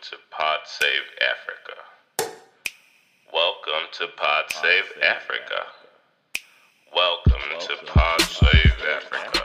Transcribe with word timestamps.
to 0.00 0.16
Pod 0.30 0.60
Save 0.64 1.02
Africa. 1.20 1.76
Welcome 3.32 3.88
to 3.98 4.06
Pod 4.16 4.44
Save 4.50 4.84
Africa. 5.02 5.66
Welcome 6.94 7.42
to 7.60 7.76
Pod 7.92 8.22
Save 8.22 8.72
Africa. 8.96 9.44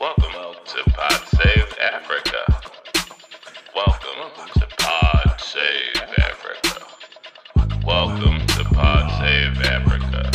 Welcome 0.00 0.56
to 0.66 0.90
Pod 0.90 1.28
Save 1.28 1.74
Africa. 1.80 2.60
Welcome 3.74 4.30
to 4.54 4.66
Pod 4.78 5.40
Save 5.40 6.00
Africa. 6.18 6.86
Welcome 7.86 8.46
to 8.48 8.64
Pod 8.64 9.10
Save 9.20 9.62
Africa. 9.62 10.30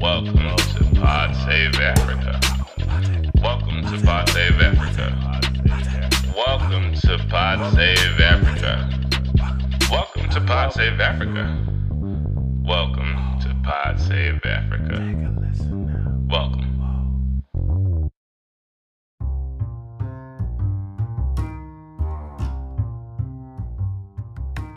Welcome 0.00 0.56
to 0.56 0.84
Pod 1.00 1.36
Save 1.36 1.80
Africa. 1.80 2.40
Welcome 3.42 3.82
to 3.82 4.06
Pod 4.06 4.28
Save 4.30 4.60
Africa. 4.60 4.83
Welcome 7.04 7.28
to 7.28 7.28
Pod 7.28 7.74
Save 7.74 8.20
Africa. 8.20 8.90
Welcome 9.90 10.30
to 10.30 10.40
Pod 10.40 10.72
Save 10.72 11.00
Africa. 11.00 11.66
Welcome 12.64 13.38
to 13.42 13.54
Pod 13.62 14.00
Save 14.00 14.40
Africa. 14.46 14.94
Welcome. 16.30 18.10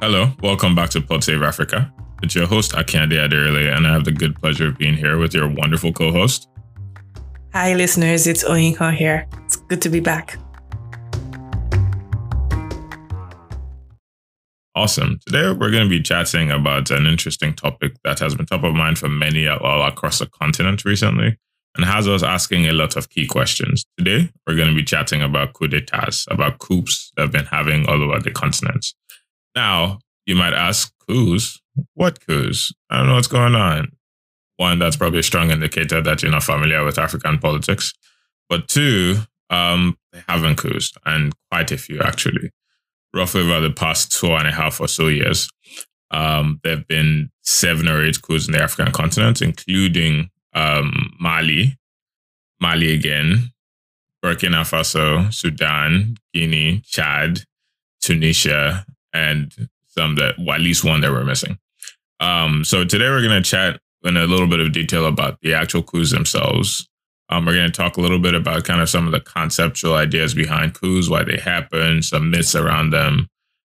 Hello, 0.01 0.33
welcome 0.41 0.75
back 0.75 0.89
to 0.89 1.01
Pod 1.01 1.23
Save 1.23 1.43
Africa. 1.43 1.93
It's 2.23 2.35
your 2.35 2.47
host 2.47 2.73
Akande 2.73 3.13
Aderele, 3.13 3.73
and 3.73 3.87
I 3.87 3.93
have 3.93 4.03
the 4.03 4.11
good 4.11 4.35
pleasure 4.35 4.67
of 4.67 4.77
being 4.77 4.97
here 4.97 5.17
with 5.17 5.33
your 5.33 5.47
wonderful 5.47 5.93
co-host. 5.93 6.49
Hi, 7.53 7.73
listeners. 7.73 8.27
It's 8.27 8.43
Oyinkan 8.43 8.95
here. 8.95 9.27
It's 9.45 9.55
good 9.55 9.81
to 9.83 9.89
be 9.89 10.01
back. 10.01 10.37
Awesome. 14.77 15.19
Today 15.25 15.51
we're 15.53 15.71
going 15.71 15.85
to 15.85 15.89
be 15.89 16.03
chatting 16.03 16.51
about 16.51 16.91
an 16.91 17.07
interesting 17.07 17.51
topic 17.55 17.93
that 18.03 18.19
has 18.19 18.35
been 18.35 18.45
top 18.45 18.63
of 18.63 18.75
mind 18.75 18.99
for 18.99 19.09
many 19.09 19.47
all 19.47 19.81
across 19.81 20.19
the 20.19 20.27
continent 20.27 20.85
recently 20.85 21.35
and 21.75 21.83
has 21.83 22.07
us 22.07 22.21
asking 22.21 22.67
a 22.67 22.73
lot 22.73 22.95
of 22.95 23.09
key 23.09 23.25
questions. 23.25 23.87
Today 23.97 24.29
we're 24.45 24.55
going 24.55 24.69
to 24.69 24.75
be 24.75 24.83
chatting 24.83 25.23
about 25.23 25.53
coup 25.53 25.67
d'etats, 25.67 26.27
about 26.29 26.59
coups 26.59 27.11
that 27.15 27.23
have 27.23 27.31
been 27.31 27.45
having 27.45 27.89
all 27.89 28.03
over 28.03 28.19
the 28.19 28.29
continent. 28.29 28.85
Now, 29.55 29.97
you 30.27 30.35
might 30.35 30.53
ask, 30.53 30.93
coups? 31.09 31.59
What 31.95 32.23
coups? 32.23 32.71
I 32.91 32.97
don't 32.97 33.07
know 33.07 33.15
what's 33.15 33.25
going 33.25 33.55
on. 33.55 33.93
One, 34.57 34.77
that's 34.77 34.95
probably 34.95 35.21
a 35.21 35.23
strong 35.23 35.49
indicator 35.49 36.03
that 36.03 36.21
you're 36.21 36.31
not 36.31 36.43
familiar 36.43 36.85
with 36.85 36.99
African 36.99 37.39
politics. 37.39 37.93
But 38.47 38.67
two, 38.67 39.15
um, 39.49 39.97
they 40.13 40.21
haven't 40.29 40.57
coups, 40.57 40.93
and 41.03 41.33
quite 41.49 41.71
a 41.71 41.79
few 41.79 41.99
actually. 42.01 42.51
Roughly 43.13 43.41
over 43.41 43.61
the 43.61 43.73
past 43.73 44.11
two 44.11 44.31
and 44.33 44.47
a 44.47 44.51
half 44.51 44.79
or 44.79 44.87
so 44.87 45.07
years, 45.07 45.49
um, 46.11 46.59
there 46.63 46.77
have 46.77 46.87
been 46.87 47.29
seven 47.41 47.87
or 47.87 48.03
eight 48.05 48.21
coups 48.21 48.47
in 48.47 48.53
the 48.53 48.61
African 48.61 48.91
continent, 48.93 49.41
including 49.41 50.29
um, 50.53 51.15
Mali, 51.19 51.77
Mali 52.59 52.93
again, 52.93 53.51
Burkina 54.23 54.63
Faso, 54.63 55.33
Sudan, 55.33 56.17
Guinea, 56.33 56.81
Chad, 56.85 57.43
Tunisia, 58.01 58.85
and 59.13 59.69
some 59.87 60.15
that, 60.15 60.35
well, 60.39 60.55
at 60.55 60.61
least 60.61 60.83
one 60.83 61.01
that 61.01 61.11
we're 61.11 61.23
missing. 61.23 61.57
Um, 62.19 62.63
so 62.63 62.83
today 62.83 63.09
we're 63.09 63.21
going 63.21 63.41
to 63.41 63.49
chat 63.49 63.79
in 64.03 64.17
a 64.17 64.25
little 64.25 64.47
bit 64.47 64.59
of 64.59 64.71
detail 64.71 65.05
about 65.05 65.39
the 65.41 65.53
actual 65.53 65.83
coups 65.83 66.11
themselves. 66.11 66.87
Um, 67.29 67.45
we're 67.45 67.55
going 67.55 67.71
to 67.71 67.75
talk 67.75 67.97
a 67.97 68.01
little 68.01 68.19
bit 68.19 68.33
about 68.33 68.63
kind 68.63 68.81
of 68.81 68.89
some 68.89 69.05
of 69.05 69.11
the 69.11 69.19
conceptual 69.19 69.95
ideas 69.95 70.33
behind 70.33 70.73
coups, 70.73 71.09
why 71.09 71.23
they 71.23 71.37
happen, 71.37 72.01
some 72.01 72.31
myths 72.31 72.55
around 72.55 72.91
them, 72.91 73.27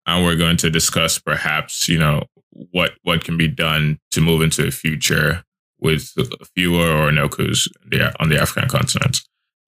and 0.06 0.24
we're 0.24 0.36
going 0.36 0.56
to 0.58 0.70
discuss 0.70 1.18
perhaps 1.18 1.88
you 1.88 1.98
know 1.98 2.24
what 2.50 2.92
what 3.02 3.24
can 3.24 3.36
be 3.36 3.48
done 3.48 3.98
to 4.12 4.20
move 4.20 4.42
into 4.42 4.66
a 4.66 4.70
future 4.70 5.44
with 5.80 6.12
fewer 6.54 6.86
or 6.86 7.10
no 7.10 7.28
coups 7.28 7.68
on 8.20 8.28
the 8.28 8.38
African 8.40 8.68
continent. 8.68 9.20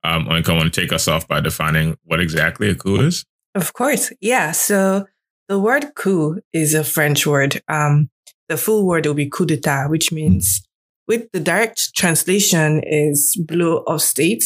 Um, 0.04 0.28
I 0.28 0.42
want 0.52 0.72
to 0.72 0.80
take 0.80 0.92
us 0.92 1.08
off 1.08 1.28
by 1.28 1.40
defining 1.40 1.96
what 2.04 2.20
exactly 2.20 2.68
a 2.68 2.74
coup 2.74 3.00
is. 3.00 3.24
Of 3.54 3.72
course, 3.72 4.12
yeah. 4.20 4.52
So 4.52 5.06
the 5.48 5.58
word 5.58 5.94
coup 5.94 6.40
is 6.52 6.74
a 6.74 6.84
French 6.84 7.26
word. 7.26 7.62
Um, 7.68 8.10
the 8.48 8.56
full 8.56 8.86
word 8.86 9.06
will 9.06 9.14
be 9.14 9.28
coup 9.28 9.46
d'état, 9.46 9.88
which 9.88 10.10
means 10.12 10.66
with 11.12 11.30
the 11.32 11.40
direct 11.40 11.94
translation 11.94 12.82
is 12.86 13.36
blow 13.46 13.82
of 13.86 14.00
state, 14.00 14.44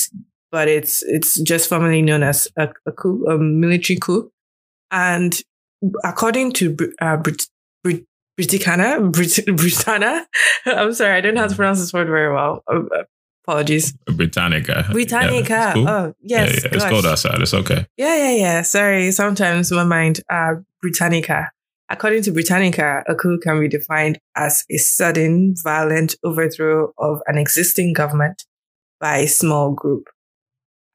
but 0.50 0.66
it's 0.66 1.04
it's 1.04 1.40
just 1.42 1.68
formally 1.68 2.02
known 2.02 2.24
as 2.24 2.48
a, 2.58 2.68
a 2.86 2.92
coup, 2.92 3.24
a 3.26 3.38
military 3.38 3.98
coup. 4.00 4.32
And 4.90 5.40
according 6.04 6.52
to 6.54 6.76
uh, 7.00 7.18
Brit, 7.18 7.42
Brit, 7.84 8.04
Briticana, 8.36 9.12
Brit, 9.12 9.46
Britannia, 9.56 10.26
I'm 10.66 10.92
sorry, 10.92 11.14
I 11.16 11.20
don't 11.20 11.34
know 11.34 11.42
how 11.42 11.48
to 11.48 11.54
pronounce 11.54 11.78
this 11.78 11.92
word 11.92 12.08
very 12.08 12.34
well. 12.34 12.64
Uh, 12.66 13.04
apologies. 13.46 13.92
Britannica. 14.06 14.88
Britannica. 14.90 15.52
Yeah, 15.52 15.72
cool. 15.72 15.88
Oh, 15.88 16.14
yes. 16.20 16.48
Yeah, 16.50 16.60
yeah. 16.64 16.74
It's 16.74 16.84
cold 16.84 17.06
outside. 17.06 17.40
It's 17.40 17.54
okay. 17.54 17.86
Yeah, 17.96 18.16
yeah, 18.16 18.34
yeah. 18.34 18.62
Sorry. 18.62 19.12
Sometimes 19.12 19.70
my 19.70 19.84
mind, 19.84 20.20
uh, 20.28 20.54
Britannica. 20.82 21.50
According 21.88 22.22
to 22.24 22.32
Britannica, 22.32 23.04
a 23.06 23.14
coup 23.14 23.38
can 23.38 23.60
be 23.60 23.68
defined 23.68 24.18
as 24.36 24.64
a 24.70 24.76
sudden, 24.76 25.54
violent 25.62 26.16
overthrow 26.24 26.92
of 26.98 27.20
an 27.26 27.38
existing 27.38 27.92
government 27.92 28.44
by 29.00 29.18
a 29.18 29.28
small 29.28 29.72
group. 29.72 30.08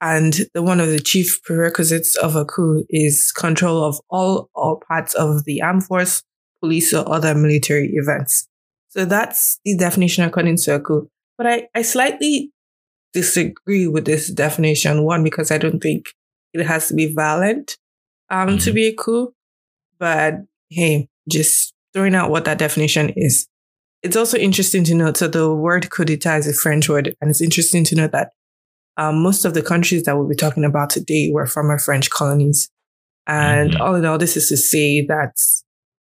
And 0.02 0.40
the, 0.52 0.62
one 0.62 0.80
of 0.80 0.88
the 0.88 0.98
chief 0.98 1.40
prerequisites 1.44 2.16
of 2.16 2.36
a 2.36 2.44
coup 2.44 2.84
is 2.90 3.32
control 3.32 3.84
of 3.84 4.00
all 4.10 4.50
or 4.54 4.80
parts 4.80 5.14
of 5.14 5.44
the 5.44 5.62
armed 5.62 5.84
force, 5.84 6.22
police, 6.60 6.92
or 6.92 7.10
other 7.10 7.34
military 7.34 7.92
events. 7.94 8.48
So 8.88 9.04
that's 9.04 9.58
the 9.64 9.76
definition 9.76 10.24
according 10.24 10.56
to 10.58 10.74
a 10.74 10.80
coup. 10.80 11.08
But 11.38 11.46
I, 11.46 11.68
I 11.74 11.82
slightly 11.82 12.52
disagree 13.12 13.86
with 13.86 14.04
this 14.04 14.30
definition. 14.30 15.04
One, 15.04 15.24
because 15.24 15.50
I 15.50 15.58
don't 15.58 15.80
think 15.80 16.06
it 16.52 16.66
has 16.66 16.88
to 16.88 16.94
be 16.94 17.14
violent 17.14 17.78
um, 18.28 18.48
mm-hmm. 18.48 18.58
to 18.58 18.72
be 18.72 18.88
a 18.88 18.94
coup. 18.94 19.32
But 19.98 20.34
hey, 20.72 21.08
just 21.30 21.74
throwing 21.92 22.14
out 22.14 22.30
what 22.30 22.44
that 22.44 22.58
definition 22.58 23.12
is. 23.16 23.46
It's 24.02 24.16
also 24.16 24.36
interesting 24.36 24.82
to 24.84 24.94
note. 24.94 25.16
So 25.16 25.28
the 25.28 25.54
word 25.54 25.90
coup 25.90 26.04
d'etat 26.04 26.36
is 26.36 26.48
a 26.48 26.52
French 26.52 26.88
word, 26.88 27.14
and 27.20 27.30
it's 27.30 27.40
interesting 27.40 27.84
to 27.84 27.94
note 27.94 28.12
that 28.12 28.32
um, 28.96 29.22
most 29.22 29.44
of 29.44 29.54
the 29.54 29.62
countries 29.62 30.04
that 30.04 30.16
we'll 30.16 30.28
be 30.28 30.34
talking 30.34 30.64
about 30.64 30.90
today 30.90 31.30
were 31.32 31.46
former 31.46 31.78
French 31.78 32.10
colonies. 32.10 32.70
And 33.26 33.72
mm-hmm. 33.72 33.82
all 33.82 33.94
in 33.94 34.04
all, 34.04 34.18
this 34.18 34.36
is 34.36 34.48
to 34.48 34.56
say 34.56 35.06
that 35.06 35.36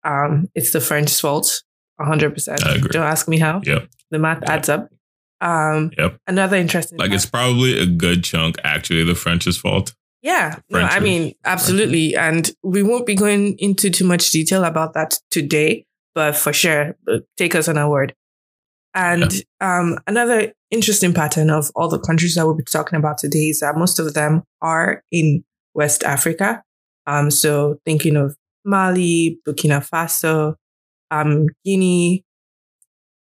um, 0.05 0.49
it's 0.55 0.73
the 0.73 0.81
French's 0.81 1.21
fault, 1.21 1.63
100%. 2.01 2.91
Don't 2.91 3.03
ask 3.03 3.29
me 3.29 3.39
how. 3.39 3.61
Yep. 3.65 3.89
The 4.11 4.19
math 4.19 4.43
yep. 4.43 4.51
adds 4.51 4.69
up. 4.69 4.89
Um, 5.41 5.91
yep. 5.99 6.19
Another 6.27 6.57
interesting. 6.57 6.99
Like 6.99 7.11
fact. 7.11 7.15
it's 7.17 7.27
probably 7.27 7.79
a 7.79 7.87
good 7.87 8.25
chunk 8.25 8.57
actually 8.63 9.05
the 9.05 9.15
French's 9.15 9.57
fault. 9.57 9.95
Yeah, 10.23 10.59
no, 10.69 10.81
I 10.81 11.01
mean, 11.01 11.35
absolutely. 11.45 12.15
And 12.15 12.51
we 12.63 12.83
won't 12.83 13.07
be 13.07 13.15
going 13.15 13.57
into 13.59 13.89
too 13.89 14.05
much 14.05 14.31
detail 14.31 14.65
about 14.65 14.93
that 14.93 15.19
today, 15.31 15.87
but 16.15 16.37
for 16.37 16.53
sure, 16.53 16.97
take 17.39 17.55
us 17.55 17.69
on 17.69 17.79
our 17.79 17.89
word. 17.89 18.15
And 18.95 19.33
yeah. 19.33 19.79
um, 19.79 19.99
another 20.07 20.53
interesting 20.71 21.15
pattern 21.15 21.49
of 21.49 21.71
all 21.75 21.89
the 21.89 21.99
countries 21.99 22.35
that 22.35 22.45
we'll 22.45 22.57
be 22.57 22.65
talking 22.65 22.99
about 22.99 23.19
today 23.19 23.49
is 23.49 23.61
that 23.61 23.77
most 23.77 23.99
of 23.99 24.13
them 24.15 24.43
are 24.61 25.03
in 25.11 25.45
West 25.75 26.03
Africa. 26.03 26.63
Um, 27.07 27.31
so 27.31 27.79
thinking 27.87 28.17
of 28.17 28.37
Mali, 28.65 29.39
Burkina 29.47 29.87
Faso, 29.89 30.57
um, 31.11 31.47
Guinea, 31.65 32.25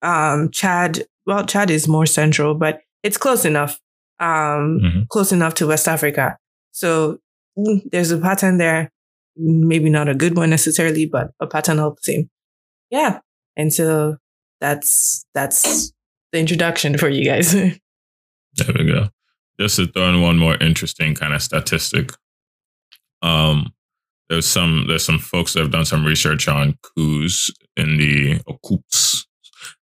um, 0.02 0.50
Chad. 0.50 1.04
Well, 1.26 1.46
Chad 1.46 1.70
is 1.70 1.88
more 1.88 2.06
central, 2.06 2.54
but 2.54 2.80
it's 3.02 3.16
close 3.16 3.44
enough. 3.44 3.80
Um, 4.20 4.80
mm-hmm. 4.82 5.00
close 5.08 5.32
enough 5.32 5.54
to 5.54 5.66
West 5.66 5.88
Africa. 5.88 6.36
So 6.72 7.18
mm, 7.56 7.82
there's 7.90 8.10
a 8.10 8.18
pattern 8.18 8.58
there. 8.58 8.90
Maybe 9.36 9.88
not 9.88 10.08
a 10.08 10.14
good 10.14 10.36
one 10.36 10.50
necessarily, 10.50 11.06
but 11.06 11.30
a 11.40 11.46
pattern 11.46 11.78
of 11.78 11.96
the 11.96 12.02
same. 12.02 12.30
Yeah. 12.90 13.20
And 13.56 13.72
so 13.72 14.16
that's 14.60 15.24
that's 15.34 15.92
the 16.32 16.38
introduction 16.38 16.98
for 16.98 17.08
you 17.08 17.24
guys. 17.24 17.52
there 17.52 18.74
we 18.74 18.86
go. 18.86 19.08
Just 19.60 19.76
to 19.76 19.86
throw 19.86 20.08
in 20.08 20.20
one 20.20 20.38
more 20.38 20.56
interesting 20.56 21.14
kind 21.14 21.34
of 21.34 21.42
statistic. 21.42 22.12
Um, 23.22 23.72
there's 24.28 24.46
some 24.46 24.86
there's 24.88 25.04
some 25.04 25.18
folks 25.18 25.52
that 25.52 25.60
have 25.60 25.70
done 25.70 25.84
some 25.84 26.04
research 26.04 26.48
on 26.48 26.78
coups 26.82 27.50
in 27.76 27.98
the 27.98 28.40
oh, 28.46 28.58
coups. 28.64 29.26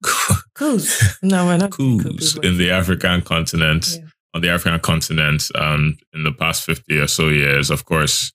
coups. 0.55 1.17
No, 1.23 1.45
we're 1.45 1.57
not 1.57 1.71
coups 1.71 2.35
in 2.37 2.57
the 2.57 2.71
African 2.71 3.21
continent. 3.21 3.87
Yeah 3.95 4.08
on 4.33 4.41
the 4.41 4.49
African 4.49 4.79
continent 4.79 5.43
um, 5.55 5.97
in 6.13 6.23
the 6.23 6.31
past 6.31 6.63
50 6.63 6.99
or 6.99 7.07
so 7.07 7.29
years, 7.29 7.69
of 7.69 7.85
course, 7.85 8.31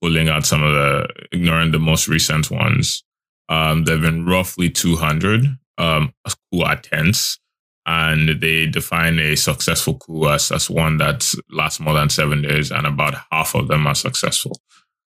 pulling 0.00 0.28
out 0.28 0.46
some 0.46 0.62
of 0.62 0.72
the, 0.72 1.08
ignoring 1.32 1.72
the 1.72 1.78
most 1.78 2.08
recent 2.08 2.50
ones, 2.50 3.02
um, 3.48 3.84
there 3.84 3.96
have 3.96 4.02
been 4.02 4.26
roughly 4.26 4.70
200 4.70 5.46
um, 5.78 6.12
coup 6.26 6.64
attempts. 6.64 7.38
And 7.86 8.40
they 8.40 8.66
define 8.66 9.18
a 9.18 9.34
successful 9.36 9.98
coup 9.98 10.28
as, 10.28 10.52
as 10.52 10.70
one 10.70 10.98
that 10.98 11.28
lasts 11.50 11.80
more 11.80 11.94
than 11.94 12.10
seven 12.10 12.42
days, 12.42 12.70
and 12.70 12.86
about 12.86 13.14
half 13.32 13.54
of 13.54 13.68
them 13.68 13.86
are 13.86 13.94
successful. 13.94 14.60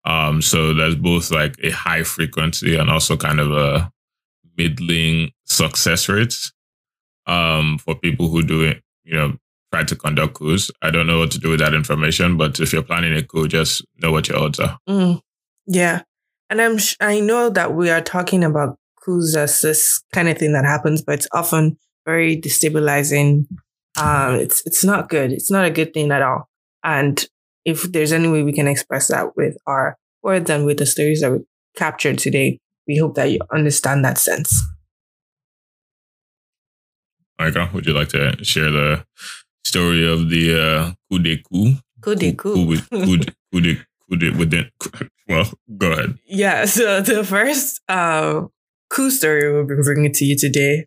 Um, 0.05 0.41
so 0.41 0.73
there's 0.73 0.95
both 0.95 1.29
like 1.29 1.55
a 1.61 1.69
high 1.69 2.03
frequency 2.03 2.75
and 2.75 2.89
also 2.89 3.15
kind 3.15 3.39
of 3.39 3.51
a 3.51 3.91
middling 4.57 5.31
success 5.45 6.09
rates 6.09 6.51
um, 7.27 7.77
for 7.77 7.95
people 7.95 8.29
who 8.29 8.43
do 8.43 8.63
it, 8.63 8.81
you 9.03 9.15
know, 9.15 9.33
try 9.73 9.83
to 9.83 9.95
conduct 9.95 10.35
coups. 10.35 10.69
I 10.83 10.91
don't 10.91 11.07
know 11.07 11.17
what 11.17 11.31
to 11.31 11.39
do 11.39 11.49
with 11.49 11.59
that 11.59 11.73
information, 11.73 12.37
but 12.37 12.59
if 12.59 12.71
you're 12.71 12.83
planning 12.83 13.15
a 13.15 13.23
coup, 13.23 13.47
just 13.47 13.83
know 13.97 14.11
what 14.11 14.27
your 14.27 14.37
odds 14.37 14.59
are. 14.59 14.77
Mm, 14.87 15.19
yeah. 15.65 16.03
And 16.51 16.61
I'm 16.61 16.77
sh- 16.77 16.95
I 17.01 17.19
know 17.19 17.49
that 17.49 17.73
we 17.73 17.89
are 17.89 18.01
talking 18.01 18.43
about 18.43 18.77
coups 19.03 19.35
as 19.35 19.61
this 19.61 20.03
kind 20.13 20.29
of 20.29 20.37
thing 20.37 20.53
that 20.53 20.65
happens, 20.65 21.01
but 21.01 21.15
it's 21.15 21.27
often 21.31 21.77
very 22.05 22.39
destabilizing. 22.39 23.47
Um, 23.99 24.35
it's 24.35 24.61
it's 24.67 24.83
not 24.83 25.09
good. 25.09 25.31
It's 25.31 25.49
not 25.49 25.65
a 25.65 25.71
good 25.71 25.91
thing 25.91 26.11
at 26.11 26.21
all. 26.21 26.47
And 26.83 27.25
if 27.65 27.81
there's 27.91 28.11
any 28.11 28.29
way 28.29 28.43
we 28.43 28.53
can 28.53 28.67
express 28.67 29.07
that 29.07 29.35
with 29.35 29.57
our 29.65 29.97
words 30.21 30.51
and 30.51 30.65
with 30.65 30.77
the 30.77 30.85
stories 30.85 31.21
that 31.21 31.31
we 31.31 31.39
captured 31.75 32.19
today, 32.19 32.59
we 32.87 32.97
hope 32.97 33.15
that 33.15 33.31
you 33.31 33.39
understand 33.51 34.05
that 34.05 34.19
sense. 34.19 34.61
Michael, 37.39 37.69
would 37.73 37.87
you 37.87 37.93
like 37.93 38.09
to 38.09 38.37
share 38.43 38.71
the 38.71 39.05
story 39.65 40.05
of 40.07 40.29
the 40.29 40.53
uh, 40.59 40.91
coup 41.11 41.19
de 41.19 41.37
coup? 41.37 41.73
Coup 42.01 42.15
de 42.15 42.31
coup. 42.33 42.53
Coup, 42.53 42.65
with- 42.65 42.89
coup, 42.89 43.17
de- 43.17 43.33
coup, 43.51 43.61
de- 43.61 43.77
coup 44.09 44.15
de- 44.17 44.31
within, 44.37 44.69
well, 45.27 45.45
go 45.77 45.91
ahead. 45.91 46.17
Yeah, 46.27 46.65
so 46.75 47.01
the 47.01 47.23
first 47.23 47.81
uh, 47.89 48.41
coup 48.89 49.09
story 49.09 49.51
we'll 49.51 49.65
be 49.65 49.75
bringing 49.83 50.11
to 50.13 50.25
you 50.25 50.37
today, 50.37 50.85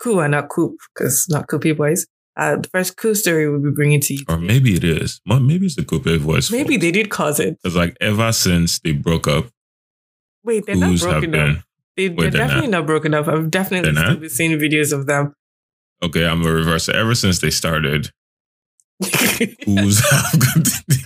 coup 0.00 0.18
and 0.20 0.32
not 0.32 0.48
coup, 0.48 0.76
because 0.94 1.26
not 1.28 1.46
coupé 1.46 1.76
boys. 1.76 2.06
Uh, 2.36 2.56
the 2.56 2.68
first 2.68 2.96
coup 2.98 3.14
story 3.14 3.48
we'll 3.48 3.62
be 3.62 3.70
bringing 3.70 4.00
to 4.00 4.12
you. 4.14 4.24
Or 4.28 4.36
maybe 4.36 4.74
it 4.74 4.84
is. 4.84 5.20
Maybe 5.24 5.64
it's 5.66 5.76
the 5.76 5.84
coupe 5.84 6.04
voice. 6.20 6.50
Maybe 6.50 6.76
they 6.76 6.90
did 6.90 7.08
cause 7.08 7.40
it. 7.40 7.56
Because 7.62 7.76
like 7.76 7.96
ever 8.00 8.30
since 8.32 8.78
they 8.80 8.92
broke 8.92 9.26
up, 9.26 9.46
Wait, 10.44 10.66
they're 10.66 10.76
not 10.76 10.98
broken 11.00 11.34
up. 11.34 11.46
been. 11.46 11.62
They, 11.96 12.08
they're 12.08 12.30
definitely 12.30 12.68
not. 12.68 12.84
broken 12.84 13.14
up. 13.14 13.26
I've 13.26 13.50
definitely 13.50 13.90
They're 13.90 14.02
still 14.02 14.12
not? 14.12 14.20
been 14.20 14.28
seeing 14.28 14.58
videos 14.58 14.92
of 14.92 15.06
them. 15.06 15.32
Okay, 16.02 16.26
I'm 16.26 16.44
a 16.44 16.52
reverse. 16.52 16.88
Ever 16.88 17.14
since 17.14 17.40
they 17.40 17.50
started, 17.50 18.10
continued. 19.02 19.94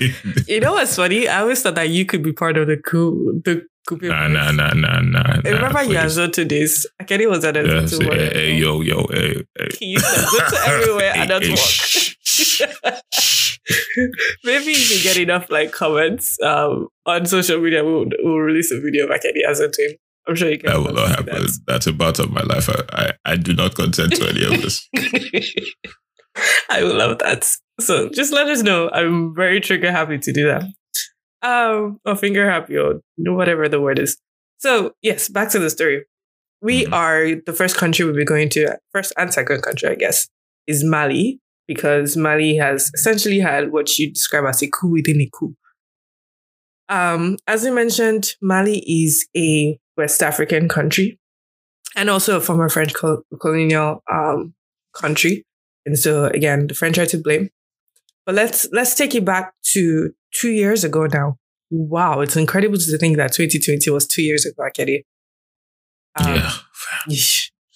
you 0.49 0.61
know 0.61 0.73
what's 0.73 0.97
funny? 0.97 1.29
I 1.29 1.41
always 1.41 1.63
thought 1.63 1.75
that 1.77 1.91
you 1.91 2.05
could 2.05 2.23
be 2.23 2.33
part 2.33 2.57
of 2.57 2.67
the 2.69 2.77
coup. 2.77 3.41
The 3.45 3.67
coup. 3.87 3.99
Nah, 4.03 4.29
nah, 4.29 4.51
nah, 4.51 4.73
nah, 4.73 5.01
nah. 5.01 5.23
I 5.23 5.41
nah, 5.45 5.51
remember 5.51 5.85
please. 5.85 5.97
Yazo 5.97 6.33
to 6.33 6.45
this. 6.45 6.87
Kenny 7.07 7.27
was 7.27 7.45
at 7.45 7.57
a 7.57 7.61
Yeah, 7.61 7.81
to 7.83 7.89
say, 7.89 8.05
hey, 8.05 8.31
hey, 8.33 8.55
yo, 8.55 8.81
yo, 8.81 9.07
hey, 9.11 9.45
hey. 9.59 9.69
He 9.79 9.87
used 9.87 10.07
to 10.07 10.21
go 10.31 10.39
to 10.49 10.57
everywhere 10.69 11.13
and 11.15 11.31
eh, 11.31 11.35
not 11.35 11.43
Hey, 11.43 11.49
hey, 11.49 11.55
walk. 11.55 11.59
shh. 11.59 12.15
Maybe 14.45 14.73
if 14.73 14.91
you 14.91 15.03
get 15.03 15.17
enough 15.19 15.51
like 15.51 15.73
comments 15.73 16.41
um, 16.43 16.89
on 17.07 17.27
social 17.27 17.61
media, 17.61 17.85
we'll, 17.85 18.07
we'll 18.23 18.39
release 18.39 18.71
a 18.73 18.81
video 18.81 19.07
of 19.07 19.21
Kenny 19.21 19.45
as 19.49 19.61
a 19.61 19.71
team. 19.71 19.91
I'm 20.31 20.37
sure 20.37 20.49
you 20.51 20.59
can. 20.59 20.71
That 20.71 20.79
will 20.79 20.95
not 20.95 21.09
happen. 21.09 21.45
That's 21.67 21.87
a 21.89 21.93
part 21.93 22.21
of 22.21 22.31
my 22.31 22.43
life. 22.43 22.69
I, 22.71 22.83
I, 22.93 23.13
I 23.33 23.37
do 23.37 23.53
not 23.53 23.75
consent 23.75 24.15
to 24.15 24.29
any 24.29 24.45
of 24.45 24.63
this. 24.63 24.89
I 26.71 26.85
would 26.85 26.95
love 26.95 27.19
that. 27.19 27.45
So 27.81 28.09
just 28.11 28.33
let 28.33 28.47
us 28.49 28.63
know. 28.63 28.89
I'm 28.91 29.35
very 29.35 29.61
trigger 29.61 29.91
happy 29.91 30.19
to 30.19 30.33
do 30.33 30.47
that. 30.47 30.65
Um, 31.43 31.99
or 32.05 32.15
finger 32.15 32.49
happy 32.49 32.77
or 32.77 33.01
whatever 33.17 33.69
the 33.69 33.81
word 33.81 33.99
is. 33.99 34.17
So 34.59 34.93
yes, 35.03 35.29
back 35.29 35.51
to 35.51 35.59
the 35.59 35.69
story. 35.71 36.05
We 36.63 36.85
Mhm. 36.85 36.93
are 36.93 37.41
the 37.47 37.53
first 37.53 37.77
country 37.77 38.05
we'll 38.05 38.15
be 38.15 38.25
going 38.25 38.51
to. 38.51 38.79
First 38.93 39.13
and 39.19 39.33
second 39.33 39.63
country, 39.63 39.89
I 39.89 39.95
guess, 39.97 40.29
is 40.69 40.85
Mali 40.85 41.41
because 41.67 42.17
Mali 42.17 42.57
has 42.57 42.91
essentially 42.95 43.41
had 43.41 43.73
what 43.73 43.99
you 43.99 44.13
describe 44.13 44.45
as 44.45 44.63
a 44.63 44.69
coup 44.71 44.93
within 44.93 45.21
a 45.23 45.29
coup. 45.33 45.57
Um, 46.89 47.37
as 47.47 47.65
we 47.65 47.71
mentioned, 47.71 48.35
Mali 48.43 48.79
is 48.87 49.27
a 49.37 49.79
West 50.01 50.23
African 50.23 50.69
country 50.69 51.19
and 51.95 52.09
also 52.09 52.37
a 52.37 52.41
former 52.41 52.69
French 52.69 52.95
col- 52.95 53.23
colonial 53.39 54.03
um, 54.11 54.55
country. 54.95 55.45
And 55.85 55.99
so 55.99 56.25
again, 56.27 56.67
the 56.69 56.75
French 56.75 56.99
are 56.99 57.07
to 57.07 57.19
blame. 57.19 57.51
But 58.25 58.35
let's 58.35 58.67
let's 58.73 58.95
take 58.95 59.15
it 59.15 59.25
back 59.25 59.53
to 59.73 60.11
two 60.33 60.51
years 60.51 60.85
ago 60.85 61.07
now. 61.07 61.37
Wow, 61.71 62.21
it's 62.21 62.37
incredible 62.37 62.79
to 62.79 62.99
think 62.99 63.17
that 63.17 63.33
2020 63.33 63.91
was 63.91 64.07
two 64.07 64.23
years 64.23 64.45
ago, 64.47 64.63
Akedi. 64.63 65.05
Um, 66.17 66.35
yeah. 66.35 66.53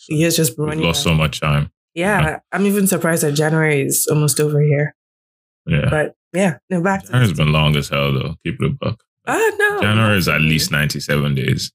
years 0.08 0.36
just 0.36 0.58
We've 0.58 0.80
lost 0.80 1.02
so 1.02 1.14
much 1.14 1.40
time. 1.40 1.70
Yeah, 1.94 2.40
I'm 2.52 2.66
even 2.66 2.86
surprised 2.86 3.22
that 3.22 3.32
January 3.32 3.82
is 3.82 4.08
almost 4.10 4.40
over 4.40 4.60
here. 4.60 4.94
Yeah. 5.66 5.88
But 5.90 6.14
yeah, 6.32 6.58
no, 6.70 6.82
back 6.82 7.02
to 7.02 7.12
January's 7.12 7.36
been 7.36 7.52
long 7.52 7.76
as 7.76 7.88
hell, 7.88 8.12
though. 8.12 8.34
Keep 8.44 8.60
it 8.60 8.66
a 8.66 8.70
buck. 8.70 9.02
Ah, 9.26 9.50
no. 9.58 9.80
January 9.80 10.18
is 10.18 10.28
at 10.28 10.40
least 10.40 10.70
97 10.70 11.34
days. 11.34 11.72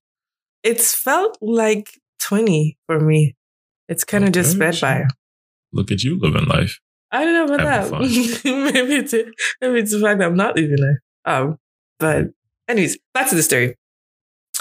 It's 0.63 0.93
felt 0.93 1.37
like 1.41 1.99
20 2.21 2.77
for 2.85 2.99
me. 2.99 3.35
It's 3.87 4.03
kind 4.03 4.25
of 4.25 4.31
just 4.31 4.55
Okay, 4.57 4.71
sped 4.71 4.81
by. 4.81 5.07
Look 5.73 5.91
at 5.91 6.03
you 6.03 6.19
living 6.19 6.45
life. 6.45 6.79
I 7.11 7.23
don't 7.25 7.33
know 7.47 7.55
about 7.55 7.89
Having 7.89 8.01
that. 8.01 8.41
maybe 8.73 8.95
it's 8.97 9.13
maybe 9.61 9.79
it's 9.79 9.91
the 9.91 9.99
fact 9.99 10.19
that 10.19 10.25
I'm 10.27 10.35
not 10.35 10.55
living 10.55 10.77
there. 10.77 11.01
Um, 11.25 11.57
but 11.99 12.27
anyways, 12.67 12.97
back 13.13 13.29
to 13.29 13.35
the 13.35 13.43
story. 13.43 13.75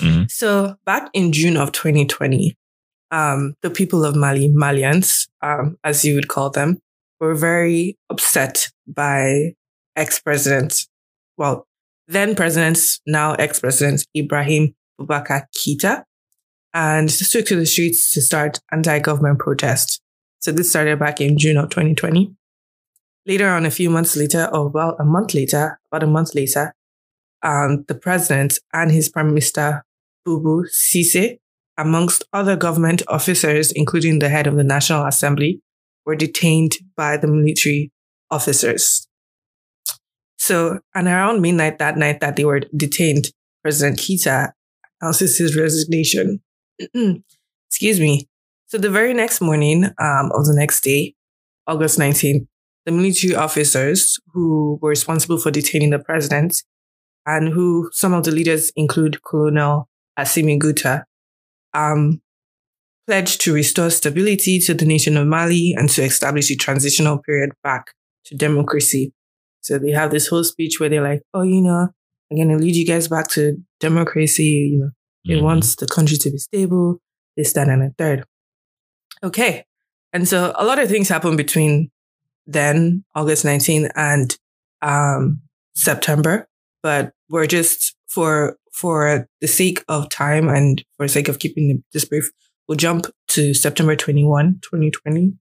Mhm. 0.01 0.31
So 0.31 0.77
back 0.87 1.11
in 1.13 1.33
June 1.33 1.57
of 1.57 1.73
2020, 1.73 2.57
um, 3.11 3.55
the 3.63 3.71
people 3.71 4.05
of 4.05 4.15
Mali, 4.17 4.49
Malians, 4.49 5.29
um, 5.43 5.77
as 5.85 6.05
you 6.05 6.15
would 6.15 6.29
call 6.29 6.51
them, 6.51 6.79
were 7.21 7.35
very 7.35 7.97
upset 8.09 8.71
by 8.87 9.55
ex-president, 9.97 10.87
well, 11.37 11.67
then 12.07 12.35
president, 12.35 12.79
now 13.07 13.35
ex-president 13.35 14.07
Ibrahim 14.17 14.75
Boubacar 14.99 15.45
Keita, 15.57 16.05
and 16.75 17.09
took 17.09 17.47
to 17.47 17.57
the 17.57 17.67
streets 17.67 18.13
to 18.13 18.21
start 18.21 18.61
anti-government 18.73 19.39
protests. 19.39 20.01
So 20.41 20.53
this 20.53 20.71
started 20.71 20.99
back 20.99 21.21
in 21.21 21.39
June 21.39 21.57
of 21.57 21.71
2020. 21.71 22.35
Later 23.27 23.49
on, 23.49 23.67
a 23.67 23.71
few 23.71 23.91
months 23.91 24.17
later, 24.17 24.49
or 24.53 24.69
well, 24.69 24.97
a 24.99 25.05
month 25.05 25.35
later, 25.35 25.79
about 25.91 26.03
a 26.03 26.07
month 26.07 26.35
later, 26.35 26.75
um, 27.43 27.85
the 27.89 27.95
president 27.95 28.59
and 28.73 28.91
his 28.91 29.09
prime 29.09 29.29
minister, 29.29 29.85
Boubou 30.27 30.65
Cissé, 30.71 31.39
amongst 31.77 32.25
other 32.33 32.57
government 32.57 33.03
officers, 33.09 33.71
including 33.73 34.19
the 34.19 34.29
head 34.29 34.47
of 34.47 34.57
the 34.57 34.65
National 34.65 35.05
Assembly, 35.07 35.61
were 36.05 36.17
detained 36.17 36.73
by 36.97 37.17
the 37.17 37.29
military 37.29 37.93
officers. 38.31 39.07
So, 40.39 40.81
and 40.95 41.07
around 41.07 41.43
midnight 41.43 41.79
that 41.79 41.99
night 41.99 42.21
that 42.21 42.37
they 42.37 42.45
were 42.45 42.61
detained, 42.75 43.31
President 43.63 43.99
Keita 43.99 44.53
announces 45.01 45.39
his 45.39 45.57
resignation. 45.57 46.41
Excuse 47.69 48.01
me. 48.01 48.29
So 48.67 48.79
the 48.79 48.91
very 48.91 49.15
next 49.15 49.41
morning 49.41 49.85
um, 49.85 50.31
of 50.33 50.45
the 50.45 50.55
next 50.55 50.83
day, 50.83 51.15
August 51.67 51.99
19th, 51.99 52.47
the 52.87 52.93
military 52.93 53.35
officers 53.35 54.19
who 54.33 54.79
were 54.81 54.91
responsible 54.91 55.39
for 55.39 55.51
detaining 55.51 55.91
the 55.91 55.99
president 55.99 56.63
and 57.27 57.53
who 57.53 57.91
some 57.93 58.15
of 58.15 58.25
the 58.25 58.31
leaders 58.31 58.73
include 58.77 59.23
Colonel 59.23 59.89
Assimi 60.19 60.59
Goïta, 60.59 61.05
um, 61.75 62.21
pledged 63.07 63.41
to 63.43 63.55
restore 63.55 63.91
stability 63.91 64.59
to 64.59 64.75
the 64.75 64.85
nation 64.85 65.17
of 65.17 65.27
Mali 65.27 65.75
and 65.77 65.89
to 65.91 66.03
establish 66.03 66.51
a 66.51 66.57
transitional 66.57 67.19
period 67.19 67.53
back 67.63 67.93
to 68.27 68.35
democracy. 68.35 69.13
So 69.61 69.79
they 69.79 69.91
have 69.91 70.11
this 70.11 70.29
whole 70.29 70.45
speech 70.45 70.81
where 70.81 70.89
they're 70.89 71.03
like, 71.03 71.23
oh, 71.35 71.43
you 71.43 71.63
know, 71.63 71.89
I'm 72.31 72.37
going 72.37 72.49
to 72.51 72.57
lead 72.57 72.77
you 72.77 72.85
guys 72.87 73.09
back 73.09 73.29
to 73.33 73.57
democracy. 73.81 74.71
You 74.73 74.79
know, 74.79 74.91
it 75.25 75.39
Mhm. 75.39 75.43
wants 75.43 75.77
the 75.77 75.87
country 75.87 76.17
to 76.19 76.31
be 76.31 76.39
stable, 76.39 77.01
this, 77.37 77.53
that, 77.55 77.69
and 77.69 77.83
a 77.83 77.91
third. 77.99 78.25
Okay. 79.23 79.65
And 80.13 80.27
so 80.29 80.53
a 80.57 80.65
lot 80.65 80.79
of 80.79 80.89
things 80.89 81.09
happened 81.09 81.37
between 81.37 81.91
then, 82.47 83.05
August 83.15 83.45
19th, 83.45 83.91
and 83.95 84.37
um, 84.83 85.43
September. 85.75 86.49
But 86.83 87.13
we're 87.29 87.47
just 87.47 87.97
for 88.09 88.57
for 88.73 89.27
the 89.41 89.49
sake 89.49 89.83
of 89.89 90.09
time 90.09 90.49
and 90.49 90.85
for 90.97 91.05
the 91.07 91.09
sake 91.13 91.27
of 91.29 91.41
keeping 91.41 91.83
this 91.93 92.05
brief, 92.05 92.31
we'll 92.69 92.77
jump 92.77 93.07
to 93.29 93.53
September 93.53 93.97
21, 93.97 94.61
2020, 94.63 95.33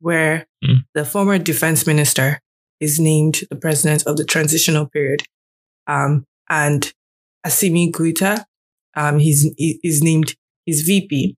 where 0.00 0.46
Mm. 0.64 0.84
the 0.94 1.04
former 1.04 1.38
defense 1.38 1.86
minister 1.86 2.40
is 2.80 2.98
named 2.98 3.40
the 3.50 3.56
president 3.56 4.04
of 4.06 4.16
the 4.16 4.24
transitional 4.24 4.86
period. 4.88 5.22
Um, 5.88 6.24
and 6.48 6.92
Assimi 7.46 7.90
Goïta, 7.90 8.44
um, 8.94 9.18
he's, 9.18 9.42
he- 9.56 9.80
he's 9.82 10.02
named 10.02 10.34
his 10.66 10.82
VP. 10.82 11.36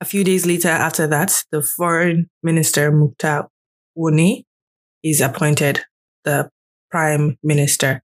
A 0.00 0.04
few 0.04 0.24
days 0.24 0.44
later 0.46 0.68
after 0.68 1.06
that, 1.06 1.44
the 1.52 1.62
foreign 1.62 2.28
minister, 2.42 2.90
Moctar 2.90 3.46
Ouane, 3.96 4.44
is 5.04 5.20
appointed 5.20 5.80
the 6.24 6.50
prime 6.90 7.38
minister. 7.42 8.02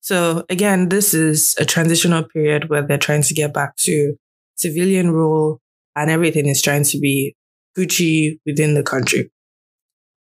So 0.00 0.44
again, 0.48 0.88
this 0.88 1.12
is 1.14 1.54
a 1.58 1.64
transitional 1.64 2.24
period 2.24 2.68
where 2.70 2.82
they're 2.86 2.96
trying 2.98 3.22
to 3.22 3.34
get 3.34 3.52
back 3.52 3.76
to 3.78 4.14
civilian 4.56 5.10
rule 5.10 5.60
and 5.94 6.10
everything 6.10 6.46
is 6.46 6.62
trying 6.62 6.84
to 6.84 6.98
be 6.98 7.34
Gucci 7.76 8.38
within 8.46 8.74
the 8.74 8.82
country. 8.82 9.30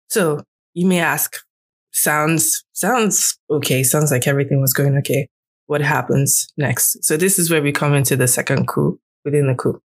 So 0.09 0.43
you 0.73 0.85
may 0.87 0.99
ask, 0.99 1.37
sounds, 1.91 2.63
sounds 2.73 3.37
okay. 3.49 3.83
Sounds 3.83 4.11
like 4.11 4.27
everything 4.27 4.61
was 4.61 4.73
going 4.73 4.97
okay. 4.97 5.27
what 5.67 5.81
happens 5.81 6.47
next. 6.57 7.03
So 7.03 7.15
this 7.15 7.39
is 7.39 7.49
where 7.49 7.61
we 7.61 7.71
come 7.71 7.93
into 7.93 8.15
the 8.15 8.27
second 8.27 8.67
coup 8.67 8.99
within 9.23 9.47
the 9.47 9.55
coup. 9.55 9.81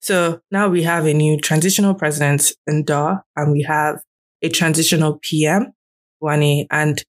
So 0.00 0.40
now 0.50 0.68
we 0.68 0.82
have 0.82 1.06
a 1.06 1.14
new 1.14 1.38
transitional 1.38 1.94
president 1.94 2.52
Ndaw, 2.68 3.22
and 3.36 3.52
we 3.52 3.62
have 3.62 4.00
a 4.42 4.48
transitional 4.48 5.18
PM, 5.22 5.72
Ouane, 6.22 6.66
and 6.70 7.02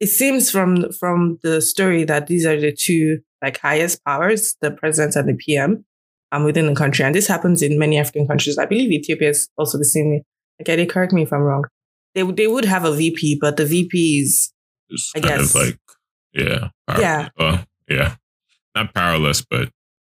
it 0.00 0.08
seems 0.08 0.50
from 0.50 0.92
from 0.92 1.38
the 1.42 1.60
story 1.60 2.04
that 2.04 2.26
these 2.26 2.44
are 2.44 2.60
the 2.60 2.72
two 2.72 3.20
like 3.42 3.58
highest 3.58 4.04
powers, 4.04 4.56
the 4.60 4.70
president 4.70 5.16
and 5.16 5.28
the 5.28 5.34
PM, 5.34 5.84
um, 6.32 6.44
within 6.44 6.66
the 6.66 6.74
country. 6.74 7.04
And 7.04 7.14
this 7.14 7.26
happens 7.26 7.62
in 7.62 7.78
many 7.78 7.98
African 7.98 8.26
countries. 8.26 8.58
I 8.58 8.66
believe 8.66 8.90
Ethiopia 8.90 9.30
is 9.30 9.48
also 9.56 9.78
the 9.78 9.84
same 9.84 10.10
way. 10.10 10.22
Okay, 10.60 10.86
correct 10.86 11.12
me 11.12 11.22
if 11.22 11.32
I'm 11.32 11.40
wrong. 11.40 11.64
They 12.14 12.22
they 12.22 12.46
would 12.46 12.64
have 12.64 12.84
a 12.84 12.92
VP, 12.94 13.38
but 13.40 13.56
the 13.56 13.66
VP 13.66 14.20
is, 14.20 14.52
It's 14.88 15.12
I 15.16 15.20
guess. 15.20 15.54
of 15.54 15.60
like, 15.62 15.78
yeah. 16.32 16.68
Yeah. 16.98 17.28
Well, 17.38 17.64
yeah. 17.88 18.16
Not 18.74 18.92
powerless, 18.94 19.40
but, 19.42 19.68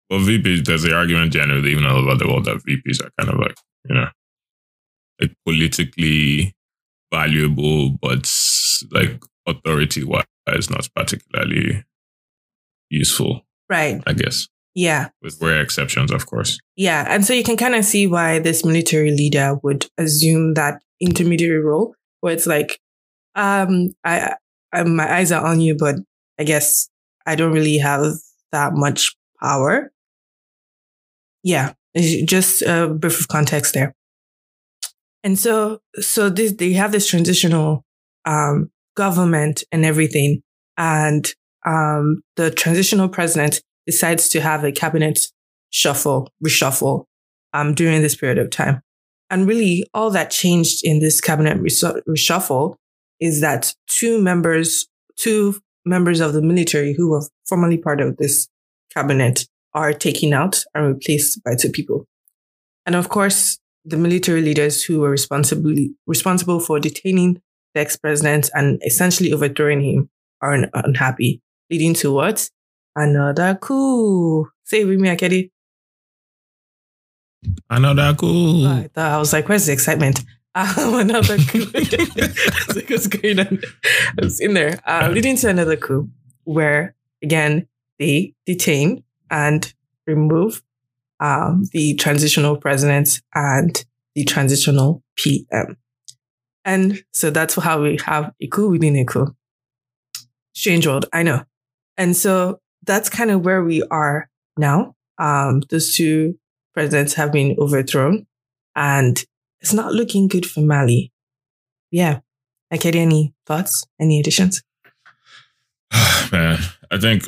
well, 0.09 0.19
VPs, 0.19 0.65
there's 0.65 0.83
the 0.83 0.95
argument 0.95 1.33
generally, 1.33 1.71
even 1.71 1.85
all 1.85 1.97
over 1.97 2.15
the 2.15 2.27
world, 2.27 2.45
that 2.45 2.61
VPs 2.67 3.03
are 3.05 3.11
kind 3.19 3.31
of 3.33 3.39
like, 3.39 3.55
you 3.87 3.95
know, 3.95 4.07
like 5.21 5.33
politically 5.45 6.53
valuable, 7.11 7.91
but 8.01 8.31
like 8.91 9.21
authority 9.47 10.03
wise, 10.03 10.69
not 10.69 10.87
particularly 10.95 11.83
useful, 12.89 13.41
right. 13.69 14.01
I 14.07 14.13
guess, 14.13 14.47
Yeah. 14.75 15.09
with 15.21 15.41
rare 15.41 15.61
exceptions, 15.61 16.11
of 16.11 16.25
course. 16.25 16.59
Yeah. 16.75 17.05
And 17.09 17.25
so 17.25 17.33
you 17.33 17.43
can 17.43 17.57
kind 17.57 17.75
of 17.75 17.85
see 17.85 18.07
why 18.07 18.39
this 18.39 18.63
military 18.65 19.11
leader 19.11 19.55
would 19.63 19.87
assume 19.97 20.53
that 20.55 20.81
intermediary 20.99 21.63
role 21.63 21.95
where 22.21 22.33
it's 22.33 22.47
like, 22.47 22.79
um, 23.35 23.91
I, 24.03 24.33
I, 24.73 24.83
my 24.83 25.11
eyes 25.11 25.31
are 25.31 25.45
on 25.45 25.61
you, 25.61 25.75
but 25.77 25.95
I 26.39 26.43
guess 26.43 26.89
I 27.25 27.35
don't 27.35 27.53
really 27.53 27.77
have 27.77 28.13
that 28.51 28.73
much 28.73 29.15
power. 29.41 29.91
Yeah. 31.43 31.73
Just 32.25 32.61
a 32.61 32.87
brief 32.87 33.19
of 33.19 33.27
context 33.27 33.73
there. 33.73 33.95
And 35.23 35.37
so, 35.37 35.79
so 35.99 36.29
this, 36.29 36.53
they 36.53 36.73
have 36.73 36.91
this 36.91 37.07
transitional, 37.07 37.83
um, 38.25 38.71
government 38.95 39.63
and 39.71 39.85
everything. 39.85 40.41
And, 40.77 41.31
um, 41.65 42.21
the 42.35 42.51
transitional 42.51 43.09
president 43.09 43.61
decides 43.85 44.29
to 44.29 44.41
have 44.41 44.63
a 44.63 44.71
cabinet 44.71 45.19
shuffle, 45.69 46.31
reshuffle, 46.43 47.05
um, 47.53 47.73
during 47.73 48.01
this 48.01 48.15
period 48.15 48.37
of 48.37 48.49
time. 48.49 48.81
And 49.29 49.47
really, 49.47 49.85
all 49.93 50.09
that 50.11 50.31
changed 50.31 50.85
in 50.85 50.99
this 50.99 51.19
cabinet 51.19 51.57
reshuffle 51.59 52.75
is 53.19 53.41
that 53.41 53.73
two 53.87 54.21
members, 54.21 54.87
two 55.17 55.59
members 55.85 56.19
of 56.19 56.33
the 56.33 56.41
military 56.41 56.93
who 56.93 57.09
were 57.09 57.23
formerly 57.47 57.77
part 57.77 57.99
of 57.99 58.17
this 58.17 58.47
cabinet 58.93 59.47
are 59.73 59.93
taken 59.93 60.33
out 60.33 60.63
and 60.73 60.87
replaced 60.87 61.43
by 61.43 61.55
two 61.55 61.69
people. 61.69 62.05
And 62.85 62.95
of 62.95 63.09
course, 63.09 63.59
the 63.83 63.97
military 63.97 64.41
leaders 64.41 64.83
who 64.83 64.99
were 64.99 65.09
responsibly 65.09 65.91
responsible 66.07 66.59
for 66.59 66.79
detaining 66.79 67.41
the 67.73 67.81
ex-president 67.81 68.49
and 68.53 68.81
essentially 68.85 69.33
overthrowing 69.33 69.81
him 69.81 70.09
are 70.41 70.69
unhappy, 70.73 71.41
leading 71.69 71.93
to 71.95 72.13
what? 72.13 72.49
Another 72.95 73.55
coup. 73.55 74.49
Say 74.63 74.81
it 74.81 74.85
with 74.85 74.99
me, 74.99 75.09
Akedi. 75.09 75.51
I 77.69 77.79
know 77.79 77.93
that 77.93 78.17
cool. 78.17 78.65
I 78.65 78.89
thought 78.93 79.11
I 79.11 79.17
was 79.17 79.33
like, 79.33 79.47
where's 79.47 79.65
the 79.65 79.73
excitement? 79.73 80.23
Um, 80.55 80.95
another 80.95 81.37
coup. 81.37 81.67
I 81.75 81.79
was 82.67 82.75
like, 82.75 82.89
what's 82.89 83.07
going 83.07 83.39
on? 83.39 83.59
I 84.19 84.23
was 84.23 84.39
in 84.39 84.53
there, 84.53 84.79
uh, 84.87 85.09
leading 85.11 85.35
to 85.37 85.49
another 85.49 85.75
coup 85.75 86.09
where 86.45 86.95
again 87.21 87.67
they 87.99 88.33
detain 88.45 89.03
and 89.29 89.73
remove 90.07 90.63
um, 91.19 91.65
the 91.73 91.95
transitional 91.95 92.57
president 92.57 93.21
and 93.35 93.85
the 94.15 94.23
transitional 94.23 95.03
PM. 95.15 95.77
And 96.65 97.03
so 97.13 97.29
that's 97.29 97.55
how 97.55 97.81
we 97.81 97.97
have 98.05 98.33
a 98.41 98.47
coup 98.47 98.69
within 98.69 98.95
a 98.95 99.05
coup. 99.05 99.35
Strange 100.53 100.87
world, 100.87 101.05
I 101.13 101.23
know. 101.23 101.43
And 101.97 102.15
so 102.15 102.61
that's 102.83 103.09
kind 103.09 103.31
of 103.31 103.45
where 103.45 103.63
we 103.63 103.83
are 103.91 104.29
now. 104.57 104.95
Um, 105.17 105.61
those 105.69 105.95
two 105.95 106.37
presidents 106.77 107.15
have 107.15 107.31
been 107.31 107.55
overthrown 107.57 108.27
and 108.75 109.25
it's 109.61 109.73
not 109.73 109.93
looking 109.93 110.27
good 110.27 110.45
for 110.45 110.59
Mali. 110.59 111.11
Yeah. 111.89 112.19
Like, 112.69 112.85
any 112.85 113.33
thoughts? 113.47 113.83
Any 113.99 114.19
additions? 114.19 114.61
Man, 116.31 116.59
I 116.91 116.99
think 116.99 117.23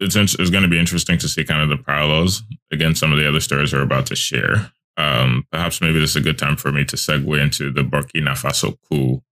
it's 0.00 0.16
it's 0.16 0.48
going 0.48 0.62
to 0.62 0.70
be 0.70 0.78
interesting 0.78 1.18
to 1.18 1.28
see 1.28 1.44
kind 1.44 1.60
of 1.60 1.68
the 1.68 1.84
parallels 1.84 2.42
against 2.72 2.98
some 2.98 3.12
of 3.12 3.18
the 3.18 3.28
other 3.28 3.40
stories 3.40 3.74
we're 3.74 3.82
about 3.82 4.06
to 4.06 4.16
share. 4.16 4.72
Um, 4.96 5.44
perhaps 5.52 5.82
maybe 5.82 6.00
this 6.00 6.10
is 6.10 6.16
a 6.16 6.22
good 6.22 6.38
time 6.38 6.56
for 6.56 6.72
me 6.72 6.86
to 6.86 6.96
segue 6.96 7.42
into 7.42 7.70
the 7.70 7.82
Burkina 7.82 8.32
Faso 8.32 8.78
coup, 8.88 9.22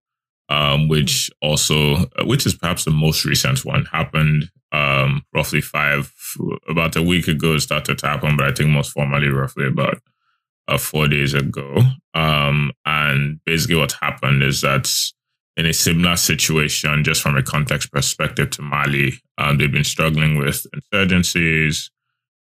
um, 0.49 0.87
which 0.87 1.31
also, 1.41 2.05
which 2.25 2.45
is 2.45 2.53
perhaps 2.53 2.85
the 2.85 2.91
most 2.91 3.25
recent 3.25 3.65
one, 3.65 3.85
happened 3.85 4.51
um, 4.71 5.23
roughly 5.33 5.61
five, 5.61 6.13
about 6.67 6.95
a 6.95 7.01
week 7.01 7.27
ago. 7.27 7.55
It 7.55 7.61
started 7.61 7.97
to 7.99 8.07
happen, 8.07 8.37
but 8.37 8.47
I 8.47 8.53
think 8.53 8.69
most 8.69 8.91
formally, 8.91 9.29
roughly 9.29 9.67
about 9.67 9.99
uh, 10.67 10.77
four 10.77 11.07
days 11.07 11.33
ago. 11.33 11.77
Um, 12.13 12.71
and 12.85 13.39
basically, 13.45 13.77
what 13.77 13.93
happened 13.93 14.43
is 14.43 14.61
that 14.61 14.91
in 15.55 15.65
a 15.65 15.73
similar 15.73 16.15
situation, 16.15 17.03
just 17.03 17.21
from 17.21 17.35
a 17.35 17.43
context 17.43 17.91
perspective 17.91 18.51
to 18.51 18.61
Mali, 18.61 19.13
um, 19.37 19.57
they've 19.57 19.71
been 19.71 19.83
struggling 19.83 20.37
with 20.37 20.65
insurgencies, 20.75 21.89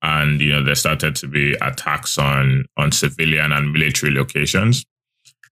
and 0.01 0.39
you 0.39 0.51
know 0.51 0.63
there 0.63 0.75
started 0.75 1.15
to 1.17 1.27
be 1.27 1.53
attacks 1.61 2.17
on 2.17 2.65
on 2.77 2.91
civilian 2.91 3.51
and 3.51 3.73
military 3.73 4.13
locations. 4.13 4.85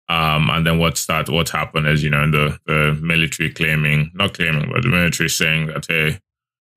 Um, 0.09 0.51
and 0.51 0.67
then 0.67 0.79
what 0.79 0.99
start 0.99 1.31
what 1.31 1.49
happened 1.49 1.87
is 1.87 2.03
you 2.03 2.11
know 2.11 2.31
the 2.31 2.59
the 2.67 2.99
military 3.01 3.51
claiming 3.51 4.11
not 4.13 4.35
claiming 4.35 4.71
but 4.71 4.83
the 4.83 4.89
military 4.89 5.31
saying 5.31 5.69
that 5.69 5.87
hey 5.89 6.19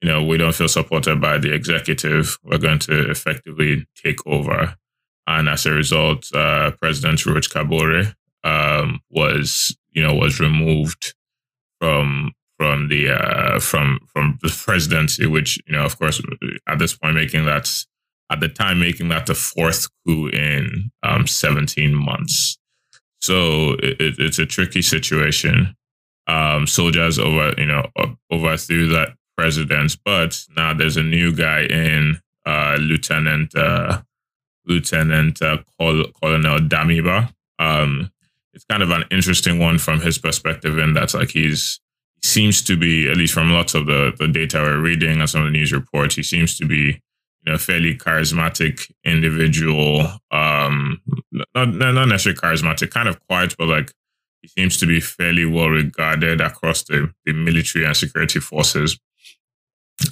you 0.01 0.09
know 0.09 0.23
we 0.23 0.37
don't 0.37 0.55
feel 0.55 0.67
supported 0.67 1.19
by 1.19 1.37
the 1.37 1.53
executive 1.53 2.37
we're 2.43 2.57
going 2.57 2.79
to 2.79 3.09
effectively 3.09 3.85
take 3.95 4.25
over 4.25 4.75
and 5.27 5.49
as 5.49 5.65
a 5.65 5.71
result 5.71 6.25
uh, 6.33 6.71
President 6.79 7.25
Roch 7.25 7.43
Kabore 7.43 8.13
um, 8.43 8.99
was 9.09 9.75
you 9.91 10.01
know 10.01 10.13
was 10.13 10.39
removed 10.39 11.15
from 11.79 12.31
from 12.57 12.87
the 12.89 13.09
uh, 13.09 13.59
from 13.59 13.99
from 14.13 14.39
the 14.41 14.49
presidency, 14.49 15.27
which 15.27 15.59
you 15.67 15.75
know, 15.75 15.85
of 15.85 15.97
course, 15.97 16.21
at 16.67 16.79
this 16.79 16.95
point, 16.95 17.15
making 17.15 17.45
that 17.45 17.69
at 18.31 18.39
the 18.39 18.49
time 18.49 18.79
making 18.79 19.09
that 19.09 19.25
the 19.25 19.35
fourth 19.35 19.87
coup 20.05 20.27
in 20.27 20.91
um, 21.03 21.27
seventeen 21.27 21.93
months. 21.93 22.57
So 23.21 23.73
it, 23.73 24.15
it's 24.19 24.39
a 24.39 24.45
tricky 24.45 24.81
situation. 24.81 25.75
Um, 26.27 26.67
soldiers 26.67 27.19
over 27.19 27.53
you 27.57 27.65
know 27.65 27.85
overthrew 28.31 28.89
that 28.89 29.15
president, 29.37 29.97
but 30.03 30.43
now 30.55 30.73
there's 30.73 30.97
a 30.97 31.03
new 31.03 31.33
guy 31.33 31.63
in 31.63 32.19
uh, 32.45 32.77
Lieutenant 32.79 33.55
uh, 33.55 34.01
Lieutenant 34.65 35.41
uh, 35.41 35.57
Col- 35.79 36.11
Colonel 36.21 36.59
Damiba. 36.59 37.31
Um, 37.59 38.11
it's 38.53 38.65
kind 38.65 38.81
of 38.81 38.89
an 38.89 39.03
interesting 39.11 39.59
one 39.59 39.77
from 39.77 40.01
his 40.01 40.17
perspective 40.17 40.77
in 40.79 40.93
that 40.93 41.13
like 41.13 41.29
he's 41.29 41.79
he 42.21 42.27
seems 42.27 42.63
to 42.63 42.75
be 42.75 43.09
at 43.09 43.15
least 43.15 43.33
from 43.33 43.51
lots 43.51 43.75
of 43.75 43.85
the, 43.85 44.13
the 44.17 44.27
data 44.27 44.59
we're 44.59 44.81
reading 44.81 45.19
and 45.19 45.29
some 45.29 45.41
of 45.41 45.47
the 45.47 45.51
news 45.51 45.71
reports 45.71 46.15
he 46.15 46.23
seems 46.23 46.57
to 46.57 46.65
be 46.65 46.99
you 47.43 47.45
know 47.45 47.53
a 47.53 47.57
fairly 47.59 47.95
charismatic 47.95 48.91
individual 49.05 50.01
um 50.31 50.99
not 51.53 51.69
not 51.69 52.05
necessarily 52.05 52.39
charismatic 52.39 52.89
kind 52.89 53.07
of 53.07 53.19
quiet 53.27 53.53
but 53.59 53.67
like 53.67 53.91
he 54.41 54.47
seems 54.47 54.77
to 54.79 54.87
be 54.87 54.99
fairly 54.99 55.45
well 55.45 55.69
regarded 55.69 56.41
across 56.41 56.81
the, 56.83 57.13
the 57.25 57.33
military 57.33 57.85
and 57.85 57.95
security 57.95 58.39
forces 58.39 58.97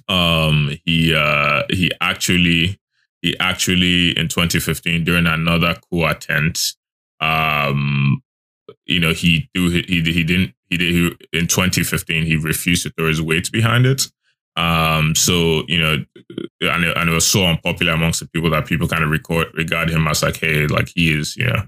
um 0.07 0.75
he 0.85 1.13
uh 1.13 1.63
he 1.69 1.91
actually 2.01 2.79
he 3.21 3.37
actually 3.39 4.17
in 4.17 4.27
2015 4.27 5.03
during 5.03 5.27
another 5.27 5.75
coup 5.89 6.05
attempt 6.05 6.75
um 7.21 8.21
you 8.85 8.99
know 8.99 9.13
he 9.13 9.49
do 9.53 9.69
he 9.69 9.81
he 10.01 10.23
didn't 10.23 10.53
he 10.69 10.77
did 10.77 10.91
he, 10.91 11.37
in 11.37 11.47
2015 11.47 12.25
he 12.25 12.35
refused 12.35 12.83
to 12.83 12.89
throw 12.91 13.07
his 13.07 13.21
weight 13.21 13.51
behind 13.51 13.85
it. 13.85 14.07
Um 14.55 15.15
so 15.15 15.63
you 15.67 15.79
know 15.79 16.05
and 16.61 16.83
it, 16.85 16.97
and 16.97 17.09
it 17.09 17.13
was 17.13 17.27
so 17.27 17.45
unpopular 17.45 17.93
amongst 17.93 18.21
the 18.21 18.27
people 18.27 18.49
that 18.51 18.65
people 18.65 18.87
kind 18.87 19.03
of 19.03 19.09
record 19.09 19.47
regard 19.53 19.89
him 19.89 20.07
as 20.07 20.23
like 20.23 20.37
hey 20.37 20.67
like 20.67 20.89
he 20.95 21.17
is 21.17 21.35
you 21.35 21.45
know 21.45 21.63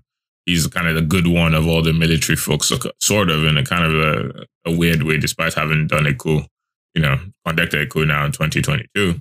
he's 0.45 0.65
kind 0.67 0.87
of 0.87 0.95
the 0.95 1.01
good 1.01 1.27
one 1.27 1.53
of 1.53 1.67
all 1.67 1.81
the 1.81 1.91
military 1.91 2.37
folks 2.37 2.71
sort 2.99 3.29
of 3.29 3.43
in 3.43 3.57
a 3.57 3.63
kind 3.63 3.83
of 3.83 3.93
a, 3.93 4.45
a 4.65 4.75
weird 4.75 5.03
way 5.03 5.17
despite 5.17 5.53
having 5.53 5.85
done 5.85 6.07
a 6.07 6.13
coup 6.13 6.43
you 6.97 7.03
know 7.03 7.17
conducted 7.45 7.81
a 7.81 7.87
coup 7.87 8.05
now 8.05 8.25
in 8.25 8.31
2022 8.31 9.19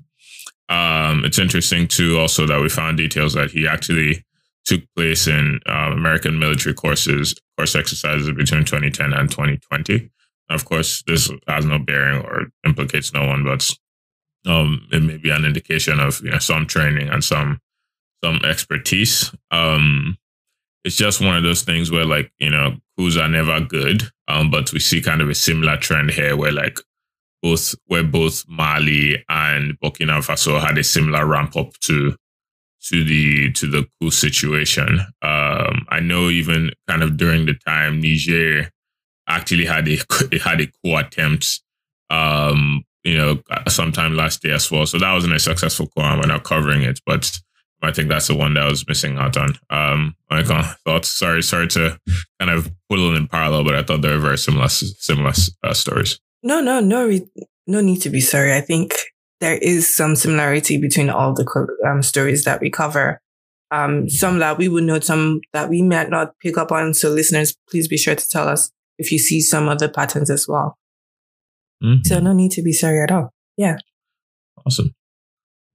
um 0.68 1.25
it's 1.25 1.38
interesting 1.38 1.87
too 1.87 2.18
also 2.18 2.47
that 2.47 2.61
we 2.61 2.68
found 2.68 2.97
details 2.97 3.35
that 3.35 3.50
he 3.50 3.68
actually 3.68 4.25
took 4.66 4.83
place 4.97 5.28
in 5.28 5.61
uh, 5.66 5.92
American 5.92 6.38
military 6.38 6.75
courses, 6.75 7.35
course 7.56 7.75
exercises 7.75 8.30
between 8.33 8.64
2010 8.64 9.12
and 9.12 9.30
2020. 9.30 10.11
Of 10.50 10.64
course, 10.64 11.02
this 11.06 11.30
has 11.49 11.64
no 11.64 11.78
bearing 11.78 12.23
or 12.23 12.49
implicates 12.66 13.12
no 13.12 13.26
one, 13.26 13.45
but 13.45 13.68
um, 14.45 14.87
it 14.92 15.02
may 15.02 15.16
be 15.16 15.30
an 15.30 15.45
indication 15.45 15.99
of 15.99 16.21
you 16.23 16.30
know 16.30 16.38
some 16.38 16.66
training 16.66 17.09
and 17.09 17.25
some 17.25 17.61
some 18.23 18.40
expertise. 18.45 19.33
Um, 19.50 20.18
it's 20.85 20.97
just 20.97 21.21
one 21.21 21.37
of 21.37 21.42
those 21.42 21.62
things 21.62 21.90
where 21.90 22.04
like 22.04 22.30
you 22.38 22.50
know 22.50 22.76
coups 22.97 23.16
are 23.16 23.28
never 23.28 23.61
good, 23.61 24.04
um, 24.28 24.50
but 24.50 24.73
we 24.73 24.78
see 24.78 25.00
kind 25.00 25.21
of 25.21 25.30
a 25.30 25.35
similar 25.35 25.76
trend 25.76 26.11
here 26.11 26.37
where 26.37 26.52
like 26.52 26.78
both 27.46 27.74
where 27.86 28.02
both 28.02 28.44
Mali 28.48 29.24
and 29.28 29.78
Burkina 29.78 30.18
Faso 30.18 30.60
had 30.60 30.78
a 30.78 30.84
similar 30.84 31.24
ramp 31.24 31.56
up 31.56 31.72
to 31.82 32.16
to 32.88 33.04
the 33.04 33.52
to 33.52 33.66
the 33.70 33.86
coup 34.00 34.10
situation. 34.10 35.00
Um, 35.22 35.86
I 35.88 36.00
know 36.00 36.28
even 36.28 36.70
kind 36.88 37.02
of 37.02 37.16
during 37.16 37.46
the 37.46 37.54
time 37.54 38.00
Niger 38.00 38.70
actually 39.28 39.66
had 39.66 39.88
a 39.88 39.98
had 40.42 40.60
a 40.60 40.66
coup 40.66 40.96
attempt 40.96 41.60
um, 42.10 42.84
you 43.04 43.16
know, 43.16 43.38
sometime 43.68 44.14
last 44.14 44.44
year 44.44 44.54
as 44.54 44.70
well. 44.70 44.86
So 44.86 44.98
that 44.98 45.12
wasn't 45.12 45.34
a 45.34 45.38
successful 45.38 45.86
call. 45.86 46.16
We're 46.16 46.26
not 46.26 46.42
covering 46.42 46.82
it, 46.82 47.00
but 47.06 47.30
I 47.82 47.92
think 47.92 48.08
that's 48.08 48.26
the 48.26 48.34
one 48.34 48.54
that 48.54 48.64
I 48.64 48.68
was 48.68 48.86
missing 48.88 49.16
out 49.18 49.36
on. 49.36 49.50
Um, 49.70 50.16
I 50.30 50.42
thought, 50.42 51.04
sorry, 51.04 51.42
sorry 51.42 51.68
to 51.68 51.98
kind 52.40 52.50
of 52.50 52.70
put 52.88 52.98
it 52.98 53.14
in 53.14 53.28
parallel, 53.28 53.64
but 53.64 53.76
I 53.76 53.82
thought 53.84 54.02
they 54.02 54.10
were 54.10 54.18
very 54.18 54.38
similar, 54.38 54.68
similar 54.68 55.32
uh, 55.62 55.74
stories. 55.74 56.18
No, 56.42 56.60
no, 56.60 56.80
no, 56.80 57.18
no 57.66 57.80
need 57.80 58.02
to 58.02 58.10
be 58.10 58.20
sorry. 58.20 58.54
I 58.54 58.60
think 58.60 58.94
there 59.40 59.58
is 59.58 59.94
some 59.94 60.16
similarity 60.16 60.78
between 60.78 61.10
all 61.10 61.34
the 61.34 61.46
um, 61.86 62.02
stories 62.02 62.44
that 62.44 62.60
we 62.60 62.70
cover. 62.70 63.20
Um, 63.72 64.08
some 64.08 64.38
that 64.38 64.58
we 64.58 64.68
would 64.68 64.84
know, 64.84 65.00
some 65.00 65.40
that 65.52 65.68
we 65.68 65.82
might 65.82 66.08
not 66.08 66.38
pick 66.40 66.56
up 66.56 66.70
on. 66.70 66.94
So 66.94 67.10
listeners, 67.10 67.56
please 67.68 67.88
be 67.88 67.96
sure 67.96 68.14
to 68.14 68.28
tell 68.28 68.46
us 68.46 68.70
if 68.96 69.10
you 69.10 69.18
see 69.18 69.40
some 69.40 69.68
other 69.68 69.88
patterns 69.88 70.30
as 70.30 70.46
well. 70.48 70.78
Mm-hmm. 71.82 72.02
So 72.04 72.20
no 72.20 72.32
need 72.32 72.52
to 72.52 72.62
be 72.62 72.72
sorry 72.72 73.02
at 73.02 73.10
all. 73.10 73.34
Yeah. 73.56 73.78
Awesome. 74.64 74.94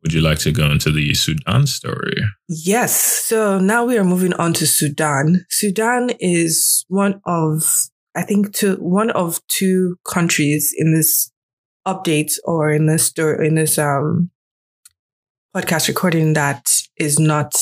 Would 0.04 0.14
you 0.14 0.22
like 0.22 0.40
to 0.40 0.52
go 0.52 0.72
into 0.72 0.92
the 0.92 1.14
Sudan 1.14 1.68
story? 1.68 2.16
Yes. 2.48 2.96
So 2.96 3.60
now 3.60 3.86
we 3.86 3.98
are 3.98 4.04
moving 4.04 4.34
on 4.34 4.54
to 4.54 4.66
Sudan. 4.66 5.46
Sudan 5.50 6.12
is 6.20 6.86
one 6.88 7.22
of, 7.26 7.64
I 8.16 8.24
think, 8.24 8.54
two, 8.54 8.76
one 8.76 9.12
of 9.12 9.40
two 9.48 9.98
countries 10.06 10.74
in 10.78 10.94
this 10.94 11.32
update 11.88 12.34
or 12.44 12.72
in 12.72 12.86
this 12.86 13.06
story, 13.06 13.48
in 13.48 13.56
this, 13.56 13.78
um, 13.78 14.32
podcast 15.56 15.88
recording 15.88 16.34
that 16.34 16.70
is 16.98 17.20
not, 17.20 17.54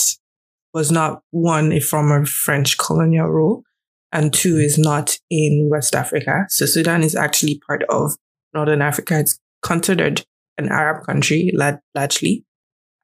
was 0.74 0.92
not 0.92 1.22
one, 1.32 1.72
a 1.72 1.80
former 1.80 2.26
French 2.26 2.78
colonial 2.78 3.28
rule 3.28 3.64
and 4.12 4.34
two 4.34 4.58
is 4.58 4.78
not 4.78 5.18
in 5.30 5.70
West 5.72 5.96
Africa. 5.96 6.46
So 6.50 6.66
Sudan 6.66 7.04
is 7.04 7.16
actually 7.16 7.62
part 7.68 7.84
of 7.90 8.16
Northern 8.54 8.82
Africa. 8.82 9.20
It's 9.20 9.40
considered 9.62 10.24
an 10.58 10.70
Arab 10.70 11.06
country 11.06 11.52
largely, 11.96 12.46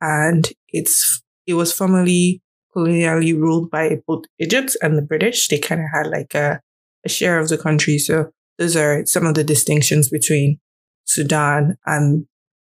and 0.02 0.52
it's 0.70 1.22
it 1.46 1.54
was 1.54 1.72
formerly 1.72 2.42
colonially 2.76 3.34
ruled 3.34 3.70
by 3.70 3.98
both 4.08 4.26
Egypt 4.40 4.76
and 4.82 4.98
the 4.98 5.02
British. 5.02 5.48
They 5.48 5.60
kind 5.60 5.82
of 5.82 5.88
had 5.94 6.08
like 6.08 6.34
a, 6.34 6.60
a 7.06 7.10
share 7.10 7.40
of 7.40 7.50
the 7.50 7.58
country. 7.58 7.98
So 7.98 8.32
those 8.58 8.76
are 8.76 9.06
some 9.06 9.26
of 9.26 9.36
the 9.36 9.44
distinctions 9.44 10.10
between 10.10 10.60
Sudan 11.06 11.78
and 11.86 12.26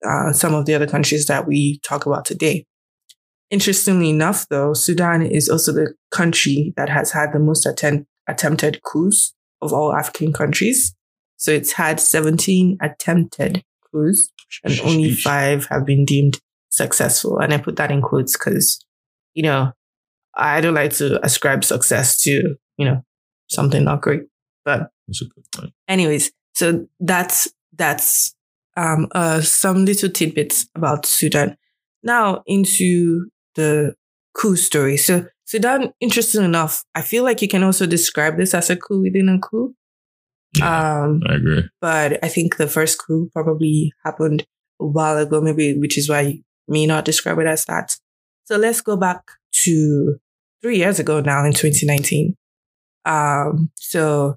uh, 0.07 0.33
some 0.33 0.55
of 0.55 0.66
the 0.66 0.75
other 0.75 0.87
countries 0.87 1.26
that 1.26 1.47
we 1.47 1.81
talk 1.81 2.07
about 2.07 2.25
today. 2.25 2.66
Interestingly 3.50 4.11
enough, 4.11 4.47
though, 4.49 4.75
Sudan 4.75 5.23
is 5.23 5.49
also 5.49 5.73
the 5.73 5.95
country 6.11 6.75
that 6.76 6.88
has 6.88 7.12
had 7.12 7.33
the 7.33 7.38
most 7.38 7.64
attempt, 7.64 8.07
attempted 8.28 8.83
coups 8.83 9.35
of 9.62 9.73
all 9.73 9.95
African 9.95 10.33
countries. 10.33 10.95
So 11.37 11.52
it's 11.52 11.73
had 11.73 12.00
17 12.00 12.78
attempted 12.81 13.62
coups 13.90 14.33
and 14.64 14.81
only 14.81 15.12
five 15.12 15.66
have 15.66 15.87
been 15.87 16.05
deemed 16.05 16.40
successful. 16.71 17.38
And 17.38 17.52
I 17.55 17.59
put 17.59 17.76
that 17.76 17.90
in 17.90 18.02
quotes 18.02 18.37
because, 18.37 18.85
you 19.35 19.43
know, 19.43 19.73
I 20.34 20.61
don't 20.61 20.75
like 20.75 20.93
to 20.95 21.25
ascribe 21.25 21.65
success 21.65 22.21
to, 22.23 22.56
you 22.76 22.84
know, 22.84 23.02
something 23.49 23.85
not 23.85 24.02
great. 24.02 24.23
But 24.65 24.91
anyways, 25.89 26.32
so 26.54 26.87
that's, 27.00 27.49
that's, 27.75 28.35
um, 28.76 29.09
uh, 29.13 29.41
some 29.41 29.85
little 29.85 30.11
tidbits 30.11 30.67
about 30.75 31.06
Sudan. 31.06 31.56
Now 32.02 32.43
into 32.47 33.26
the 33.54 33.95
coup 34.35 34.56
story. 34.56 34.97
So 34.97 35.26
Sudan, 35.45 35.93
interesting 36.00 36.45
enough, 36.45 36.85
I 36.95 37.02
feel 37.02 37.23
like 37.23 37.41
you 37.41 37.49
can 37.49 37.63
also 37.63 37.87
describe 37.87 38.37
this 38.37 38.52
as 38.54 38.69
a 38.69 38.76
coup 38.76 39.02
within 39.02 39.28
a 39.28 39.39
coup. 39.39 39.75
Yeah, 40.59 41.04
um, 41.04 41.23
I 41.28 41.35
agree. 41.35 41.65
But 41.80 42.23
I 42.25 42.28
think 42.28 42.56
the 42.56 42.67
first 42.67 42.99
coup 42.99 43.30
probably 43.32 43.93
happened 44.04 44.45
a 44.80 44.87
while 44.87 45.17
ago, 45.19 45.41
maybe, 45.41 45.78
which 45.78 45.97
is 45.97 46.09
why 46.09 46.21
you 46.21 46.43
may 46.69 46.87
not 46.87 47.04
describe 47.04 47.39
it 47.39 47.47
as 47.47 47.65
that. 47.67 47.97
So 48.45 48.56
let's 48.56 48.80
go 48.80 48.97
back 48.97 49.23
to 49.65 50.17
three 50.63 50.78
years 50.78 50.99
ago 50.99 51.21
now 51.21 51.45
in 51.45 51.52
2019. 51.52 52.37
Um, 53.06 53.71
so 53.76 54.36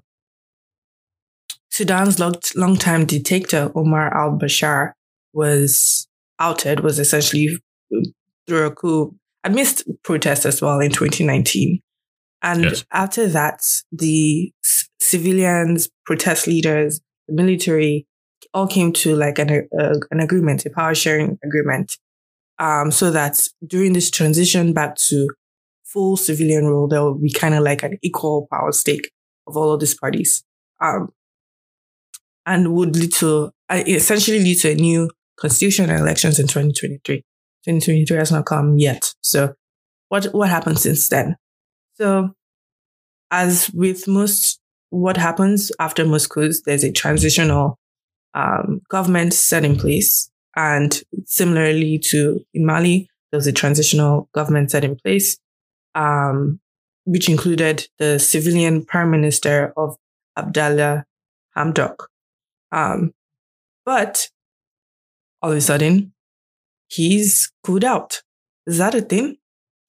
Sudan's 1.70 2.18
long, 2.18 2.34
longtime 2.56 3.04
dictator, 3.04 3.70
Omar 3.74 4.16
al 4.16 4.38
Bashir, 4.38 4.92
was 5.32 6.08
outed, 6.38 6.80
was 6.80 6.98
essentially 6.98 7.58
through 8.46 8.66
a 8.66 8.70
coup 8.70 9.14
amidst 9.44 9.84
protests 10.02 10.46
as 10.46 10.62
well 10.62 10.80
in 10.80 10.90
2019. 10.90 11.80
And 12.42 12.64
yes. 12.64 12.84
after 12.92 13.26
that, 13.28 13.60
the 13.92 14.52
civilians, 15.00 15.88
protest 16.06 16.46
leaders, 16.46 17.00
the 17.28 17.34
military 17.34 18.06
all 18.54 18.66
came 18.66 18.92
to 18.92 19.14
like 19.14 19.38
an, 19.38 19.68
uh, 19.78 19.94
an 20.10 20.20
agreement, 20.20 20.64
a 20.66 20.70
power 20.70 20.94
sharing 20.94 21.38
agreement. 21.44 21.96
Um, 22.58 22.90
so 22.90 23.10
that 23.10 23.38
during 23.66 23.94
this 23.94 24.10
transition 24.10 24.72
back 24.72 24.96
to 25.08 25.28
full 25.92 26.16
civilian 26.16 26.66
rule, 26.66 26.88
there 26.88 27.02
will 27.02 27.18
be 27.18 27.32
kind 27.32 27.54
of 27.54 27.62
like 27.62 27.82
an 27.82 27.98
equal 28.02 28.46
power 28.52 28.72
stake 28.72 29.10
of 29.46 29.56
all 29.56 29.72
of 29.72 29.80
these 29.80 29.94
parties. 29.94 30.44
Um, 30.80 31.08
and 32.46 32.72
would 32.74 32.96
lead 32.96 33.12
to, 33.14 33.50
uh, 33.68 33.82
essentially 33.86 34.38
lead 34.40 34.58
to 34.60 34.70
a 34.70 34.74
new 34.74 35.10
constitutional 35.38 35.96
elections 35.96 36.38
in 36.38 36.46
2023. 36.46 37.18
2023 37.18 38.16
has 38.16 38.32
not 38.32 38.46
come 38.46 38.78
yet. 38.78 39.12
So 39.20 39.54
what, 40.08 40.26
what 40.32 40.48
happened 40.48 40.78
since 40.78 41.08
then? 41.08 41.36
So 41.94 42.30
as 43.30 43.70
with 43.72 44.08
most 44.08 44.60
what 44.90 45.16
happens 45.16 45.70
after 45.78 46.04
Moscow, 46.04 46.48
there's 46.64 46.84
a 46.84 46.90
transitional 46.90 47.78
um, 48.34 48.80
government 48.88 49.34
set 49.34 49.64
in 49.64 49.76
place. 49.76 50.30
And 50.56 51.00
similarly 51.26 51.98
to 52.10 52.40
in 52.54 52.66
Mali, 52.66 53.08
there 53.30 53.38
was 53.38 53.46
a 53.46 53.52
transitional 53.52 54.28
government 54.34 54.70
set 54.72 54.84
in 54.84 54.96
place, 54.96 55.38
um, 55.94 56.60
which 57.04 57.28
included 57.28 57.88
the 57.98 58.18
civilian 58.18 58.84
prime 58.84 59.10
minister 59.10 59.72
of 59.76 59.96
Abdallah 60.36 61.04
Hamdok. 61.56 62.06
Um, 62.72 63.12
but 63.84 64.28
all 65.42 65.50
of 65.50 65.56
a 65.56 65.60
sudden, 65.60 66.12
he's 66.88 67.52
cooled 67.64 67.84
out. 67.84 68.22
Is 68.66 68.78
that 68.78 68.94
a 68.94 69.00
thing? 69.00 69.36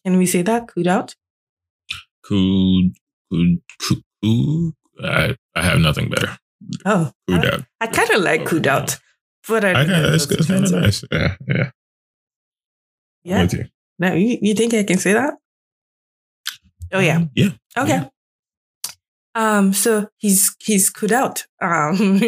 Can 0.06 0.18
we 0.18 0.26
say 0.26 0.42
that? 0.42 0.68
Cooled 0.68 0.88
out? 0.88 1.16
Cooled, 2.24 2.96
cooled, 3.32 3.60
cooled, 4.24 4.74
I, 5.04 5.36
I 5.56 5.64
have 5.64 5.80
nothing 5.80 6.10
better. 6.10 6.38
Oh, 6.86 7.12
Cood 7.28 7.46
I, 7.46 7.66
I 7.82 7.88
kind 7.88 8.10
of 8.12 8.22
like 8.22 8.46
Cood 8.46 8.68
out, 8.68 8.98
but 9.48 9.66
I, 9.66 9.72
I 9.72 9.86
it's 10.14 10.48
kind 10.48 10.66
of 10.66 10.72
nice. 10.72 11.04
Yeah, 11.12 11.36
yeah. 11.48 11.72
Yeah. 13.24 13.48
You. 13.52 13.66
Now, 14.00 14.14
you, 14.14 14.38
you 14.42 14.54
think 14.54 14.74
I 14.74 14.84
can 14.84 14.98
say 14.98 15.14
that? 15.14 15.34
Oh 16.94 17.00
yeah. 17.00 17.18
Um, 17.18 17.30
yeah. 17.36 17.50
Okay. 17.78 17.90
Yeah. 17.90 18.08
Um, 19.34 19.72
so 19.72 20.10
he's 20.18 20.56
he's 20.60 20.90
could 20.90 21.12
out. 21.12 21.46
Um, 21.62 22.22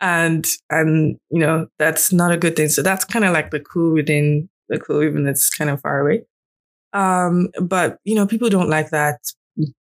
and 0.00 0.46
and 0.70 1.16
you 1.30 1.40
know 1.40 1.66
that's 1.78 2.12
not 2.12 2.32
a 2.32 2.36
good 2.36 2.56
thing. 2.56 2.68
So 2.68 2.82
that's 2.82 3.04
kind 3.04 3.24
of 3.24 3.32
like 3.32 3.50
the 3.50 3.60
coup 3.60 3.92
within 3.92 4.48
the 4.68 4.78
coup, 4.78 5.02
even 5.02 5.26
it's 5.26 5.50
kind 5.50 5.70
of 5.70 5.80
far 5.80 6.00
away. 6.00 6.22
Um, 6.92 7.48
but 7.60 7.98
you 8.04 8.14
know 8.14 8.26
people 8.26 8.48
don't 8.48 8.70
like 8.70 8.90
that 8.90 9.18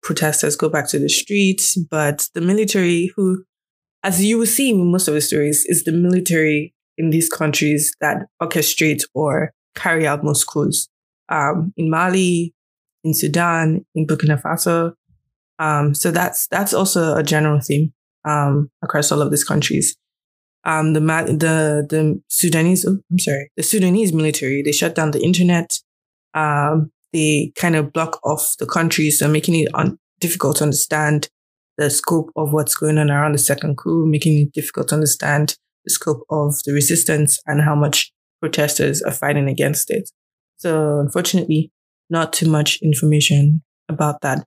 protesters 0.02 0.56
go 0.56 0.68
back 0.68 0.88
to 0.88 0.98
the 0.98 1.08
streets, 1.08 1.76
but 1.90 2.28
the 2.34 2.40
military, 2.40 3.12
who, 3.16 3.44
as 4.02 4.24
you 4.24 4.38
will 4.38 4.46
see 4.46 4.70
in 4.70 4.90
most 4.90 5.08
of 5.08 5.14
the 5.14 5.20
stories, 5.20 5.64
is 5.66 5.84
the 5.84 5.92
military 5.92 6.74
in 6.98 7.10
these 7.10 7.28
countries 7.28 7.94
that 8.00 8.26
orchestrate 8.42 9.02
or 9.14 9.52
carry 9.74 10.06
out 10.06 10.24
most 10.24 10.44
coups. 10.44 10.88
Um, 11.28 11.72
in 11.76 11.90
Mali, 11.90 12.54
in 13.06 13.14
Sudan, 13.14 13.86
in 13.94 14.06
Burkina 14.06 14.40
Faso. 14.40 14.92
Um, 15.58 15.94
so 15.94 16.10
that's 16.10 16.46
that's 16.48 16.74
also 16.74 17.16
a 17.16 17.22
general 17.22 17.60
theme 17.60 17.92
um, 18.24 18.70
across 18.82 19.10
all 19.10 19.22
of 19.22 19.30
these 19.30 19.44
countries. 19.44 19.96
Um, 20.64 20.92
the 20.92 21.00
the 21.00 21.86
the 21.88 22.20
Sudanese, 22.28 22.84
oh, 22.84 22.98
I'm 23.10 23.18
sorry, 23.18 23.50
the 23.56 23.62
Sudanese 23.62 24.12
military 24.12 24.62
they 24.62 24.72
shut 24.72 24.94
down 24.94 25.12
the 25.12 25.22
internet. 25.22 25.78
Um, 26.34 26.90
they 27.12 27.52
kind 27.56 27.76
of 27.76 27.92
block 27.92 28.18
off 28.24 28.56
the 28.58 28.66
country, 28.66 29.10
so 29.10 29.28
making 29.28 29.54
it 29.54 29.68
un- 29.74 29.98
difficult 30.20 30.56
to 30.56 30.64
understand 30.64 31.28
the 31.78 31.88
scope 31.88 32.30
of 32.36 32.52
what's 32.52 32.74
going 32.74 32.98
on 32.98 33.10
around 33.10 33.32
the 33.32 33.38
second 33.38 33.76
coup, 33.76 34.06
making 34.06 34.38
it 34.40 34.52
difficult 34.52 34.88
to 34.88 34.94
understand 34.94 35.56
the 35.84 35.90
scope 35.90 36.22
of 36.30 36.54
the 36.64 36.72
resistance 36.72 37.38
and 37.46 37.60
how 37.62 37.74
much 37.74 38.12
protesters 38.40 39.02
are 39.02 39.12
fighting 39.12 39.48
against 39.48 39.90
it. 39.90 40.10
So 40.56 40.98
unfortunately, 41.00 41.70
not 42.10 42.32
too 42.32 42.48
much 42.48 42.78
information 42.82 43.62
about 43.88 44.20
that. 44.22 44.46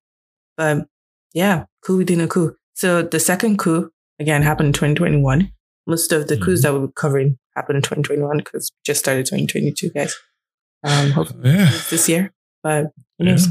But 0.58 0.86
yeah, 1.34 1.65
coup 1.84 1.98
within 1.98 2.22
a 2.22 2.28
coup. 2.28 2.56
So 2.74 3.02
the 3.02 3.19
second 3.19 3.58
coup 3.60 3.89
again 4.19 4.41
happened 4.41 4.67
in 4.67 4.74
2021. 4.74 5.52
Most 5.88 6.12
of 6.12 6.28
the 6.28 6.36
Mhm. 6.38 6.43
coups 6.45 6.62
that 6.63 6.74
we 6.74 6.80
were 6.80 6.91
covering 6.91 7.38
happened 7.56 7.78
in 7.78 7.82
2021 7.82 8.38
because 8.38 8.72
we 8.72 8.78
just 8.86 9.00
started 9.00 9.26
2022, 9.26 9.89
guys. 9.91 10.15
Um, 10.84 11.12
hopefully 11.12 11.50
Yeah. 11.52 11.72
this 11.89 12.08
year, 12.08 12.34
but 12.63 12.86
who 13.17 13.26
Yeah. 13.26 13.32
knows? 13.32 13.48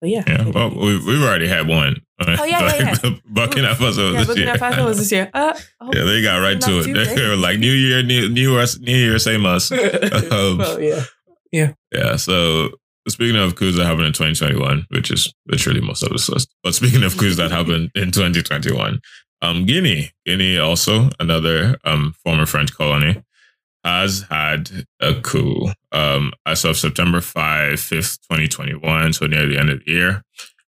But 0.00 0.10
yeah. 0.10 0.24
Yeah, 0.26 0.48
well, 0.50 0.70
we've, 0.70 1.04
we've 1.06 1.22
already 1.22 1.48
had 1.48 1.66
one. 1.66 1.96
Oh, 2.20 2.44
yeah, 2.44 2.60
yeah, 2.60 2.76
yeah. 2.76 2.94
Burkina 3.32 3.74
Faso 3.74 4.12
yeah, 4.12 4.24
this 4.24 4.36
year. 4.36 4.46
Burkina 4.48 4.58
Faso 4.58 4.84
was 4.84 4.98
this 4.98 5.10
year. 5.12 5.30
Uh, 5.34 5.52
Yeah, 5.92 6.04
they 6.04 6.22
got 6.22 6.38
right 6.38 6.60
to 6.60 6.80
it. 6.80 7.16
They 7.16 7.26
were 7.28 7.36
like, 7.36 7.58
New 7.58 7.72
Year, 7.72 8.02
New, 8.02 8.28
new, 8.28 8.58
us, 8.58 8.78
new 8.78 8.94
Year, 8.96 9.18
same 9.18 9.46
us. 9.46 9.72
Um, 9.72 10.58
well, 10.58 10.80
yeah. 10.80 11.04
Yeah. 11.92 12.16
So 12.16 12.70
speaking 13.12 13.36
of 13.40 13.56
coups 13.56 13.76
that 13.76 13.84
happened 13.84 14.06
in 14.06 14.12
2021, 14.12 14.86
which 14.90 15.10
is 15.10 15.32
literally 15.46 15.80
most 15.80 16.02
of 16.02 16.10
this 16.10 16.28
list, 16.28 16.54
but 16.62 16.74
speaking 16.74 17.02
of 17.02 17.16
coups 17.16 17.36
that 17.36 17.50
happened 17.50 17.90
in 17.94 18.10
2021, 18.10 19.00
um, 19.42 19.66
Guinea, 19.66 20.10
Guinea 20.24 20.58
also 20.58 21.10
another 21.20 21.76
um 21.84 22.14
former 22.24 22.46
French 22.46 22.74
colony, 22.74 23.22
has 23.84 24.24
had 24.30 24.86
a 25.00 25.14
coup. 25.20 25.68
Um, 25.92 26.32
as 26.46 26.64
of 26.64 26.76
September 26.76 27.20
5, 27.20 27.78
5th, 27.78 28.18
2021, 28.22 29.12
so 29.12 29.26
near 29.26 29.46
the 29.46 29.58
end 29.58 29.70
of 29.70 29.84
the 29.84 29.92
year. 29.92 30.22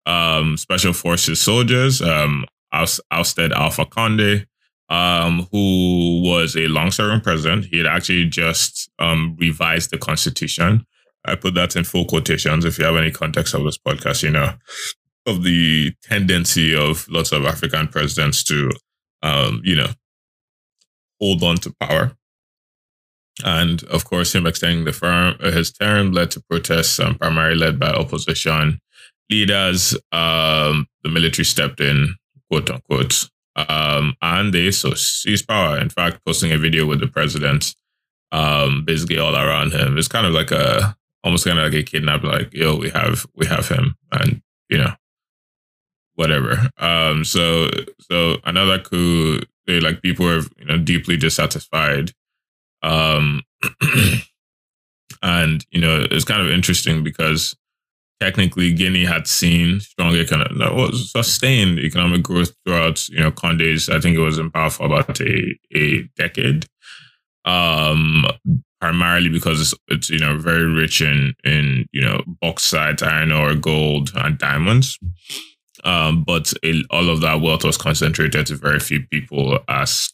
Um, 0.07 0.57
special 0.57 0.93
forces 0.93 1.41
soldiers 1.41 2.01
um 2.01 2.47
oust- 2.73 3.01
ousted 3.11 3.53
Alpha 3.53 3.85
Conde, 3.85 4.47
um, 4.88 5.49
who 5.53 6.23
was 6.23 6.57
a 6.57 6.67
long-serving 6.69 7.21
president. 7.21 7.67
He 7.67 7.79
had 7.79 7.87
actually 7.87 8.27
just 8.27 8.91
um, 8.99 9.37
revised 9.38 9.91
the 9.91 9.99
constitution. 9.99 10.87
I 11.29 11.37
put 11.37 11.55
that 11.55 11.77
in 11.77 11.85
full 11.85 12.05
quotations. 12.05 12.64
If 12.64 12.79
you 12.79 12.85
have 12.85 12.97
any 12.97 13.11
context 13.11 13.55
of 13.55 13.64
this 13.64 13.79
podcast, 13.79 14.23
you 14.23 14.31
know 14.31 14.53
of 15.29 15.45
the 15.45 15.93
tendency 16.03 16.75
of 16.75 17.07
lots 17.09 17.33
of 17.33 17.45
African 17.45 17.87
presidents 17.87 18.43
to, 18.45 18.71
um, 19.23 19.61
you 19.62 19.77
know, 19.77 19.91
hold 21.21 21.43
on 21.43 21.57
to 21.59 21.75
power. 21.81 22.12
And 23.45 23.85
of 23.85 24.05
course, 24.05 24.35
him 24.35 24.47
extending 24.47 24.85
the 24.85 24.93
firm, 24.93 25.37
uh, 25.41 25.53
his 25.53 25.71
term 25.71 26.12
led 26.12 26.31
to 26.33 26.41
protests, 26.41 26.99
um, 26.99 27.17
primarily 27.17 27.57
led 27.57 27.79
by 27.79 27.91
opposition 27.91 28.81
leaders. 29.31 29.95
Um, 30.12 30.87
the 31.05 31.11
military 31.11 31.45
stepped 31.45 31.81
in, 31.81 32.17
quote 32.51 32.71
unquote, 32.71 33.29
um, 33.55 34.14
and 34.23 34.53
they 34.53 34.71
so 34.71 34.95
seized 34.95 35.47
power. 35.47 35.79
In 35.79 35.91
fact, 35.91 36.25
posting 36.25 36.53
a 36.53 36.59
video 36.59 36.87
with 36.87 37.01
the 37.01 37.07
president, 37.07 37.75
um, 38.33 38.85
basically 38.85 39.19
all 39.19 39.37
around 39.37 39.73
him. 39.73 39.99
It's 39.99 40.09
kind 40.09 40.27
of 40.27 40.33
like 40.33 40.51
a 40.51 40.97
almost 41.29 41.45
kind 41.45 41.59
of 41.59 41.64
like 41.67 41.75
a 41.75 41.83
kidnap. 41.83 42.25
Like, 42.25 42.55
yo, 42.55 42.75
we 42.75 42.88
have 42.88 43.27
we 43.37 43.47
have 43.47 43.69
him, 43.69 43.95
and 44.12 44.41
you 44.71 44.79
know, 44.79 44.95
whatever. 46.14 46.71
Um, 46.79 47.25
so 47.25 47.69
so 48.01 48.38
another 48.45 48.79
coup. 48.79 49.41
They 49.67 49.81
like 49.81 50.01
people 50.01 50.27
are 50.27 50.41
you 50.57 50.64
know 50.64 50.79
deeply 50.79 51.19
dissatisfied. 51.19 52.12
Um, 52.83 53.43
and 55.23 55.67
you 55.71 55.83
know 55.83 56.07
it's 56.11 56.25
kind 56.25 56.41
of 56.41 56.51
interesting 56.51 57.05
because 57.05 57.55
technically 58.21 58.73
Guinea 58.73 59.05
had 59.05 59.27
seen 59.27 59.81
strong 59.81 60.14
economic, 60.14 60.57
no, 60.57 60.75
well, 60.75 60.93
sustained 60.93 61.79
economic 61.79 62.23
growth 62.23 62.53
throughout, 62.64 63.09
you 63.11 63.21
know, 63.21 63.31
Conde's, 63.31 63.88
I 63.88 64.01
think 64.01 64.17
it 64.17 64.21
was 64.21 64.38
in 64.38 64.51
power 64.51 64.71
for 64.71 64.87
about 64.87 65.21
a, 65.21 65.57
a 65.73 66.03
decade. 66.17 66.67
Um, 67.45 68.27
primarily 68.81 69.29
because 69.29 69.61
it's, 69.61 69.75
it's, 69.88 70.11
you 70.11 70.19
know, 70.19 70.38
very 70.38 70.64
rich 70.64 71.01
in, 71.01 71.35
in, 71.45 71.87
you 71.93 72.01
know, 72.01 72.21
bauxite, 72.41 73.03
iron 73.03 73.33
ore, 73.33 73.55
gold, 73.55 74.12
and 74.14 74.38
diamonds. 74.38 74.99
Um, 75.85 76.25
but 76.25 76.53
it, 76.62 76.87
all 76.91 77.09
of 77.09 77.21
that 77.21 77.41
wealth 77.41 77.64
was 77.64 77.77
concentrated 77.77 78.47
to 78.47 78.57
very 78.57 78.81
few 78.81 79.07
people 79.07 79.59
as 79.69 80.12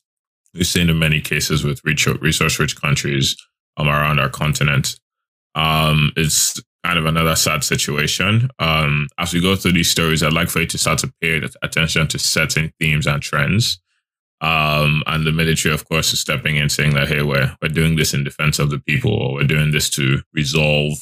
we've 0.54 0.66
seen 0.66 0.90
in 0.90 0.98
many 0.98 1.20
cases 1.20 1.64
with 1.64 1.80
rich, 1.84 2.06
resource-rich 2.06 2.80
countries 2.80 3.36
um, 3.76 3.88
around 3.88 4.20
our 4.20 4.28
continent. 4.28 4.98
Um, 5.54 6.12
it's 6.16 6.60
kind 6.84 6.98
of 6.98 7.06
another 7.06 7.34
sad 7.34 7.64
situation. 7.64 8.50
Um, 8.58 9.08
as 9.18 9.32
we 9.32 9.40
go 9.40 9.56
through 9.56 9.72
these 9.72 9.90
stories, 9.90 10.22
I'd 10.22 10.32
like 10.32 10.48
for 10.48 10.60
you 10.60 10.66
to 10.66 10.78
start 10.78 10.98
to 10.98 11.12
pay 11.20 11.40
attention 11.62 12.08
to 12.08 12.18
certain 12.18 12.72
themes 12.78 13.06
and 13.06 13.22
trends. 13.22 13.80
Um, 14.44 15.02
and 15.06 15.26
the 15.26 15.32
military, 15.32 15.74
of 15.74 15.88
course, 15.88 16.12
is 16.12 16.20
stepping 16.20 16.56
in 16.56 16.68
saying 16.68 16.92
that, 16.94 17.08
hey, 17.08 17.22
we're, 17.22 17.56
we're 17.62 17.68
doing 17.68 17.96
this 17.96 18.12
in 18.12 18.24
defense 18.24 18.58
of 18.58 18.68
the 18.68 18.78
people, 18.78 19.12
or 19.12 19.34
we're 19.34 19.46
doing 19.46 19.70
this 19.70 19.88
to 19.90 20.20
resolve 20.34 20.98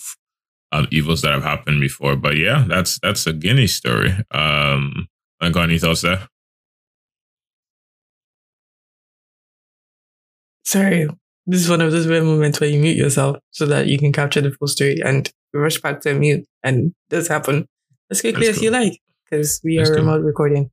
um, 0.71 0.87
evils 0.93 1.23
that 1.23 1.33
have 1.33 1.43
happened 1.43 1.81
before. 1.81 2.15
But 2.15 2.37
yeah, 2.37 2.65
that's 2.69 3.01
that's 3.01 3.27
a 3.27 3.33
Guinea 3.33 3.67
story. 3.67 4.11
Um, 4.31 5.09
I 5.41 5.51
got 5.51 5.65
any 5.65 5.79
thoughts 5.79 6.03
there? 6.03 6.29
Sorry, 10.65 11.09
this 11.47 11.61
is 11.61 11.69
one 11.69 11.81
of 11.81 11.91
those 11.91 12.07
rare 12.07 12.23
moments 12.23 12.61
where 12.61 12.71
you 12.71 12.81
mute 12.81 12.97
yourself 12.97 13.39
so 13.51 13.67
that 13.67 13.89
you 13.89 13.99
can 13.99 14.13
capture 14.13 14.41
the 14.41 14.53
full 14.53 14.69
story 14.69 15.01
and 15.05 15.29
rush 15.53 15.81
back 15.81 16.01
to 16.03 16.15
mute. 16.15 16.47
And 16.63 16.95
this 17.11 17.27
happen 17.27 17.67
as 18.09 18.21
quickly 18.21 18.47
That's 18.47 18.59
as 18.59 18.63
you 18.63 18.71
like 18.71 19.01
because 19.25 19.61
we 19.65 19.79
That's 19.79 19.91
are 19.91 19.97
cool. 19.97 20.05
remote 20.05 20.25
recording. 20.25 20.71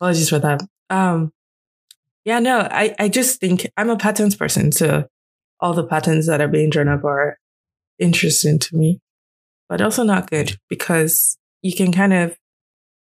Apologies 0.00 0.28
for 0.30 0.38
that. 0.38 0.62
Um, 0.88 1.32
yeah, 2.26 2.40
no, 2.40 2.68
I, 2.70 2.94
I 2.98 3.08
just 3.08 3.38
think 3.40 3.70
I'm 3.76 3.88
a 3.88 3.96
patterns 3.96 4.34
person. 4.34 4.72
So 4.72 5.06
all 5.60 5.72
the 5.72 5.86
patterns 5.86 6.26
that 6.26 6.40
are 6.40 6.48
being 6.48 6.68
drawn 6.70 6.88
up 6.88 7.04
are 7.04 7.38
interesting 8.00 8.58
to 8.58 8.76
me, 8.76 9.00
but 9.68 9.80
also 9.80 10.02
not 10.02 10.28
good 10.28 10.58
because 10.68 11.38
you 11.62 11.74
can 11.74 11.92
kind 11.92 12.12
of, 12.12 12.36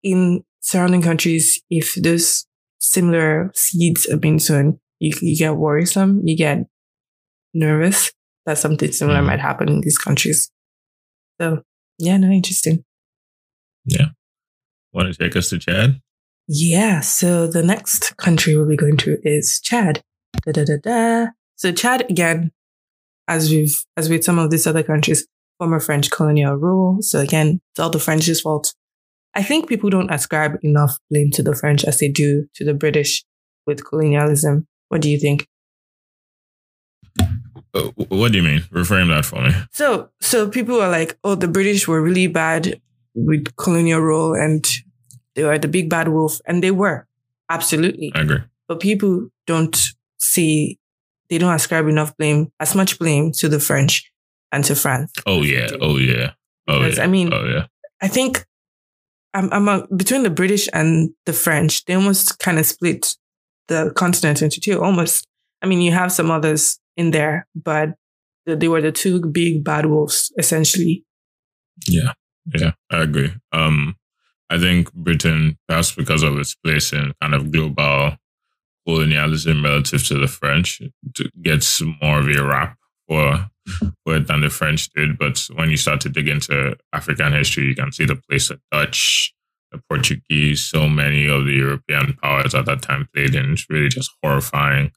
in 0.03 0.43
surrounding 0.61 1.01
countries, 1.01 1.61
if 1.69 1.95
those 1.95 2.45
similar 2.77 3.51
seeds 3.55 4.05
are 4.05 4.17
being 4.17 4.37
sown, 4.39 4.79
you, 4.99 5.11
you 5.21 5.35
get 5.35 5.57
worrisome, 5.57 6.21
you 6.23 6.37
get 6.37 6.59
nervous 7.55 8.11
that 8.45 8.59
something 8.59 8.91
similar 8.91 9.21
Mhm. 9.21 9.25
might 9.25 9.39
happen 9.39 9.67
in 9.67 9.81
these 9.81 9.97
countries. 9.97 10.51
So, 11.41 11.63
yeah, 11.97 12.17
no, 12.17 12.29
interesting. 12.29 12.85
Yeah. 13.85 14.09
Want 14.93 15.11
to 15.11 15.17
take 15.17 15.35
us 15.35 15.49
to 15.49 15.57
Chad? 15.57 16.01
Yeah. 16.47 17.01
So 17.01 17.47
the 17.47 17.63
next 17.63 18.15
country 18.17 18.55
we'll 18.55 18.67
be 18.67 18.77
going 18.77 18.97
to 18.97 19.17
is 19.23 19.59
Chad. 19.61 20.03
Da, 20.45 20.51
da, 20.51 20.63
da, 20.63 20.77
da. 20.81 21.27
So 21.55 21.71
Chad 21.71 22.09
again, 22.09 22.51
as 23.27 23.49
we've 23.49 23.75
as 23.97 24.09
with 24.09 24.23
some 24.23 24.39
of 24.39 24.49
these 24.49 24.65
other 24.65 24.83
countries, 24.83 25.27
former 25.59 25.79
French 25.79 26.09
colonial 26.09 26.55
rule. 26.55 27.01
So 27.01 27.19
again, 27.19 27.59
it's 27.71 27.79
all 27.79 27.89
the 27.89 27.99
French's 27.99 28.41
fault. 28.41 28.73
I 29.33 29.43
think 29.43 29.67
people 29.67 29.89
don't 29.89 30.09
ascribe 30.11 30.57
enough 30.63 30.97
blame 31.09 31.31
to 31.31 31.43
the 31.43 31.55
French 31.55 31.83
as 31.83 31.99
they 31.99 32.07
do 32.07 32.47
to 32.55 32.65
the 32.65 32.73
British 32.73 33.23
with 33.65 33.85
colonialism. 33.85 34.67
What 34.89 35.01
do 35.01 35.09
you 35.09 35.19
think? 35.19 35.47
Uh, 37.73 37.91
what 38.07 38.31
do 38.31 38.37
you 38.37 38.43
mean? 38.43 38.61
Reframe 38.71 39.09
that 39.09 39.25
for 39.25 39.41
me. 39.41 39.51
So, 39.71 40.09
so 40.21 40.49
people 40.49 40.81
are 40.81 40.89
like, 40.89 41.17
oh, 41.23 41.35
the 41.35 41.47
British 41.47 41.87
were 41.87 42.01
really 42.01 42.27
bad 42.27 42.79
with 43.13 43.55
colonial 43.57 43.99
rule 43.99 44.33
and 44.33 44.65
they 45.37 45.43
were 45.45 45.57
the 45.57 45.67
big 45.69 45.89
bad 45.89 46.09
wolf. 46.09 46.39
And 46.45 46.61
they 46.61 46.71
were. 46.71 47.07
Absolutely. 47.49 48.11
I 48.13 48.21
agree. 48.21 48.39
But 48.67 48.81
people 48.81 49.29
don't 49.45 49.77
see, 50.17 50.79
they 51.29 51.37
don't 51.37 51.53
ascribe 51.53 51.87
enough 51.87 52.17
blame, 52.17 52.51
as 52.59 52.75
much 52.75 52.97
blame 52.99 53.31
to 53.33 53.47
the 53.47 53.59
French 53.59 54.11
and 54.51 54.65
to 54.65 54.75
France. 54.75 55.13
Oh 55.25 55.43
yeah. 55.43 55.69
Oh 55.79 55.97
yeah. 55.97 56.31
Oh 56.67 56.79
Because, 56.79 56.97
yeah. 56.97 57.03
I 57.03 57.07
mean- 57.07 57.31
oh 57.33 57.45
yeah. 57.45 57.67
I 58.01 58.07
think 58.09 58.45
I'm, 59.33 59.51
I'm 59.53 59.67
a, 59.67 59.87
between 59.95 60.23
the 60.23 60.29
British 60.29 60.67
and 60.73 61.11
the 61.25 61.33
French, 61.33 61.85
they 61.85 61.93
almost 61.93 62.39
kind 62.39 62.59
of 62.59 62.65
split 62.65 63.15
the 63.67 63.91
continent 63.95 64.41
into 64.41 64.59
two, 64.59 64.81
almost. 64.81 65.27
I 65.61 65.67
mean, 65.67 65.81
you 65.81 65.91
have 65.91 66.11
some 66.11 66.31
others 66.31 66.79
in 66.95 67.11
there, 67.11 67.47
but 67.55 67.89
they 68.45 68.67
were 68.67 68.81
the 68.81 68.91
two 68.91 69.21
big 69.25 69.63
bad 69.63 69.85
wolves, 69.87 70.31
essentially. 70.37 71.05
Yeah, 71.87 72.13
yeah, 72.55 72.71
I 72.91 73.01
agree. 73.01 73.33
Um, 73.51 73.95
I 74.49 74.57
think 74.57 74.93
Britain, 74.93 75.57
perhaps 75.67 75.91
because 75.91 76.23
of 76.23 76.37
its 76.37 76.55
place 76.55 76.93
in 76.93 77.13
kind 77.21 77.33
of 77.33 77.51
global 77.51 78.17
colonialism 78.85 79.63
relative 79.63 80.07
to 80.07 80.17
the 80.17 80.27
French, 80.27 80.81
gets 81.41 81.81
more 82.01 82.19
of 82.19 82.27
a 82.27 82.43
rap 82.43 82.77
for 83.07 83.49
for 84.05 84.15
it 84.15 84.27
than 84.27 84.41
the 84.41 84.49
French 84.49 84.89
did. 84.93 85.17
But 85.17 85.45
when 85.55 85.69
you 85.69 85.77
start 85.77 86.01
to 86.01 86.09
dig 86.09 86.27
into 86.27 86.77
African 86.93 87.33
history, 87.33 87.65
you 87.65 87.75
can 87.75 87.91
see 87.91 88.05
the 88.05 88.15
place 88.15 88.47
the 88.47 88.59
Dutch, 88.71 89.33
the 89.71 89.81
Portuguese, 89.89 90.63
so 90.63 90.87
many 90.87 91.27
of 91.27 91.45
the 91.45 91.53
European 91.53 92.13
powers 92.13 92.55
at 92.55 92.65
that 92.65 92.81
time 92.81 93.09
played 93.13 93.35
in. 93.35 93.53
It's 93.53 93.69
really 93.69 93.89
just 93.89 94.11
horrifying 94.23 94.91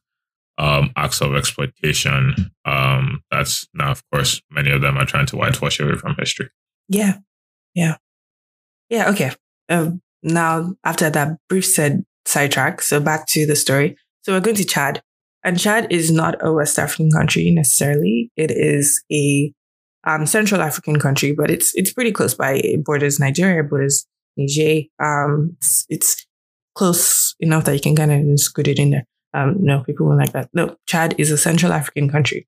um, 0.59 0.93
acts 0.97 1.21
of 1.21 1.35
exploitation. 1.35 2.53
Um, 2.65 3.23
that's 3.31 3.67
now, 3.75 3.91
of 3.91 4.03
course, 4.13 4.41
many 4.51 4.71
of 4.71 4.83
them 4.83 4.97
are 4.99 5.07
trying 5.07 5.27
to 5.27 5.37
whitewash 5.37 5.81
away 5.81 5.97
from 5.97 6.15
history. 6.19 6.51
Yeah. 6.89 7.19
Yeah. 7.75 7.97
Yeah. 8.91 9.09
Okay. 9.11 9.31
Um, 9.69 10.03
now, 10.23 10.75
after 10.85 11.09
that 11.09 11.39
brief 11.49 11.65
said 11.65 12.05
sidetrack, 12.27 12.83
so 12.83 13.01
back 13.01 13.27
to 13.29 13.47
the 13.47 13.57
story. 13.57 13.97
So 14.23 14.33
we're 14.33 14.41
going 14.41 14.57
to 14.57 14.65
Chad. 14.65 15.03
And 15.43 15.59
Chad 15.59 15.91
is 15.91 16.11
not 16.11 16.37
a 16.45 16.53
West 16.53 16.79
African 16.79 17.11
country 17.11 17.51
necessarily. 17.51 18.31
It 18.37 18.51
is 18.51 19.03
a 19.11 19.53
um, 20.05 20.27
Central 20.27 20.61
African 20.61 20.99
country, 20.99 21.33
but 21.33 21.51
it's 21.51 21.75
it's 21.75 21.93
pretty 21.93 22.13
close 22.13 22.35
by. 22.35 22.55
It 22.57 22.85
borders 22.85 23.19
Nigeria, 23.19 23.63
borders 23.63 24.07
Niger. 24.37 24.83
Um, 25.03 25.57
it's, 25.57 25.87
it's 25.89 26.27
close 26.75 27.35
enough 27.41 27.65
that 27.65 27.75
you 27.75 27.81
can 27.81 27.97
kind 27.97 28.33
of 28.33 28.41
scoot 28.41 28.69
it 28.69 28.79
in 28.79 28.91
there. 28.91 29.07
Um, 29.33 29.57
no, 29.61 29.83
people 29.85 30.07
won't 30.07 30.19
like 30.19 30.33
that. 30.33 30.51
No, 30.53 30.77
Chad 30.87 31.15
is 31.17 31.31
a 31.31 31.39
Central 31.39 31.73
African 31.73 32.11
country. 32.11 32.47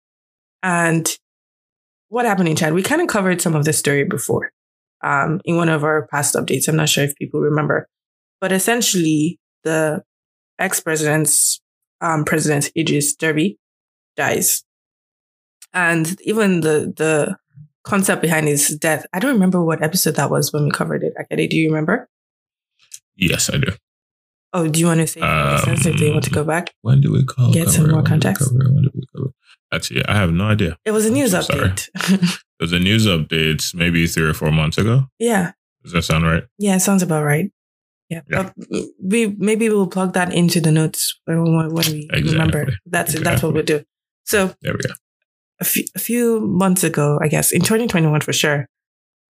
And 0.63 1.09
what 2.09 2.27
happened 2.27 2.49
in 2.49 2.57
Chad? 2.57 2.75
We 2.75 2.83
kind 2.83 3.01
of 3.01 3.09
covered 3.09 3.41
some 3.41 3.55
of 3.55 3.65
this 3.65 3.79
story 3.79 4.05
before 4.05 4.53
um, 5.03 5.41
in 5.45 5.57
one 5.57 5.69
of 5.69 5.85
our 5.85 6.07
past 6.09 6.35
updates. 6.35 6.69
I'm 6.69 6.77
not 6.77 6.89
sure 6.89 7.05
if 7.05 7.17
people 7.17 7.41
remember. 7.41 7.89
But 8.41 8.53
essentially, 8.53 9.39
the 9.65 10.03
ex 10.59 10.81
president's 10.81 11.61
um, 12.01 12.25
president, 12.25 12.71
Idris 12.77 13.17
Deby 13.17 13.57
dies. 14.17 14.65
And 15.73 16.21
even 16.23 16.61
the 16.61 16.93
the 16.97 17.37
concept 17.85 18.23
behind 18.23 18.49
his 18.49 18.69
death, 18.79 19.07
I 19.13 19.19
don't 19.19 19.33
remember 19.33 19.63
what 19.65 19.83
episode 19.83 20.17
that 20.17 20.31
was 20.31 20.53
when 20.53 20.65
we 20.65 20.71
covered 20.71 21.03
it. 21.03 21.15
Akade, 21.19 21.49
do 21.49 21.57
you 21.57 21.69
remember? 21.69 22.09
Yes, 23.17 23.51
I 23.51 23.59
do. 23.59 23.73
Oh, 24.55 24.69
do 24.69 24.81
you 24.81 24.87
want 24.87 25.01
to 25.01 25.07
say 25.07 25.21
um, 25.21 25.61
if 25.67 25.99
they 25.99 26.11
want 26.11 26.25
to 26.25 26.31
go 26.31 26.45
back? 26.45 26.75
When 26.83 27.01
do 27.01 27.11
we 27.11 27.25
call? 27.25 27.53
Get 27.53 27.71
some 27.71 27.91
more 27.91 28.03
context. 28.03 28.53
When 28.53 28.83
do 28.83 28.91
we 28.95 29.03
cover? 29.12 29.12
Actually, 29.73 30.05
I 30.07 30.15
have 30.15 30.33
no 30.33 30.45
idea. 30.45 30.77
It 30.85 30.91
was 30.91 31.07
a 31.07 31.11
news 31.11 31.33
update. 31.33 31.89
it 31.95 32.41
was 32.61 32.73
a 32.73 32.79
news 32.79 33.07
update 33.07 33.75
maybe 33.75 34.07
three 34.07 34.29
or 34.29 34.35
four 34.35 34.53
months 34.53 34.77
ago. 34.77 35.07
Yeah. 35.19 35.53
Does 35.83 35.93
that 35.93 36.03
sound 36.03 36.25
right? 36.25 36.45
Yeah, 36.59 36.77
it 36.77 36.81
sounds 36.81 37.03
about 37.03 37.25
right. 37.25 37.51
Yeah. 38.09 38.21
yeah. 38.31 38.51
we 39.03 39.35
maybe 39.39 39.71
we'll 39.71 39.87
plug 39.87 40.13
that 40.13 40.35
into 40.35 40.61
the 40.61 40.71
notes 40.71 41.19
when, 41.25 41.43
when 41.57 41.71
we 41.71 42.09
exactly. 42.13 42.33
remember. 42.33 42.67
That's 42.85 43.15
exactly. 43.15 43.23
that's 43.25 43.43
what 43.43 43.55
we'll 43.55 43.63
do. 43.63 43.83
So 44.25 44.55
there 44.61 44.75
we 44.75 44.81
go. 44.81 44.95
A 45.61 45.65
few, 45.65 46.41
months 46.41 46.83
ago, 46.83 47.21
I 47.23 47.29
guess, 47.29 47.53
in 47.53 47.61
2021 47.61 48.21
for 48.23 48.33
sure, 48.33 48.67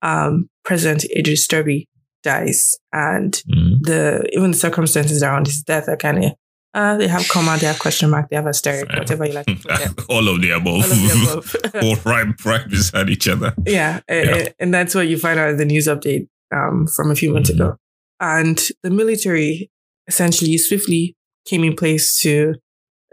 um, 0.01 0.49
President 0.65 1.05
Idris 1.15 1.47
Deby 1.47 1.85
dies, 2.23 2.79
and 2.91 3.35
mm-hmm. 3.35 3.83
the 3.83 4.27
even 4.33 4.53
the 4.53 4.57
circumstances 4.57 5.23
around 5.23 5.47
his 5.47 5.63
death 5.63 5.89
are 5.89 5.97
kind 5.97 6.25
of 6.25 6.33
uh, 6.75 6.97
they 6.97 7.07
have 7.07 7.29
comma, 7.29 7.59
they 7.59 7.67
have 7.67 7.79
question 7.79 8.09
mark, 8.09 8.31
they 8.31 8.37
have 8.37 8.47
asterisk, 8.47 8.89
whatever 8.89 9.27
you 9.27 9.33
like. 9.33 9.47
All 10.09 10.27
of 10.29 10.41
the 10.41 10.51
above. 10.51 10.75
All 10.75 10.83
of 10.83 10.89
the 10.89 11.55
above. 11.73 11.75
All 11.83 11.97
right, 12.11 12.45
right 12.45 12.69
beside 12.69 13.11
each 13.11 13.29
other. 13.29 13.55
Yeah, 13.67 14.01
yeah. 14.09 14.49
And, 14.59 14.73
that's 14.73 14.95
what 14.95 15.07
you 15.07 15.19
find 15.19 15.39
out 15.39 15.51
in 15.51 15.57
the 15.59 15.67
news 15.67 15.87
update 15.87 16.29
um, 16.55 16.87
from 16.87 17.11
a 17.11 17.15
few 17.15 17.33
months 17.33 17.51
mm-hmm. 17.51 17.63
ago. 17.63 17.77
And 18.21 18.59
the 18.83 18.91
military 18.91 19.71
essentially 20.07 20.57
swiftly 20.57 21.15
came 21.47 21.63
in 21.63 21.77
place 21.77 22.19
to 22.21 22.55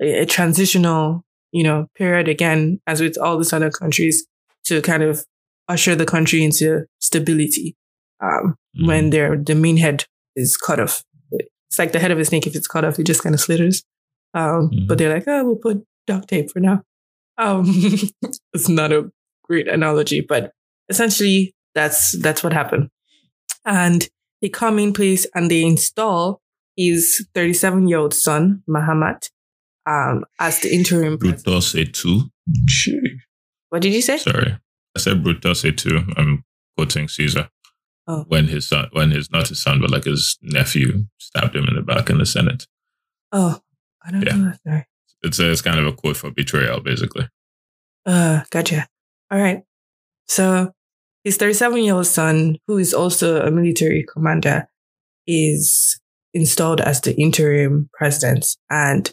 a, 0.01 0.21
a 0.21 0.25
transitional, 0.25 1.23
you 1.51 1.63
know, 1.63 1.87
period 1.95 2.29
again, 2.29 2.79
as 2.87 3.01
with 3.01 3.17
all 3.17 3.37
these 3.37 3.51
other 3.51 3.71
countries, 3.71 4.25
to 4.65 4.81
kind 4.81 5.03
of 5.03 5.25
usher 5.67 5.95
the 5.95 6.05
country 6.05 6.43
into 6.43 6.85
stability 6.99 7.75
um, 8.21 8.55
mm-hmm. 8.77 8.87
when 8.87 9.09
their 9.09 9.35
the 9.35 9.55
main 9.55 9.77
head 9.77 10.05
is 10.35 10.55
cut 10.55 10.79
off 10.79 11.03
it's 11.69 11.79
like 11.79 11.91
the 11.91 11.99
head 11.99 12.11
of 12.11 12.19
a 12.19 12.25
snake. 12.25 12.47
If 12.47 12.55
it's 12.55 12.67
cut 12.67 12.83
off, 12.83 12.99
it 12.99 13.05
just 13.05 13.23
kind 13.23 13.35
of 13.35 13.41
slithers. 13.41 13.83
Um, 14.33 14.69
mm-hmm. 14.69 14.87
But 14.87 14.97
they're 14.97 15.13
like, 15.13 15.27
oh, 15.27 15.45
we'll 15.45 15.55
put 15.55 15.85
duct 16.07 16.27
tape 16.27 16.49
for 16.51 16.59
now. 16.59 16.83
Um, 17.37 17.65
it's 18.53 18.69
not 18.69 18.91
a 18.91 19.11
great 19.43 19.67
analogy, 19.67 20.21
but 20.21 20.51
essentially 20.89 21.53
that's 21.75 22.17
that's 22.19 22.43
what 22.43 22.53
happened. 22.53 22.89
And 23.65 24.07
they 24.41 24.49
come 24.49 24.79
in 24.79 24.93
place 24.93 25.27
and 25.35 25.49
they 25.49 25.63
install 25.63 26.41
his 26.75 27.27
37 27.35 27.87
year 27.87 27.99
old 27.99 28.13
son, 28.13 28.63
Mahamat, 28.67 29.29
um, 29.85 30.25
as 30.39 30.59
the 30.59 30.73
interim 30.73 31.17
Brutus 31.17 31.73
A2. 31.73 32.29
What 33.69 33.81
did 33.81 33.93
you 33.93 34.01
say? 34.01 34.17
Sorry. 34.17 34.57
I 34.95 34.99
said 34.99 35.23
Brutus 35.23 35.63
A2. 35.63 36.13
I'm 36.17 36.43
quoting 36.75 37.07
Caesar. 37.07 37.49
Oh. 38.09 38.25
When 38.27 38.47
his 38.47 38.67
son, 38.67 38.87
when 38.91 39.11
his 39.11 39.29
not 39.29 39.49
his 39.49 39.61
son, 39.61 39.79
but 39.79 39.91
like 39.91 40.05
his 40.05 40.39
nephew 40.41 41.05
stabbed 41.19 41.55
him 41.55 41.65
in 41.65 41.75
the 41.75 41.83
back 41.83 42.09
in 42.09 42.17
the 42.17 42.25
Senate. 42.25 42.65
Oh, 43.31 43.59
I 44.03 44.09
don't 44.09 44.23
yeah. 44.23 44.35
know. 44.35 44.53
Sorry. 44.65 44.87
It's 45.21 45.37
a, 45.37 45.51
it's 45.51 45.61
kind 45.61 45.79
of 45.79 45.85
a 45.85 45.91
quote 45.93 46.17
for 46.17 46.31
betrayal, 46.31 46.79
basically. 46.79 47.29
Uh, 48.07 48.41
gotcha. 48.49 48.87
All 49.29 49.39
right. 49.39 49.61
So 50.27 50.71
his 51.23 51.37
37 51.37 51.83
year 51.83 51.93
old 51.93 52.07
son, 52.07 52.57
who 52.65 52.79
is 52.79 52.95
also 52.95 53.45
a 53.45 53.51
military 53.51 54.03
commander, 54.11 54.67
is 55.27 55.99
installed 56.33 56.81
as 56.81 57.01
the 57.01 57.15
interim 57.15 57.91
president, 57.93 58.57
and 58.71 59.11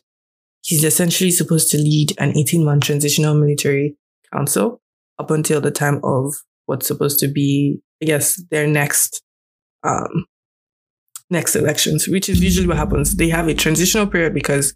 he's 0.62 0.85
essentially 0.85 1.32
supposed 1.32 1.70
to 1.72 1.76
lead 1.76 2.14
an 2.18 2.35
18 2.35 2.64
month 2.64 2.85
transitional 2.85 3.35
military 3.35 3.94
council 4.32 4.80
up 5.18 5.30
until 5.30 5.61
the 5.61 5.70
time 5.70 6.00
of 6.02 6.35
what's 6.64 6.87
supposed 6.87 7.20
to 7.20 7.28
be 7.28 7.82
I 8.02 8.06
guess, 8.06 8.42
their 8.50 8.66
next 8.66 9.22
um, 9.82 10.26
next 11.30 11.56
elections, 11.56 12.09
which 12.09 12.28
is 12.28 12.42
usually 12.42 12.66
what 12.66 12.76
happens. 12.76 13.16
They 13.16 13.28
have 13.28 13.48
a 13.48 13.54
transitional 13.54 14.06
period 14.06 14.35
because, 14.35 14.74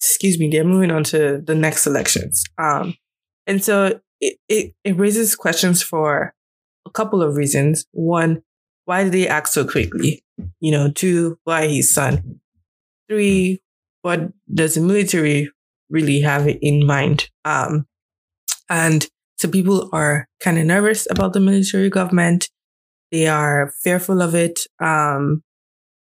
excuse 0.00 0.38
me, 0.38 0.48
they're 0.48 0.64
moving 0.64 0.90
on 0.90 1.04
to 1.04 1.42
the 1.44 1.54
next 1.54 1.86
elections. 1.86 2.44
Um, 2.58 2.94
and 3.46 3.62
so 3.62 4.00
it, 4.20 4.38
it, 4.48 4.74
it 4.84 4.96
raises 4.96 5.34
questions 5.36 5.82
for 5.82 6.34
a 6.86 6.90
couple 6.90 7.22
of 7.22 7.36
reasons. 7.36 7.86
One, 7.92 8.42
why 8.84 9.04
did 9.04 9.12
they 9.12 9.28
act 9.28 9.48
so 9.48 9.64
quickly? 9.64 10.22
You 10.60 10.72
know, 10.72 10.90
two, 10.90 11.38
why 11.44 11.68
his 11.68 11.92
son? 11.92 12.40
Three, 13.08 13.60
what 14.02 14.32
does 14.52 14.74
the 14.74 14.80
military 14.80 15.50
really 15.90 16.20
have 16.20 16.48
in 16.48 16.86
mind? 16.86 17.28
Um, 17.44 17.86
and 18.68 19.06
so 19.40 19.48
people 19.48 19.88
are 19.94 20.28
kind 20.40 20.58
of 20.58 20.66
nervous 20.66 21.08
about 21.10 21.32
the 21.32 21.40
military 21.40 21.88
government. 21.88 22.50
They 23.10 23.26
are 23.26 23.72
fearful 23.82 24.20
of 24.20 24.34
it. 24.34 24.60
Um, 24.80 25.42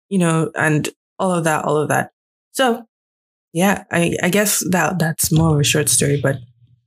you 0.08 0.20
know, 0.20 0.52
and 0.54 0.88
all 1.18 1.32
of 1.32 1.44
that, 1.46 1.66
all 1.66 1.78
of 1.78 1.90
that. 1.90 2.12
So 2.52 2.86
yeah, 3.52 3.86
I, 3.92 4.16
I 4.22 4.30
guess 4.30 4.64
that 4.70 5.00
that's 5.00 5.32
more 5.32 5.56
of 5.56 5.60
a 5.60 5.64
short 5.64 5.90
story, 5.90 6.20
but 6.22 6.38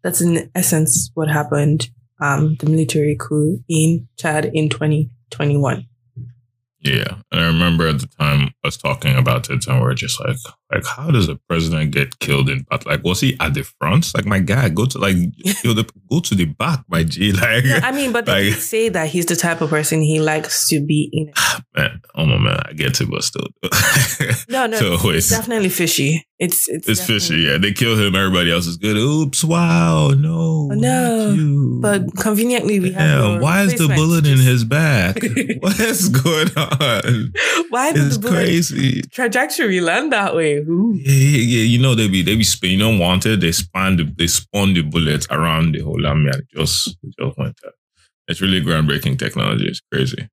that's 0.04 0.20
in 0.20 0.48
essence 0.54 1.10
what 1.14 1.28
happened. 1.28 1.90
Um, 2.20 2.54
the 2.60 2.70
military 2.70 3.16
coup 3.18 3.58
in 3.68 4.06
Chad 4.16 4.50
in 4.54 4.68
2021. 4.68 5.84
Yeah, 6.78 7.16
and 7.32 7.40
I 7.40 7.46
remember 7.48 7.88
at 7.88 7.98
the 7.98 8.06
time 8.06 8.52
us 8.62 8.76
talking 8.76 9.16
about 9.16 9.50
it, 9.50 9.66
and 9.66 9.80
we 9.80 9.86
are 9.88 9.94
just 9.94 10.20
like, 10.20 10.36
like, 10.70 10.84
how 10.84 11.10
does 11.10 11.28
a 11.28 11.36
president 11.48 11.92
get 11.92 12.18
killed 12.18 12.48
in 12.48 12.62
battle? 12.64 12.90
Like, 12.90 13.04
was 13.04 13.20
he 13.20 13.36
at 13.40 13.54
the 13.54 13.62
front? 13.62 14.12
Like, 14.14 14.26
my 14.26 14.40
guy, 14.40 14.68
go 14.68 14.86
to 14.86 14.98
like, 14.98 15.16
you 15.16 15.54
know, 15.64 15.82
go 16.10 16.20
to 16.20 16.34
the 16.34 16.46
back, 16.46 16.84
my 16.88 17.04
G. 17.04 17.32
Like, 17.36 17.64
I 17.84 17.92
mean, 17.92 18.12
but 18.12 18.26
like, 18.26 18.44
they 18.44 18.50
say 18.52 18.88
that 18.88 19.08
he's 19.08 19.26
the 19.26 19.36
type 19.36 19.60
of 19.60 19.68
person 19.68 20.00
he 20.00 20.20
likes 20.20 20.68
to 20.68 20.80
be 20.84 21.10
in. 21.12 21.32
Man, 21.76 22.00
oh 22.14 22.24
my 22.24 22.38
man, 22.38 22.58
I 22.64 22.72
get 22.72 22.98
it, 23.02 23.10
but 23.10 23.22
still. 23.22 23.48
no, 24.48 24.66
no, 24.66 24.78
so 24.78 24.94
it's, 25.10 25.18
it's, 25.18 25.28
definitely 25.28 25.68
fishy. 25.68 26.26
It's 26.38 26.66
it's, 26.68 26.88
it's 26.88 27.04
fishy. 27.04 27.40
Yeah, 27.40 27.58
they 27.58 27.72
kill 27.72 27.98
him. 27.98 28.14
Everybody 28.16 28.50
else 28.50 28.66
is 28.66 28.78
good. 28.78 28.96
Oops! 28.96 29.44
Wow! 29.44 30.08
No! 30.16 30.70
Oh, 30.72 30.74
no! 30.74 31.78
But 31.82 32.16
conveniently, 32.16 32.80
we 32.80 32.92
have. 32.92 33.02
Yeah 33.02 33.26
why 33.46 33.62
is 33.62 33.74
the 33.74 33.88
bullet 33.94 34.26
in 34.26 34.38
his 34.38 34.64
back? 34.64 35.16
what 35.60 35.78
is 35.78 36.08
going 36.08 36.48
on? 36.56 37.32
Why 37.70 37.90
is 37.90 38.18
the 38.18 38.28
bullet 38.28 38.34
crazy 38.34 39.02
trajectory 39.02 39.80
land 39.80 40.12
that 40.12 40.34
way? 40.34 40.55
Ooh. 40.60 40.94
Yeah, 40.94 41.12
yeah, 41.12 41.58
yeah. 41.58 41.64
You 41.64 41.78
know 41.78 41.94
they 41.94 42.08
be 42.08 42.22
they 42.22 42.36
be 42.36 42.44
spin. 42.44 42.72
You 42.72 42.78
don't 42.78 42.98
want 42.98 43.26
it. 43.26 43.40
They 43.40 43.52
span 43.52 43.96
the 43.96 44.04
they 44.04 44.26
spawn 44.26 44.74
the 44.74 44.82
bullets 44.82 45.26
around 45.30 45.72
the 45.72 45.80
whole 45.80 46.06
army 46.06 46.30
and 46.32 46.42
just 46.54 46.96
just 47.18 47.38
went 47.38 47.56
there. 47.62 47.72
It's 48.28 48.40
really 48.40 48.60
groundbreaking 48.60 49.18
technology. 49.18 49.68
It's 49.68 49.82
crazy. 49.92 50.28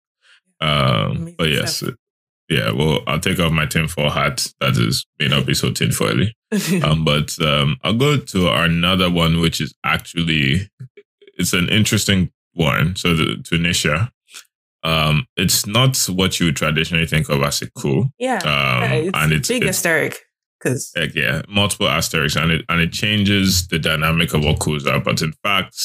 Um, 0.59 1.36
but 1.38 1.49
yes, 1.49 1.77
stuff. 1.77 1.95
Yeah, 2.49 2.71
well, 2.71 2.99
I'll 3.07 3.19
take 3.19 3.39
off 3.39 3.51
my 3.51 3.65
tinfoil 3.65 4.09
hat. 4.09 4.45
That 4.59 4.77
is 4.77 5.05
may 5.19 5.27
not 5.27 5.45
be 5.45 5.53
so 5.53 5.69
tinfoily. 5.71 6.33
um, 6.83 7.05
but 7.05 7.39
um, 7.41 7.77
I'll 7.83 7.97
go 7.97 8.17
to 8.17 8.51
another 8.51 9.09
one, 9.09 9.39
which 9.39 9.62
is 9.62 9.73
actually 9.83 10.69
it's 11.38 11.53
an 11.53 11.69
interesting 11.69 12.31
one. 12.53 12.95
So 12.95 13.15
the 13.15 13.38
Tunisia, 13.43 14.12
um, 14.84 15.26
it's 15.38 15.65
not 15.65 15.98
what 16.08 16.39
you 16.39 16.48
would 16.48 16.56
traditionally 16.56 17.06
think 17.06 17.30
of 17.30 17.41
as 17.41 17.62
a 17.62 17.72
coup. 17.72 18.06
Yeah, 18.19 18.39
um, 18.39 18.91
it's 18.91 19.17
and 19.17 19.32
it's 19.32 19.48
big 19.48 19.63
it's, 19.63 19.78
asterisk 19.78 20.22
because 20.60 20.93
yeah, 21.13 21.41
multiple 21.48 21.88
asterisks, 21.88 22.38
and 22.38 22.52
it 22.52 22.65
and 22.69 22.82
it 22.82 22.91
changes 22.91 23.67
the 23.67 23.80
dynamic 23.80 24.34
of 24.34 24.43
what 24.43 24.60
coups 24.60 24.86
are. 24.86 25.00
But 25.00 25.22
in 25.22 25.34
fact, 25.43 25.76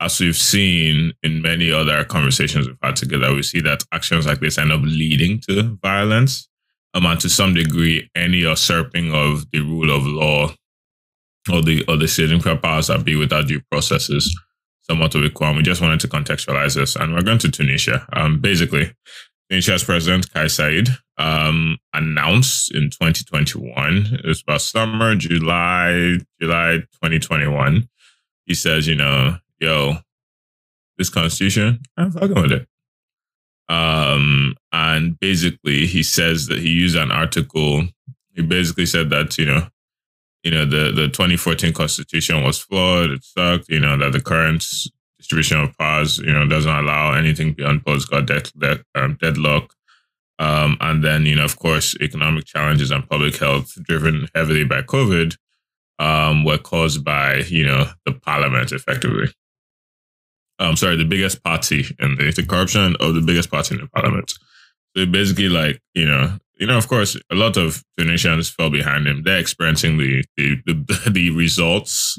as 0.00 0.18
we've 0.20 0.36
seen 0.36 1.12
in 1.22 1.42
many 1.42 1.70
other 1.70 2.04
conversations 2.04 2.66
we've 2.66 2.76
had 2.82 2.96
together, 2.96 3.34
we 3.34 3.42
see 3.42 3.60
that 3.60 3.82
actions 3.92 4.26
like 4.26 4.40
this 4.40 4.58
end 4.58 4.72
up 4.72 4.80
leading 4.82 5.40
to 5.48 5.76
violence. 5.82 6.48
Um, 6.94 7.04
and 7.04 7.20
to 7.20 7.28
some 7.28 7.52
degree, 7.52 8.10
any 8.14 8.38
usurping 8.38 9.12
of 9.12 9.50
the 9.50 9.60
rule 9.60 9.94
of 9.94 10.06
law 10.06 10.54
or 11.52 11.62
the 11.62 11.84
or 11.86 11.96
the 11.96 12.08
sitting 12.08 12.40
powers 12.40 12.86
that 12.86 13.04
be 13.04 13.14
without 13.14 13.46
due 13.46 13.60
processes 13.70 14.34
somewhat 14.88 15.14
of 15.14 15.22
a 15.22 15.30
crime. 15.30 15.56
We 15.56 15.62
just 15.62 15.80
wanted 15.80 16.00
to 16.00 16.08
contextualize 16.08 16.74
this, 16.74 16.96
and 16.96 17.14
we're 17.14 17.22
going 17.22 17.38
to 17.38 17.50
Tunisia. 17.50 18.06
Um, 18.12 18.40
basically, 18.40 18.92
Tunisia's 19.48 19.84
president 19.84 20.32
Kais 20.32 20.56
Saied 20.56 20.88
um, 21.18 21.78
announced 21.92 22.74
in 22.74 22.90
2021, 22.90 24.20
it 24.22 24.26
was 24.26 24.42
about 24.42 24.60
summer, 24.60 25.14
July, 25.16 26.18
July 26.40 26.78
2021. 27.02 27.88
He 28.44 28.54
says, 28.54 28.86
you 28.86 28.94
know, 28.94 29.36
yo, 29.58 29.98
this 30.96 31.10
constitution, 31.10 31.80
I'm 31.96 32.10
fucking 32.10 32.42
with 32.42 32.52
it. 32.52 32.68
Um, 33.68 34.54
and 34.72 35.18
basically, 35.18 35.86
he 35.86 36.02
says 36.02 36.46
that 36.46 36.58
he 36.58 36.70
used 36.70 36.96
an 36.96 37.10
article. 37.10 37.84
He 38.34 38.42
basically 38.42 38.86
said 38.86 39.10
that 39.10 39.36
you 39.36 39.44
know, 39.44 39.68
you 40.42 40.50
know, 40.50 40.64
the 40.64 40.92
the 40.92 41.08
2014 41.08 41.72
constitution 41.72 42.42
was 42.42 42.58
flawed. 42.58 43.10
It 43.10 43.24
sucked. 43.24 43.68
You 43.68 43.80
know 43.80 43.96
that 43.98 44.12
the 44.12 44.20
current 44.20 44.64
distribution 45.18 45.60
of 45.60 45.76
powers, 45.76 46.18
you 46.18 46.32
know, 46.32 46.46
doesn't 46.46 46.70
allow 46.70 47.12
anything 47.12 47.52
beyond 47.52 47.84
political 47.84 48.22
dead, 48.22 48.50
dead, 48.58 48.82
um, 48.94 49.18
deadlock. 49.20 49.74
Um, 50.38 50.76
and 50.80 51.02
then, 51.02 51.26
you 51.26 51.34
know, 51.34 51.44
of 51.44 51.58
course, 51.58 51.96
economic 52.00 52.44
challenges 52.44 52.92
and 52.92 53.08
public 53.08 53.36
health, 53.36 53.74
driven 53.82 54.28
heavily 54.34 54.64
by 54.64 54.82
COVID, 54.82 55.36
um, 55.98 56.44
were 56.44 56.58
caused 56.58 57.04
by, 57.04 57.38
you 57.48 57.66
know, 57.66 57.90
the 58.06 58.12
parliament 58.12 58.70
effectively. 58.70 59.28
I'm 60.60 60.70
um, 60.70 60.76
sorry, 60.76 60.96
the 60.96 61.04
biggest 61.04 61.42
party 61.42 61.84
in 62.00 62.16
the, 62.16 62.32
the 62.32 62.44
corruption 62.44 62.96
of 63.00 63.14
the 63.14 63.20
biggest 63.20 63.50
party 63.50 63.74
in 63.74 63.80
the 63.80 63.88
parliament. 63.88 64.32
So 64.96 65.06
basically, 65.06 65.48
like, 65.48 65.80
you 65.94 66.06
know, 66.06 66.38
you 66.58 66.66
know, 66.66 66.76
of 66.76 66.88
course, 66.88 67.16
a 67.30 67.34
lot 67.34 67.56
of 67.56 67.82
Tunisians 67.96 68.50
fell 68.50 68.70
behind 68.70 69.06
him. 69.06 69.22
They're 69.22 69.38
experiencing 69.38 69.98
the 69.98 70.24
the, 70.36 70.56
the, 70.66 71.10
the 71.10 71.30
results 71.30 72.18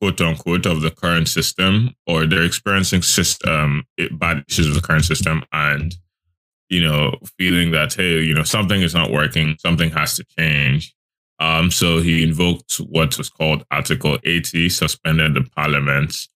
quote 0.00 0.20
unquote 0.20 0.66
of 0.66 0.82
the 0.82 0.90
current 0.90 1.28
system 1.28 1.94
or 2.06 2.26
they're 2.26 2.42
experiencing 2.42 3.02
system 3.02 3.84
bad 4.12 4.44
issues 4.48 4.68
with 4.68 4.76
the 4.76 4.86
current 4.86 5.04
system 5.04 5.42
and 5.52 5.94
you 6.68 6.82
know 6.82 7.16
feeling 7.38 7.70
that 7.70 7.94
hey 7.94 8.20
you 8.20 8.34
know 8.34 8.42
something 8.42 8.82
is 8.82 8.94
not 8.94 9.10
working 9.10 9.56
something 9.58 9.90
has 9.90 10.14
to 10.14 10.24
change 10.38 10.94
um 11.40 11.70
so 11.70 11.98
he 11.98 12.22
invoked 12.22 12.76
what 12.76 13.16
was 13.16 13.30
called 13.30 13.64
article 13.70 14.18
80 14.24 14.68
suspended 14.68 15.34
the 15.34 15.48
parliament 15.56 16.28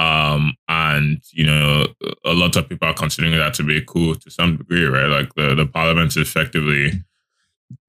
um 0.00 0.54
and 0.68 1.22
you 1.32 1.44
know 1.44 1.86
a 2.24 2.32
lot 2.32 2.56
of 2.56 2.68
people 2.68 2.88
are 2.88 2.94
considering 2.94 3.36
that 3.36 3.54
to 3.54 3.62
be 3.62 3.76
a 3.76 3.84
coup 3.84 4.14
to 4.14 4.30
some 4.30 4.56
degree 4.56 4.84
right 4.84 5.08
like 5.08 5.34
the 5.34 5.54
the 5.54 5.66
parliament 5.66 6.10
is 6.10 6.16
effectively 6.16 6.92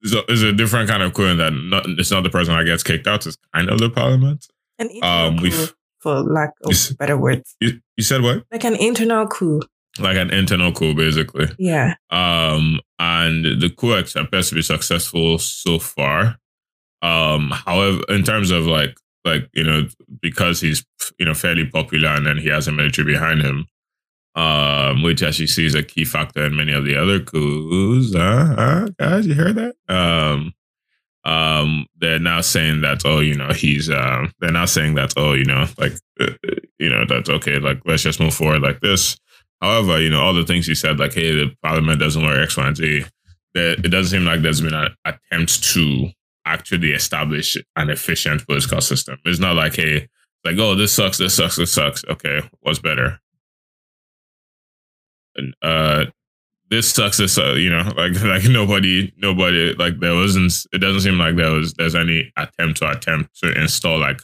is 0.04 0.14
a, 0.14 0.32
is 0.32 0.44
a 0.44 0.52
different 0.52 0.90
kind 0.90 1.02
of 1.02 1.14
coup 1.14 1.26
in 1.26 1.38
that 1.38 1.54
not, 1.54 1.86
it's 1.88 2.12
not 2.12 2.24
the 2.24 2.30
president 2.30 2.60
that 2.60 2.72
gets 2.72 2.84
kicked 2.84 3.08
out 3.08 3.26
it's 3.26 3.38
kind 3.54 3.70
of 3.70 3.80
the 3.80 3.90
parliament 3.90 4.46
an 4.80 4.90
um, 5.04 5.38
coup, 5.38 5.68
for 6.02 6.22
lack 6.22 6.54
of 6.64 6.74
you, 6.74 6.96
better 6.96 7.18
words. 7.18 7.56
You, 7.62 7.80
you 7.96 8.04
said 8.04 8.22
what? 8.22 8.44
Like 8.52 8.64
an 8.64 8.76
internal 8.76 9.28
coup. 9.28 9.62
Like 10.00 10.18
an 10.18 10.32
internal 10.32 10.72
coup, 10.72 10.96
basically. 10.96 11.48
Yeah. 11.60 11.96
Um, 12.10 12.80
and 12.98 13.62
the 13.62 13.70
coup 13.70 13.94
appears 13.94 14.50
to 14.50 14.56
be 14.56 14.62
successful 14.62 15.38
so 15.38 15.80
far. 15.80 16.38
Um, 17.02 17.52
however, 17.52 18.02
in 18.10 18.24
terms 18.24 18.52
of 18.52 18.66
like 18.66 18.98
like 19.26 19.50
you 19.54 19.64
know 19.64 19.88
because 20.22 20.62
he's 20.62 20.86
you 21.18 21.26
know 21.26 21.34
fairly 21.34 21.66
popular 21.66 22.10
and 22.10 22.26
then 22.26 22.38
he 22.38 22.50
has 22.50 22.68
a 22.68 22.72
military 22.72 23.14
behind 23.14 23.42
him 23.42 23.66
um 24.36 25.04
which 25.04 25.22
as 25.22 25.40
you 25.40 25.48
see 25.48 25.66
is 25.66 25.76
a 25.76 25.84
key 25.84 26.06
factor 26.06 26.46
in 26.46 26.56
many 26.56 26.72
of 26.72 26.86
the 26.86 26.96
other 26.96 27.20
coups 27.20 28.16
uh, 28.16 28.56
uh 28.58 28.88
guys 28.98 29.28
you 29.28 29.34
heard 29.34 29.56
that 29.56 29.76
um 29.90 30.54
um, 31.24 31.86
they're 31.98 32.20
now 32.20 32.42
saying 32.42 32.82
that 32.82 33.04
oh, 33.06 33.20
you 33.20 33.36
know, 33.36 33.52
he's 33.54 33.90
uh, 33.90 34.28
they're 34.40 34.52
now 34.52 34.66
saying 34.66 34.96
that 34.96 35.14
oh, 35.18 35.34
you 35.34 35.46
know, 35.46 35.68
like 35.78 35.94
uh, 36.20 36.32
you 36.80 36.90
know, 36.90 37.06
that's 37.08 37.30
okay, 37.30 37.60
like 37.60 37.82
let's 37.86 38.04
just 38.04 38.20
move 38.20 38.34
forward 38.34 38.62
like 38.62 38.80
this. 38.80 39.18
However, 39.62 40.02
you 40.02 40.10
know, 40.10 40.22
all 40.22 40.34
the 40.34 40.46
things 40.46 40.66
he 40.66 40.76
said, 40.76 41.00
like 41.00 41.14
hey, 41.14 41.32
the 41.32 41.56
parliament 41.62 42.00
doesn't 42.00 42.24
work 42.24 42.42
X, 42.42 42.58
Y, 42.58 42.68
and 42.68 42.78
Z. 42.78 43.06
It 43.54 43.92
doesn't 43.92 44.18
seem 44.18 44.26
like 44.26 44.42
there's 44.42 44.62
been 44.62 44.74
an 44.74 44.96
attempt 45.06 45.64
to 45.74 46.10
actually 46.52 46.92
establish 46.92 47.58
an 47.76 47.90
efficient 47.90 48.46
political 48.46 48.82
system. 48.82 49.18
It's 49.26 49.40
not 49.40 49.56
like 49.56 49.76
hey, 49.76 50.08
like 50.44 50.58
oh, 50.58 50.76
this 50.76 50.94
sucks, 50.94 51.18
this 51.18 51.36
sucks, 51.36 51.56
this 51.56 51.74
sucks. 51.74 52.04
Okay, 52.06 52.42
what's 52.62 52.80
better? 52.80 53.20
Uh, 55.62 56.06
this 56.70 56.92
sucks. 56.92 57.18
This, 57.18 57.38
uh, 57.38 57.54
you 57.54 57.70
know, 57.70 57.84
like 57.98 58.22
like 58.24 58.44
nobody, 58.46 59.14
nobody, 59.18 59.74
like 59.76 60.00
there 60.00 60.16
wasn't. 60.16 60.54
It 60.74 60.80
doesn't 60.80 61.02
seem 61.02 61.18
like 61.18 61.36
there 61.36 61.52
was 61.52 61.74
there's 61.74 61.96
any 61.96 62.32
attempt 62.38 62.80
to 62.80 62.90
attempt 62.90 63.38
to 63.40 63.52
install 63.60 64.00
like 64.00 64.22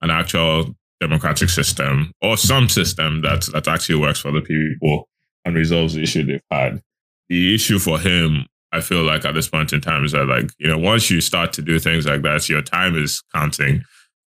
an 0.00 0.10
actual 0.10 0.74
democratic 1.00 1.48
system 1.48 2.12
or 2.22 2.36
some 2.36 2.68
system 2.68 3.22
that 3.22 3.42
that 3.52 3.68
actually 3.68 3.98
works 3.98 4.20
for 4.20 4.30
the 4.30 4.40
people 4.40 5.08
and 5.44 5.56
resolves 5.56 5.94
the 5.94 6.02
issue 6.02 6.24
they've 6.24 6.40
had. 6.50 6.80
The 7.28 7.54
issue 7.54 7.78
for 7.78 7.98
him, 7.98 8.46
I 8.72 8.80
feel 8.80 9.02
like 9.02 9.24
at 9.24 9.34
this 9.34 9.48
point 9.48 9.72
in 9.72 9.80
time, 9.80 10.04
is 10.04 10.12
that 10.12 10.26
like 10.26 10.50
you 10.58 10.68
know 10.68 10.78
once 10.78 11.10
you 11.10 11.20
start 11.20 11.52
to 11.54 11.62
do 11.62 11.78
things 11.78 12.06
like 12.06 12.22
that, 12.22 12.48
your 12.48 12.62
time 12.62 12.96
is 12.96 13.22
counting. 13.34 13.84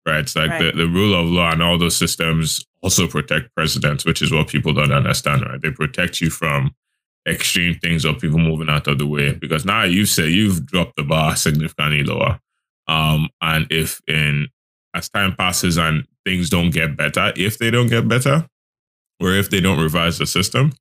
Right. 0.07 0.21
It's 0.21 0.37
like 0.37 0.51
right. 0.51 0.75
The, 0.75 0.83
the 0.83 0.89
rule 0.89 1.19
of 1.19 1.27
law 1.27 1.51
and 1.51 1.63
all 1.63 1.79
those 1.79 1.97
systems 1.97 2.63
also 2.83 3.09
protect 3.09 3.55
presidents, 3.55 4.05
which 4.05 4.21
is 4.21 4.31
what 4.31 4.49
people 4.49 4.75
don't 4.75 4.93
understand, 4.93 5.41
right? 5.41 5.59
They 5.59 5.71
protect 5.71 6.21
you 6.21 6.29
from 6.29 6.75
extreme 7.27 7.79
things 7.79 8.05
of 8.05 8.19
people 8.19 8.39
moving 8.39 8.69
out 8.69 8.87
of 8.87 8.99
the 8.99 9.07
way 9.07 9.33
because 9.33 9.65
now 9.65 9.85
you've 9.85 10.11
said 10.11 10.29
you've 10.29 10.67
dropped 10.67 10.97
the 10.97 11.03
bar 11.03 11.37
significantly 11.37 12.05
lower. 12.05 12.39
Um, 12.87 13.31
and 13.41 13.67
if 13.71 14.03
in 14.07 14.49
as 14.95 15.09
time 15.09 15.35
passes 15.35 15.79
and 15.79 16.07
things 16.25 16.51
don't 16.51 16.71
get 16.71 16.97
better, 16.97 17.33
if 17.37 17.59
they 17.59 17.71
don't 17.71 17.89
get 17.89 18.07
better, 18.07 18.47
or 19.21 19.33
if 19.33 19.51
they 19.51 19.61
don't 19.61 19.81
revise 19.81 20.19
the 20.19 20.27
system, 20.27 20.73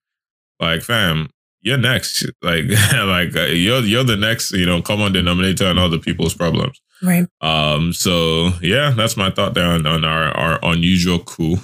like 0.60 0.82
fam, 0.82 1.30
you're 1.64 1.78
next. 1.78 2.26
Like 2.42 2.66
like 2.94 3.36
uh, 3.36 3.46
you're 3.46 3.82
you're 3.82 4.04
the 4.04 4.18
next, 4.18 4.52
you 4.52 4.66
know, 4.66 4.82
common 4.82 5.14
denominator 5.14 5.66
and 5.66 5.80
other 5.80 5.98
people's 5.98 6.34
problems. 6.34 6.80
Right. 7.02 7.26
Um. 7.42 7.94
So 7.94 8.52
yeah, 8.62 8.92
that's 8.96 9.18
my 9.18 9.32
thought 9.32 9.56
there 9.56 9.68
on, 9.68 9.88
on 9.88 10.06
our 10.06 10.26
our 10.38 10.60
unusual 10.62 11.20
coup. 11.20 11.58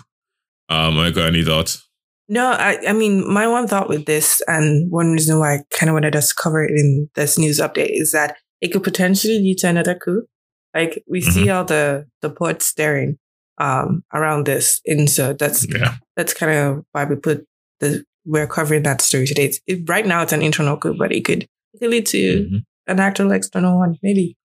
Um. 0.70 0.98
I 0.98 1.12
got 1.12 1.28
any 1.28 1.44
thoughts? 1.44 1.86
No, 2.32 2.52
I, 2.52 2.78
I 2.88 2.94
mean, 2.94 3.28
my 3.28 3.48
one 3.48 3.68
thought 3.68 3.90
with 3.90 4.06
this, 4.06 4.40
and 4.48 4.92
one 4.92 5.12
reason 5.12 5.40
why 5.40 5.56
I 5.56 5.64
kind 5.74 5.90
of 5.90 5.96
wanted 5.96 6.16
us 6.16 6.30
to 6.30 6.36
cover 6.36 6.64
it 6.64 6.72
in 6.80 7.10
this 7.16 7.40
news 7.40 7.60
update 7.60 7.90
is 7.90 8.12
that 8.12 8.38
it 8.62 8.72
could 8.72 8.84
potentially 8.84 9.40
lead 9.40 9.58
to 9.60 9.70
another 9.70 9.96
coup. 9.96 10.28
Like 10.76 11.04
we 11.08 11.22
mm-hmm. 11.22 11.32
see 11.32 11.50
all 11.50 11.66
the 11.66 12.06
the 12.22 12.30
pot 12.30 12.62
staring 12.62 13.18
um, 13.58 14.04
around 14.14 14.46
this, 14.46 14.80
and 14.86 15.10
so 15.10 15.34
that's 15.34 15.66
yeah. 15.74 15.96
that's 16.16 16.36
kind 16.36 16.52
of 16.52 16.86
why 16.92 17.06
we 17.06 17.16
put 17.16 17.48
the 17.80 18.06
we're 18.26 18.48
covering 18.48 18.84
that 18.84 19.02
story 19.02 19.26
today. 19.26 19.46
It's, 19.46 19.60
it, 19.68 19.88
right 19.90 20.06
now, 20.06 20.22
it's 20.22 20.34
an 20.34 20.42
internal 20.42 20.78
coup, 20.78 20.96
but 20.98 21.12
it 21.12 21.26
could 21.26 21.44
it 21.74 21.80
could 21.80 21.90
lead 21.90 22.06
to 22.08 22.18
mm-hmm. 22.18 22.58
an 22.88 23.00
actual 23.00 23.32
external 23.32 23.78
one, 23.78 23.98
maybe. 24.02 24.38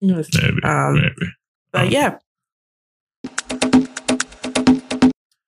Maybe, 0.00 0.24
um, 0.64 0.94
maybe. 0.94 1.32
But 1.72 1.86
um, 1.86 1.90
yeah, 1.90 2.18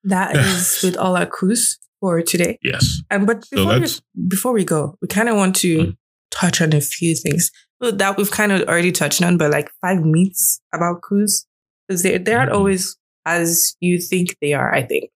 that 0.05 0.37
is 0.37 0.81
with 0.83 0.97
all 0.97 1.17
our 1.17 1.27
coups 1.27 1.79
for 2.01 2.23
today. 2.23 2.59
Yes. 2.63 3.03
And 3.11 3.27
but 3.27 3.45
before, 3.51 3.87
so 3.87 4.01
we, 4.15 4.29
before 4.29 4.53
we 4.53 4.65
go, 4.65 4.97
we 5.01 5.09
kind 5.09 5.29
of 5.29 5.37
want 5.37 5.57
to 5.57 5.79
mm. 5.79 5.97
touch 6.31 6.61
on 6.61 6.73
a 6.73 6.81
few 6.81 7.15
things 7.15 7.51
that 7.81 8.17
we've 8.17 8.31
kind 8.31 8.53
of 8.53 8.69
already 8.69 8.93
touched 8.93 9.23
on, 9.23 9.37
but 9.37 9.51
like 9.51 9.71
five 9.81 10.05
myths 10.05 10.61
about 10.73 11.03
coups. 11.03 11.47
Because 11.87 12.03
they, 12.03 12.17
they 12.17 12.33
aren't 12.33 12.51
mm-hmm. 12.51 12.59
always 12.59 12.97
as 13.27 13.77
you 13.81 13.99
think 13.99 14.37
they 14.41 14.55
are, 14.55 14.73
I 14.75 14.83
think. 14.83 15.11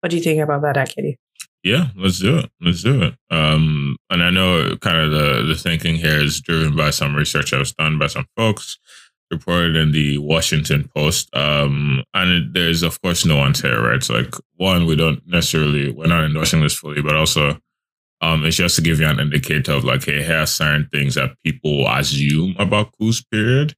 What 0.00 0.10
do 0.10 0.16
you 0.16 0.22
think 0.22 0.40
about 0.40 0.62
that, 0.62 0.76
Akedi? 0.76 1.16
Yeah, 1.64 1.88
let's 1.96 2.20
do 2.20 2.38
it. 2.38 2.50
Let's 2.60 2.82
do 2.82 3.02
it. 3.02 3.14
Um, 3.30 3.96
and 4.10 4.22
I 4.22 4.30
know 4.30 4.76
kind 4.76 4.98
of 4.98 5.10
the, 5.10 5.44
the 5.48 5.54
thinking 5.54 5.96
here 5.96 6.20
is 6.20 6.40
driven 6.42 6.76
by 6.76 6.90
some 6.90 7.14
research 7.14 7.50
that 7.50 7.58
was 7.58 7.72
done 7.72 7.98
by 7.98 8.06
some 8.06 8.26
folks 8.36 8.78
reported 9.30 9.74
in 9.74 9.92
the 9.92 10.18
Washington 10.18 10.90
Post. 10.94 11.34
Um, 11.34 12.04
and 12.12 12.52
there's 12.54 12.82
of 12.82 13.00
course 13.00 13.24
no 13.24 13.38
one 13.38 13.54
here, 13.54 13.82
right? 13.82 14.02
So 14.02 14.14
like 14.14 14.34
one, 14.56 14.84
we 14.84 14.94
don't 14.94 15.26
necessarily 15.26 15.90
we're 15.90 16.06
not 16.06 16.24
endorsing 16.24 16.60
this 16.60 16.76
fully, 16.76 17.00
but 17.00 17.16
also 17.16 17.58
um, 18.20 18.44
it's 18.44 18.56
just 18.56 18.76
to 18.76 18.82
give 18.82 19.00
you 19.00 19.06
an 19.06 19.18
indicator 19.20 19.72
of 19.72 19.84
like, 19.84 20.04
hey, 20.04 20.22
here 20.22 20.38
are 20.40 20.46
certain 20.46 20.88
things 20.92 21.14
that 21.14 21.36
people 21.44 21.86
assume 21.88 22.56
about 22.58 22.92
coups 22.98 23.22
period. 23.22 23.74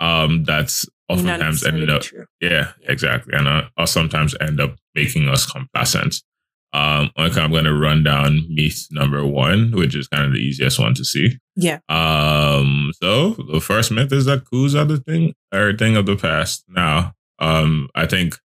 Um, 0.00 0.44
that's 0.44 0.86
oftentimes 1.08 1.62
ended 1.64 1.90
up, 1.90 2.02
yeah, 2.40 2.72
exactly, 2.84 3.34
and 3.36 3.48
uh, 3.48 3.62
or 3.76 3.86
sometimes 3.86 4.34
end 4.40 4.60
up 4.60 4.76
making 4.94 5.28
us 5.28 5.44
complacent. 5.44 6.22
Um, 6.72 7.10
okay, 7.18 7.40
I'm 7.40 7.50
going 7.50 7.64
to 7.64 7.74
run 7.74 8.02
down 8.02 8.46
myth 8.48 8.88
number 8.90 9.24
one, 9.24 9.72
which 9.72 9.94
is 9.94 10.08
kind 10.08 10.26
of 10.26 10.32
the 10.32 10.38
easiest 10.38 10.78
one 10.78 10.94
to 10.94 11.04
see. 11.04 11.38
Yeah. 11.56 11.78
Um. 11.88 12.92
So 13.00 13.30
the 13.30 13.60
first 13.60 13.90
myth 13.90 14.12
is 14.12 14.26
that 14.26 14.44
coups 14.50 14.74
are 14.74 14.84
the 14.84 14.98
thing, 14.98 15.34
are 15.52 15.76
thing 15.76 15.96
of 15.96 16.06
the 16.06 16.16
past. 16.16 16.64
Now, 16.68 17.14
um, 17.38 17.88
I 17.94 18.06
think 18.06 18.38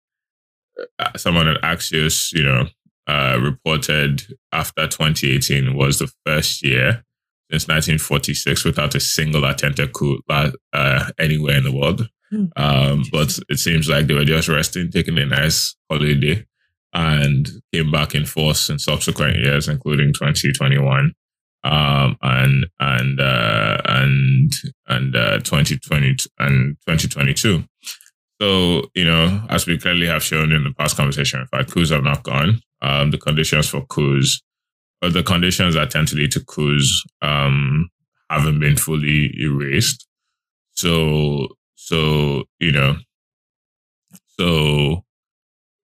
uh, 0.99 1.17
someone 1.17 1.47
at 1.47 1.61
Axios, 1.61 2.31
you 2.33 2.43
know, 2.43 2.67
uh, 3.07 3.39
reported 3.41 4.37
after 4.51 4.87
2018 4.87 5.75
was 5.75 5.99
the 5.99 6.11
first 6.25 6.63
year 6.63 7.03
since 7.51 7.67
1946 7.67 8.63
without 8.63 8.95
a 8.95 8.99
single 8.99 9.43
attempted 9.43 9.91
coup 9.93 10.21
uh, 10.29 11.09
anywhere 11.19 11.57
in 11.57 11.63
the 11.63 11.75
world. 11.75 12.07
Mm. 12.31 12.49
Um, 12.55 13.03
but 13.11 13.37
it 13.49 13.59
seems 13.59 13.89
like 13.89 14.07
they 14.07 14.13
were 14.13 14.23
just 14.23 14.47
resting, 14.47 14.89
taking 14.89 15.17
a 15.17 15.25
nice 15.25 15.75
holiday 15.89 16.45
and 16.93 17.49
came 17.73 17.91
back 17.91 18.15
in 18.15 18.25
force 18.25 18.69
in 18.69 18.79
subsequent 18.79 19.37
years, 19.37 19.67
including 19.67 20.13
2021 20.13 21.13
um, 21.63 22.17
and 22.21 22.65
and 22.79 23.19
uh, 23.19 23.77
and 23.85 24.53
and 24.87 25.15
uh, 25.15 25.37
2020 25.39 26.15
and 26.39 26.77
2022. 26.87 27.63
So 28.41 28.89
you 28.95 29.05
know, 29.05 29.43
as 29.49 29.67
we 29.67 29.77
clearly 29.77 30.07
have 30.07 30.23
shown 30.23 30.51
in 30.51 30.63
the 30.63 30.73
past 30.73 30.97
conversation, 30.97 31.41
in 31.41 31.47
fact, 31.47 31.71
coups 31.71 31.91
have 31.91 32.03
not 32.03 32.23
gone. 32.23 32.61
Um, 32.81 33.11
the 33.11 33.19
conditions 33.19 33.69
for 33.69 33.85
coups, 33.85 34.41
or 35.01 35.09
the 35.09 35.23
conditions 35.23 35.75
that 35.75 35.91
tend 35.91 36.07
to 36.09 36.15
lead 36.15 36.31
to 36.31 36.43
coups, 36.43 37.03
um, 37.21 37.89
haven't 38.29 38.59
been 38.59 38.77
fully 38.77 39.31
erased. 39.39 40.07
So 40.71 41.49
so 41.75 42.45
you 42.59 42.71
know, 42.71 42.95
so 44.39 45.03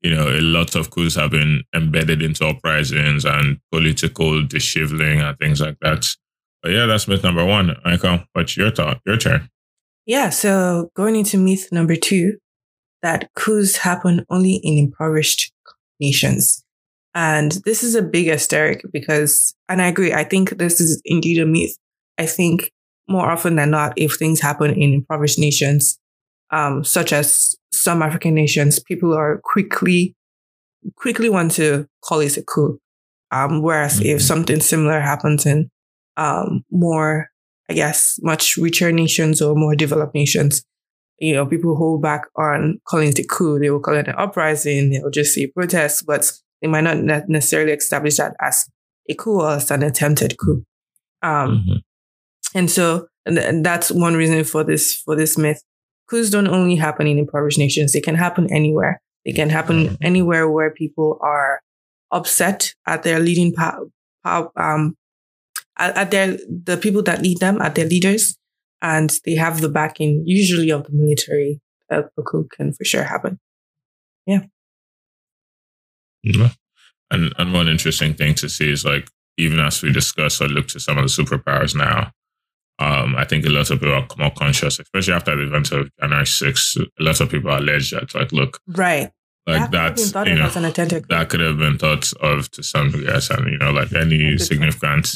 you 0.01 0.13
know, 0.13 0.29
a 0.29 0.41
lot 0.41 0.75
of 0.75 0.91
coups 0.91 1.15
have 1.15 1.31
been 1.31 1.63
embedded 1.75 2.21
into 2.21 2.45
uprisings 2.45 3.25
and 3.25 3.59
political 3.71 4.43
disheveling 4.43 5.21
and 5.21 5.37
things 5.39 5.59
like 5.61 5.77
that. 5.81 6.05
But 6.61 6.71
yeah, 6.71 6.85
that's 6.85 7.07
myth 7.07 7.23
number 7.23 7.45
one. 7.45 7.75
Michael, 7.85 8.19
what's 8.33 8.57
your 8.57 8.71
thought? 8.71 8.99
Your 9.05 9.17
turn. 9.17 9.49
Yeah, 10.05 10.29
so 10.29 10.91
going 10.95 11.15
into 11.15 11.37
myth 11.37 11.69
number 11.71 11.95
two, 11.95 12.37
that 13.01 13.29
coups 13.35 13.77
happen 13.77 14.25
only 14.29 14.59
in 14.63 14.77
impoverished 14.77 15.51
nations. 15.99 16.63
And 17.13 17.53
this 17.65 17.83
is 17.83 17.95
a 17.95 18.01
big 18.01 18.27
hysteric 18.27 18.83
because, 18.93 19.55
and 19.67 19.81
I 19.81 19.87
agree, 19.87 20.13
I 20.13 20.23
think 20.23 20.57
this 20.57 20.79
is 20.79 21.01
indeed 21.03 21.39
a 21.41 21.45
myth. 21.45 21.75
I 22.17 22.25
think 22.25 22.71
more 23.07 23.29
often 23.29 23.55
than 23.55 23.71
not, 23.71 23.93
if 23.95 24.15
things 24.15 24.39
happen 24.39 24.71
in 24.71 24.93
impoverished 24.93 25.39
nations, 25.39 25.99
um, 26.51 26.83
such 26.83 27.13
as 27.13 27.55
some 27.77 28.01
African 28.01 28.33
nations, 28.33 28.79
people 28.79 29.13
are 29.13 29.41
quickly 29.43 30.15
quickly 30.95 31.29
want 31.29 31.51
to 31.51 31.87
call 32.03 32.19
it 32.19 32.37
a 32.37 32.43
coup. 32.43 32.79
Um, 33.31 33.61
whereas 33.61 33.99
mm-hmm. 33.99 34.15
if 34.15 34.21
something 34.21 34.61
similar 34.61 34.99
happens 34.99 35.45
in 35.45 35.69
um, 36.15 36.63
more, 36.71 37.29
I 37.69 37.73
guess, 37.73 38.17
much 38.21 38.57
richer 38.57 38.91
nations 38.91 39.41
or 39.41 39.55
more 39.55 39.75
developed 39.75 40.15
nations, 40.15 40.63
you 41.19 41.33
know, 41.33 41.45
people 41.45 41.75
hold 41.75 42.01
back 42.01 42.27
on 42.35 42.79
calling 42.87 43.09
it 43.09 43.19
a 43.19 43.23
coup. 43.23 43.59
They 43.59 43.69
will 43.69 43.79
call 43.79 43.95
it 43.95 44.07
an 44.07 44.15
uprising. 44.17 44.91
They'll 44.91 45.09
just 45.09 45.33
say 45.33 45.47
protests, 45.47 46.03
but 46.03 46.31
they 46.61 46.67
might 46.67 46.81
not 46.81 47.27
necessarily 47.27 47.73
establish 47.73 48.17
that 48.17 48.35
as 48.39 48.69
a 49.09 49.15
coup 49.15 49.41
or 49.41 49.51
as 49.51 49.71
an 49.71 49.83
attempted 49.83 50.37
coup. 50.37 50.63
Um, 51.21 51.49
mm-hmm. 51.49 52.57
And 52.57 52.71
so, 52.71 53.07
and 53.25 53.65
that's 53.65 53.91
one 53.91 54.15
reason 54.15 54.43
for 54.43 54.63
this 54.63 54.95
for 54.95 55.15
this 55.15 55.37
myth 55.37 55.61
coups 56.09 56.29
don't 56.29 56.47
only 56.47 56.75
happen 56.75 57.07
in 57.07 57.17
impoverished 57.17 57.59
nations, 57.59 57.93
they 57.93 58.01
can 58.01 58.15
happen 58.15 58.51
anywhere. 58.51 59.01
They 59.25 59.33
can 59.33 59.49
happen 59.49 59.87
mm-hmm. 59.87 59.95
anywhere 60.01 60.49
where 60.49 60.71
people 60.71 61.19
are 61.21 61.61
upset 62.11 62.73
at 62.87 63.03
their 63.03 63.19
leading 63.19 63.53
power, 63.53 63.89
um, 64.25 64.95
at, 65.77 65.97
at 65.97 66.11
their 66.11 66.37
the 66.47 66.77
people 66.77 67.03
that 67.03 67.21
lead 67.21 67.39
them, 67.39 67.61
at 67.61 67.75
their 67.75 67.87
leaders, 67.87 68.37
and 68.81 69.19
they 69.25 69.35
have 69.35 69.61
the 69.61 69.69
backing 69.69 70.23
usually 70.25 70.69
of 70.69 70.85
the 70.85 70.93
military. 70.93 71.59
A, 71.89 72.03
a 72.17 72.23
coup 72.23 72.47
can 72.51 72.73
for 72.73 72.83
sure 72.83 73.03
happen. 73.03 73.39
Yeah. 74.25 74.41
Mm-hmm. 76.25 76.47
And 77.11 77.33
and 77.37 77.53
one 77.53 77.67
interesting 77.67 78.13
thing 78.13 78.33
to 78.35 78.49
see 78.49 78.71
is 78.71 78.85
like 78.85 79.09
even 79.37 79.59
as 79.59 79.81
we 79.81 79.91
discuss 79.91 80.41
or 80.41 80.47
look 80.47 80.67
to 80.69 80.79
some 80.79 80.97
of 80.97 81.03
the 81.03 81.23
superpowers 81.23 81.75
now, 81.75 82.11
um, 82.79 83.15
I 83.15 83.25
think 83.25 83.45
a 83.45 83.49
lot 83.49 83.69
of 83.71 83.79
people 83.79 83.95
are 83.95 84.07
more 84.17 84.31
conscious, 84.31 84.79
especially 84.79 85.13
after 85.13 85.35
the 85.35 85.47
event 85.47 85.71
of 85.71 85.89
January 85.99 86.25
6th. 86.25 86.79
A 86.99 87.03
lot 87.03 87.19
of 87.19 87.29
people 87.29 87.55
allege 87.55 87.91
that, 87.91 88.13
like, 88.13 88.31
look, 88.31 88.61
right, 88.67 89.11
like 89.47 89.71
that's 89.71 90.13
you 90.27 90.35
know, 90.35 90.49
that 91.09 91.29
could 91.29 91.39
have 91.39 91.57
been 91.57 91.77
thought 91.77 92.11
of 92.21 92.51
to 92.51 92.61
some 92.61 92.91
degree 92.91 93.07
as, 93.07 93.29
and 93.29 93.49
you 93.49 93.57
know, 93.57 93.71
like 93.71 93.93
any 93.93 94.37
significant, 94.37 95.09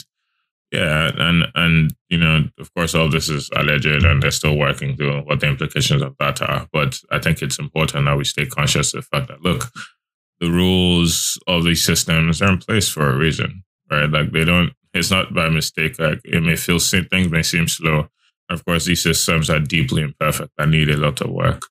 yeah, 0.72 1.12
and 1.16 1.46
and 1.54 1.94
you 2.10 2.18
know, 2.18 2.46
of 2.58 2.74
course, 2.74 2.96
all 2.96 3.10
this 3.10 3.30
is 3.30 3.50
alleged, 3.56 3.86
and 3.86 4.24
they're 4.24 4.32
still 4.32 4.58
working 4.58 4.96
through 4.96 5.22
what 5.24 5.42
the 5.42 5.48
implications 5.48 6.02
of 6.02 6.16
that 6.20 6.42
are. 6.42 6.68
But 6.72 7.00
I 7.12 7.20
think 7.20 7.42
it's 7.42 7.60
important 7.60 8.06
that 8.06 8.18
we 8.18 8.24
stay 8.24 8.46
conscious 8.46 8.94
of 8.94 9.02
the 9.02 9.18
fact 9.18 9.28
that 9.28 9.42
look, 9.44 9.70
the 10.40 10.50
rules 10.50 11.38
of 11.46 11.66
these 11.66 11.84
systems 11.84 12.42
are 12.42 12.50
in 12.50 12.58
place 12.58 12.90
for 12.90 13.08
a 13.08 13.18
reason, 13.18 13.64
right? 13.92 14.10
Like 14.10 14.32
they 14.32 14.46
don't 14.46 14.72
it's 14.94 15.12
not 15.12 15.34
by 15.34 15.50
mistake. 15.50 16.00
Like 16.00 16.22
it 16.24 16.42
may 16.42 16.56
feel 16.56 16.80
things 16.80 17.30
may 17.30 17.44
seem 17.44 17.68
slow. 17.68 18.08
Of 18.50 18.66
course, 18.66 18.86
these 18.86 19.02
systems 19.02 19.50
are 19.50 19.60
deeply 19.60 20.02
imperfect 20.02 20.52
and 20.58 20.72
need 20.72 20.90
a 20.90 20.98
lot 20.98 21.22
of 21.22 21.30
work. 21.30 21.64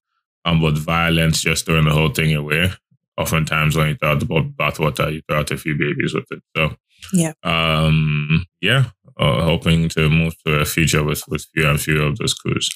Um, 0.45 0.63
but 0.63 0.79
violence 0.79 1.43
just 1.43 1.67
throwing 1.67 1.85
the 1.85 1.93
whole 1.93 2.09
thing 2.09 2.35
away. 2.35 2.73
Oftentimes, 3.19 3.77
when 3.77 3.89
you 3.89 3.95
throw 3.97 4.13
out 4.13 4.21
the 4.21 4.27
bathwater, 4.27 5.13
you 5.13 5.21
throw 5.29 5.41
out 5.41 5.51
a 5.51 5.59
few 5.59 5.77
babies 5.77 6.15
with 6.15 6.25
it. 6.31 6.43
So, 6.57 6.75
yeah, 7.13 7.33
um, 7.43 8.47
yeah, 8.63 8.87
uh, 9.19 9.43
hoping 9.43 9.91
to 9.91 10.09
move 10.09 10.35
to 10.47 10.61
a 10.61 10.65
future 10.65 11.05
with 11.05 11.23
with 11.29 11.45
fewer 11.55 11.69
and 11.69 11.81
fewer 11.81 12.07
of 12.07 12.17
those 12.17 12.33
coups. 12.33 12.71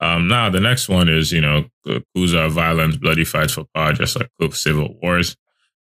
Um, 0.00 0.28
now, 0.28 0.48
the 0.48 0.60
next 0.60 0.88
one 0.88 1.10
is, 1.10 1.30
you 1.30 1.42
know, 1.42 1.66
coups 1.84 2.34
are 2.34 2.48
violent, 2.48 3.00
bloody 3.00 3.24
fights 3.24 3.52
for 3.52 3.66
power, 3.74 3.92
just 3.92 4.18
like 4.18 4.30
civil 4.54 4.98
wars. 5.02 5.36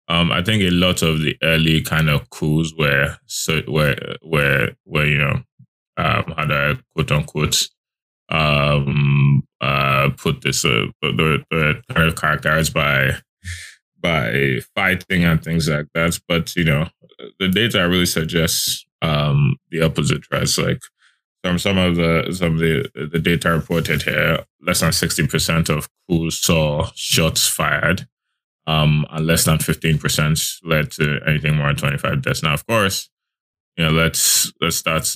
Um, 0.07 0.31
I 0.31 0.43
think 0.43 0.61
a 0.63 0.71
lot 0.71 1.01
of 1.01 1.19
the 1.19 1.37
early 1.41 1.81
kind 1.81 2.09
of 2.09 2.29
coups 2.29 2.73
were 2.77 3.17
so 3.27 3.61
where 3.67 4.17
where 4.21 4.71
where 4.83 5.05
you 5.05 5.17
know 5.17 5.41
um, 5.97 6.33
had 6.37 6.51
a 6.51 6.79
quote 6.93 7.11
unquote 7.11 7.67
um, 8.29 9.43
uh, 9.59 10.09
put 10.17 10.41
this 10.41 10.65
uh, 10.65 10.87
the, 11.01 11.81
kind 11.89 12.07
of 12.07 12.15
characterized 12.15 12.73
by 12.73 13.11
by 14.01 14.59
fighting 14.75 15.23
and 15.23 15.43
things 15.43 15.69
like 15.69 15.87
that. 15.93 16.19
But 16.27 16.55
you 16.55 16.63
know, 16.63 16.87
the 17.39 17.47
data 17.47 17.87
really 17.87 18.05
suggests 18.05 18.85
um, 19.01 19.57
the 19.69 19.81
opposite, 19.81 20.23
right? 20.31 20.57
Like 20.57 20.81
from 21.43 21.59
some 21.59 21.77
of 21.77 21.95
the 21.95 22.31
some 22.31 22.53
of 22.53 22.59
the 22.59 22.89
the 23.11 23.19
data 23.19 23.51
reported 23.51 24.03
here, 24.03 24.39
less 24.61 24.79
than 24.81 24.91
sixty 24.91 25.27
percent 25.27 25.69
of 25.69 25.89
coups 26.09 26.39
saw 26.39 26.89
shots 26.95 27.47
fired 27.47 28.07
um, 28.71 29.05
and 29.09 29.27
less 29.27 29.45
than 29.45 29.57
15% 29.57 30.59
led 30.63 30.91
to 30.91 31.19
anything 31.27 31.55
more 31.55 31.67
than 31.67 31.75
25 31.75 32.21
deaths. 32.21 32.43
Now, 32.43 32.53
of 32.53 32.65
course, 32.65 33.09
you 33.77 33.85
know, 33.85 33.91
let's 33.91 34.51
let's 34.61 34.75
start 34.75 35.15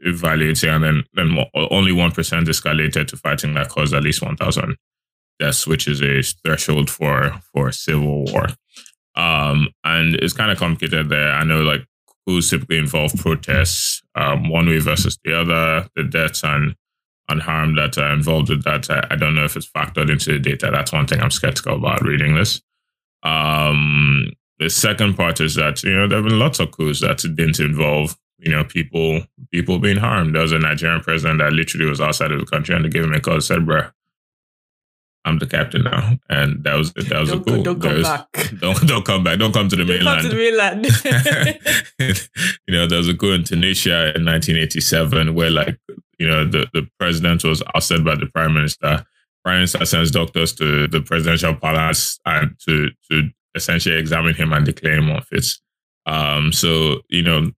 evaluating, 0.00 0.70
and 0.70 0.84
then 0.84 1.04
then 1.14 1.44
only 1.54 1.92
one 1.92 2.12
percent 2.12 2.48
escalated 2.48 3.08
to 3.08 3.16
fighting 3.16 3.54
that 3.54 3.70
caused 3.70 3.94
at 3.94 4.02
least 4.02 4.22
1,000 4.22 4.76
deaths, 5.40 5.66
which 5.66 5.88
is 5.88 6.02
a 6.02 6.22
threshold 6.44 6.90
for 6.90 7.40
for 7.52 7.72
civil 7.72 8.24
war. 8.24 8.46
Um, 9.16 9.68
and 9.84 10.16
it's 10.16 10.34
kind 10.34 10.50
of 10.50 10.58
complicated 10.58 11.08
there. 11.08 11.30
I 11.30 11.44
know, 11.44 11.62
like, 11.62 11.84
coups 12.26 12.50
typically 12.50 12.78
involved 12.78 13.18
protests, 13.18 14.02
um, 14.14 14.48
one 14.50 14.66
way 14.66 14.78
versus 14.78 15.18
the 15.24 15.38
other. 15.40 15.88
The 15.96 16.04
deaths 16.04 16.44
and 16.44 16.74
and 17.28 17.40
harm 17.40 17.74
that 17.76 17.96
are 17.96 18.12
involved 18.12 18.50
with 18.50 18.64
that, 18.64 18.90
I, 18.90 19.06
I 19.10 19.16
don't 19.16 19.34
know 19.34 19.44
if 19.44 19.56
it's 19.56 19.70
factored 19.70 20.10
into 20.10 20.32
the 20.32 20.38
data. 20.38 20.70
That's 20.70 20.92
one 20.92 21.06
thing 21.06 21.20
I'm 21.20 21.30
skeptical 21.30 21.76
about 21.76 22.02
reading 22.02 22.34
this. 22.34 22.60
Um, 23.24 24.30
the 24.58 24.70
second 24.70 25.16
part 25.16 25.40
is 25.40 25.54
that 25.56 25.82
you 25.82 25.94
know 25.94 26.06
there 26.06 26.18
have 26.18 26.28
been 26.28 26.38
lots 26.38 26.60
of 26.60 26.70
coups 26.70 27.00
that 27.00 27.18
didn't 27.18 27.58
involve 27.58 28.16
you 28.38 28.50
know 28.50 28.64
people 28.64 29.22
people 29.50 29.78
being 29.78 29.96
harmed. 29.96 30.34
There 30.34 30.42
was 30.42 30.52
a 30.52 30.58
Nigerian 30.58 31.00
president 31.00 31.40
that 31.40 31.52
literally 31.52 31.86
was 31.86 32.00
outside 32.00 32.30
of 32.30 32.40
the 32.40 32.46
country 32.46 32.74
and 32.74 32.84
they 32.84 32.88
gave 32.88 33.04
him 33.04 33.14
a 33.14 33.20
call 33.20 33.34
and 33.34 33.44
said, 33.44 33.60
"Bruh, 33.60 33.92
I'm 35.24 35.38
the 35.38 35.46
captain 35.46 35.82
now," 35.82 36.18
and 36.28 36.62
that 36.64 36.74
was 36.74 36.92
that 36.92 37.18
was 37.18 37.30
don't, 37.30 37.40
a 37.40 37.44
coup. 37.44 37.62
Don't 37.62 37.80
come 37.80 37.94
was, 37.94 38.02
back. 38.02 38.28
Don't 38.60 38.86
don't 38.86 39.04
come 39.04 39.24
back. 39.24 39.38
Don't 39.38 39.52
come 39.52 39.68
to 39.68 39.76
the 39.76 39.84
don't 39.84 39.96
mainland. 39.96 40.20
Come 40.20 40.30
to 40.30 40.36
the 40.36 40.42
mainland. 40.42 42.28
you 42.68 42.74
know, 42.74 42.86
there 42.86 42.98
was 42.98 43.08
a 43.08 43.14
coup 43.16 43.32
in 43.32 43.44
Tunisia 43.44 44.14
in 44.14 44.24
1987 44.24 45.34
where 45.34 45.50
like 45.50 45.78
you 46.18 46.28
know 46.28 46.44
the 46.44 46.66
the 46.72 46.86
president 46.98 47.42
was 47.44 47.62
ousted 47.74 48.04
by 48.04 48.14
the 48.14 48.26
prime 48.26 48.54
minister 48.54 49.04
Prime 49.44 49.56
Minister 49.56 49.84
sends 49.84 50.10
doctors 50.10 50.54
to 50.54 50.88
the 50.88 51.02
presidential 51.02 51.54
palace 51.54 52.18
and 52.24 52.56
to 52.66 52.90
to 53.10 53.28
essentially 53.54 53.96
examine 53.96 54.34
him 54.34 54.52
and 54.52 54.64
declare 54.64 54.96
him 54.96 55.10
unfit. 55.10 55.46
Um, 56.06 56.52
so 56.52 57.02
you 57.08 57.22
know, 57.22 57.50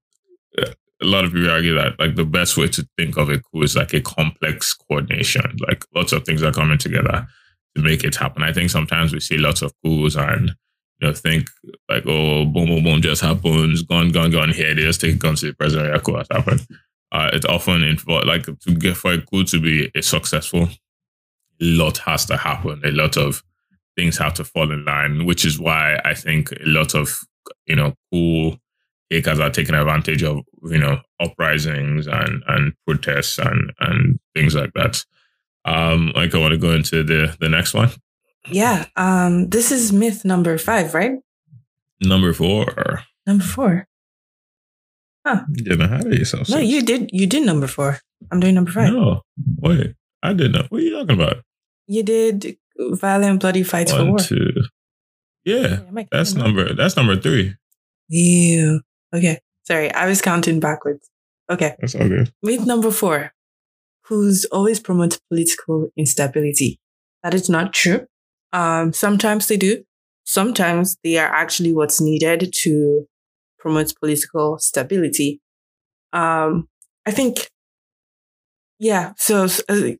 a 1.01 1.05
lot 1.05 1.25
of 1.25 1.31
people 1.31 1.49
argue 1.49 1.73
that 1.75 1.99
like 1.99 2.15
the 2.15 2.25
best 2.25 2.57
way 2.57 2.67
to 2.67 2.87
think 2.97 3.17
of 3.17 3.29
a 3.29 3.39
coup 3.39 3.61
is 3.61 3.75
like 3.75 3.93
a 3.93 4.01
complex 4.01 4.73
coordination. 4.73 5.57
Like 5.67 5.85
lots 5.95 6.11
of 6.11 6.25
things 6.25 6.43
are 6.43 6.51
coming 6.51 6.77
together 6.77 7.27
to 7.75 7.81
make 7.81 8.03
it 8.03 8.15
happen. 8.15 8.43
I 8.43 8.53
think 8.53 8.69
sometimes 8.69 9.13
we 9.13 9.19
see 9.19 9.37
lots 9.37 9.61
of 9.61 9.71
coups 9.83 10.15
and 10.15 10.55
you 10.99 11.07
know 11.07 11.13
think 11.13 11.49
like 11.89 12.03
oh 12.05 12.45
boom 12.45 12.67
boom 12.67 12.83
boom 12.83 13.01
just 13.01 13.21
happens, 13.21 13.83
gone 13.83 14.09
gone 14.09 14.31
gone 14.31 14.51
here. 14.51 14.73
They 14.73 14.81
just 14.81 15.01
take 15.01 15.15
a 15.15 15.17
gun 15.17 15.35
to 15.35 15.47
the 15.47 15.53
president. 15.53 15.93
Yeah, 15.93 15.99
cool, 15.99 16.17
has 16.17 16.27
happened. 16.31 16.65
Uh, 17.11 17.29
it's 17.31 17.45
often 17.45 17.83
involved 17.83 18.27
like 18.27 18.43
to 18.45 18.75
get 18.75 18.97
for 18.97 19.13
a 19.13 19.21
coup 19.21 19.45
to 19.45 19.61
be 19.61 19.89
a 19.95 20.01
successful 20.01 20.67
a 21.61 21.65
lot 21.65 21.97
has 21.99 22.25
to 22.25 22.37
happen. 22.37 22.81
A 22.83 22.91
lot 22.91 23.17
of 23.17 23.43
things 23.95 24.17
have 24.17 24.33
to 24.35 24.43
fall 24.43 24.71
in 24.71 24.85
line, 24.85 25.25
which 25.25 25.45
is 25.45 25.59
why 25.59 25.99
I 26.05 26.13
think 26.13 26.51
a 26.51 26.57
lot 26.65 26.95
of 26.95 27.19
you 27.65 27.75
know 27.75 27.93
coup 28.11 28.57
takers 29.11 29.39
are 29.39 29.49
taking 29.49 29.75
advantage 29.75 30.23
of 30.23 30.41
you 30.63 30.77
know 30.77 30.99
uprisings 31.19 32.07
and 32.07 32.43
and 32.47 32.73
protests 32.85 33.39
and 33.39 33.71
and 33.79 34.19
things 34.35 34.55
like 34.55 34.73
that. 34.73 35.03
Um, 35.65 36.11
like 36.15 36.33
I 36.33 36.39
want 36.39 36.53
to 36.53 36.57
go 36.57 36.73
into 36.73 37.03
the 37.03 37.35
the 37.39 37.49
next 37.49 37.73
one. 37.73 37.89
Yeah, 38.49 38.85
um, 38.95 39.49
this 39.49 39.71
is 39.71 39.91
myth 39.91 40.23
number 40.23 40.57
five, 40.57 40.93
right? 40.93 41.19
Number 42.01 42.33
four. 42.33 43.03
Number 43.25 43.43
four. 43.43 43.87
You're 45.25 45.77
getting 45.77 45.81
ahead 45.81 46.05
of 46.07 46.13
yourself. 46.13 46.49
No, 46.49 46.57
you 46.57 46.81
did. 46.81 47.09
You 47.11 47.27
did 47.27 47.45
number 47.45 47.67
four. 47.67 47.99
I'm 48.31 48.39
doing 48.39 48.55
number 48.55 48.71
five. 48.71 48.93
No, 48.93 49.21
wait. 49.59 49.95
I 50.23 50.33
didn't 50.33 50.53
know. 50.53 50.65
What 50.69 50.79
are 50.79 50.83
you 50.83 50.91
talking 50.91 51.21
about? 51.21 51.43
You 51.87 52.03
did 52.03 52.57
violent, 52.77 53.39
bloody 53.39 53.63
fights 53.63 53.91
for 53.91 53.99
One, 53.99 54.09
war. 54.09 54.19
two. 54.19 54.51
Yeah, 55.45 55.79
Yeah, 55.93 56.03
that's 56.11 56.33
number. 56.33 56.73
That's 56.73 56.97
number 56.97 57.15
three. 57.15 57.55
Ew. 58.09 58.81
Okay. 59.15 59.39
Sorry, 59.63 59.91
I 59.93 60.05
was 60.07 60.21
counting 60.21 60.59
backwards. 60.59 61.09
Okay. 61.49 61.75
That's 61.79 61.95
all 61.95 62.07
good. 62.07 62.31
Myth 62.43 62.65
number 62.65 62.91
four. 62.91 63.33
Who's 64.05 64.45
always 64.45 64.79
promote 64.79 65.19
political 65.29 65.89
instability. 65.97 66.79
That 67.23 67.33
is 67.33 67.49
not 67.49 67.73
true. 67.73 68.07
Um, 68.53 68.93
sometimes 68.93 69.47
they 69.47 69.57
do. 69.57 69.83
Sometimes 70.25 70.97
they 71.03 71.17
are 71.17 71.27
actually 71.27 71.73
what's 71.73 71.99
needed 72.01 72.53
to 72.63 73.05
promote 73.59 73.93
political 73.99 74.57
stability. 74.59 75.41
Um, 76.13 76.67
I 77.05 77.11
think, 77.11 77.49
yeah. 78.79 79.13
So 79.17 79.47
uh, 79.69 79.91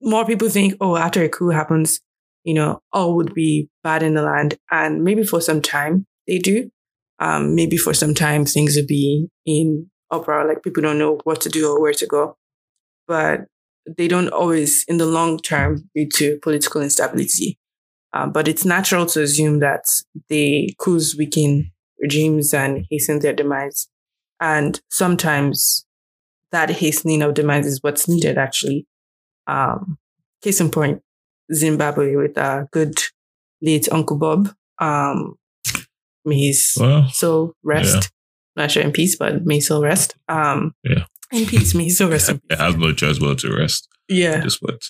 more 0.00 0.24
people 0.26 0.48
think, 0.48 0.74
oh, 0.80 0.96
after 0.96 1.22
a 1.22 1.28
coup 1.28 1.50
happens, 1.50 2.00
you 2.44 2.54
know, 2.54 2.80
all 2.92 3.16
would 3.16 3.34
be 3.34 3.68
bad 3.82 4.02
in 4.02 4.14
the 4.14 4.22
land, 4.22 4.58
and 4.70 5.04
maybe 5.04 5.24
for 5.24 5.40
some 5.40 5.60
time 5.62 6.06
they 6.26 6.38
do. 6.38 6.70
Um, 7.18 7.54
maybe 7.54 7.76
for 7.76 7.92
some 7.92 8.14
time 8.14 8.46
things 8.46 8.76
would 8.76 8.86
be 8.86 9.28
in 9.44 9.90
uproar, 10.10 10.48
like 10.48 10.62
people 10.62 10.82
don't 10.82 10.98
know 10.98 11.20
what 11.24 11.42
to 11.42 11.50
do 11.50 11.70
or 11.70 11.80
where 11.80 11.92
to 11.92 12.06
go. 12.06 12.36
But 13.06 13.40
they 13.86 14.08
don't 14.08 14.28
always, 14.30 14.84
in 14.88 14.96
the 14.96 15.06
long 15.06 15.38
term, 15.38 15.88
lead 15.94 16.12
to 16.14 16.38
political 16.42 16.80
instability. 16.80 17.58
Um, 18.12 18.32
but 18.32 18.48
it's 18.48 18.64
natural 18.64 19.06
to 19.06 19.22
assume 19.22 19.60
that 19.60 19.84
the 20.28 20.74
coups 20.78 21.16
weaken 21.16 21.70
regimes 22.00 22.54
and 22.54 22.86
hasten 22.90 23.20
their 23.20 23.34
demise. 23.34 23.88
And 24.40 24.80
sometimes 24.90 25.86
that 26.52 26.70
hastening 26.70 27.22
of 27.22 27.34
demise 27.34 27.66
is 27.66 27.82
what's 27.82 28.08
needed, 28.08 28.38
actually. 28.38 28.86
Um, 29.50 29.98
case 30.42 30.60
in 30.60 30.70
point, 30.70 31.02
Zimbabwe 31.52 32.14
with 32.16 32.36
a 32.38 32.68
good 32.72 32.94
late 33.60 33.88
Uncle 33.92 34.16
Bob. 34.16 34.48
Um, 34.78 35.34
may 36.24 36.38
his 36.48 36.76
Well, 36.78 37.08
soul 37.10 37.54
rest. 37.62 38.10
Not 38.56 38.70
sure 38.70 38.82
in 38.82 38.92
peace, 38.92 39.16
but 39.16 39.44
may 39.44 39.60
soul 39.60 39.82
rest. 39.82 40.14
Um, 40.28 40.74
Yeah. 40.84 41.04
In 41.32 41.46
peace, 41.46 41.74
may 41.74 41.88
soul 41.88 42.10
rest. 42.10 42.30
it 42.50 42.58
has 42.58 42.76
no 42.76 42.92
choice 42.92 43.18
but 43.18 43.38
to 43.38 43.54
rest. 43.56 43.88
Yeah. 44.08 44.40
Just 44.40 44.60
what? 44.62 44.82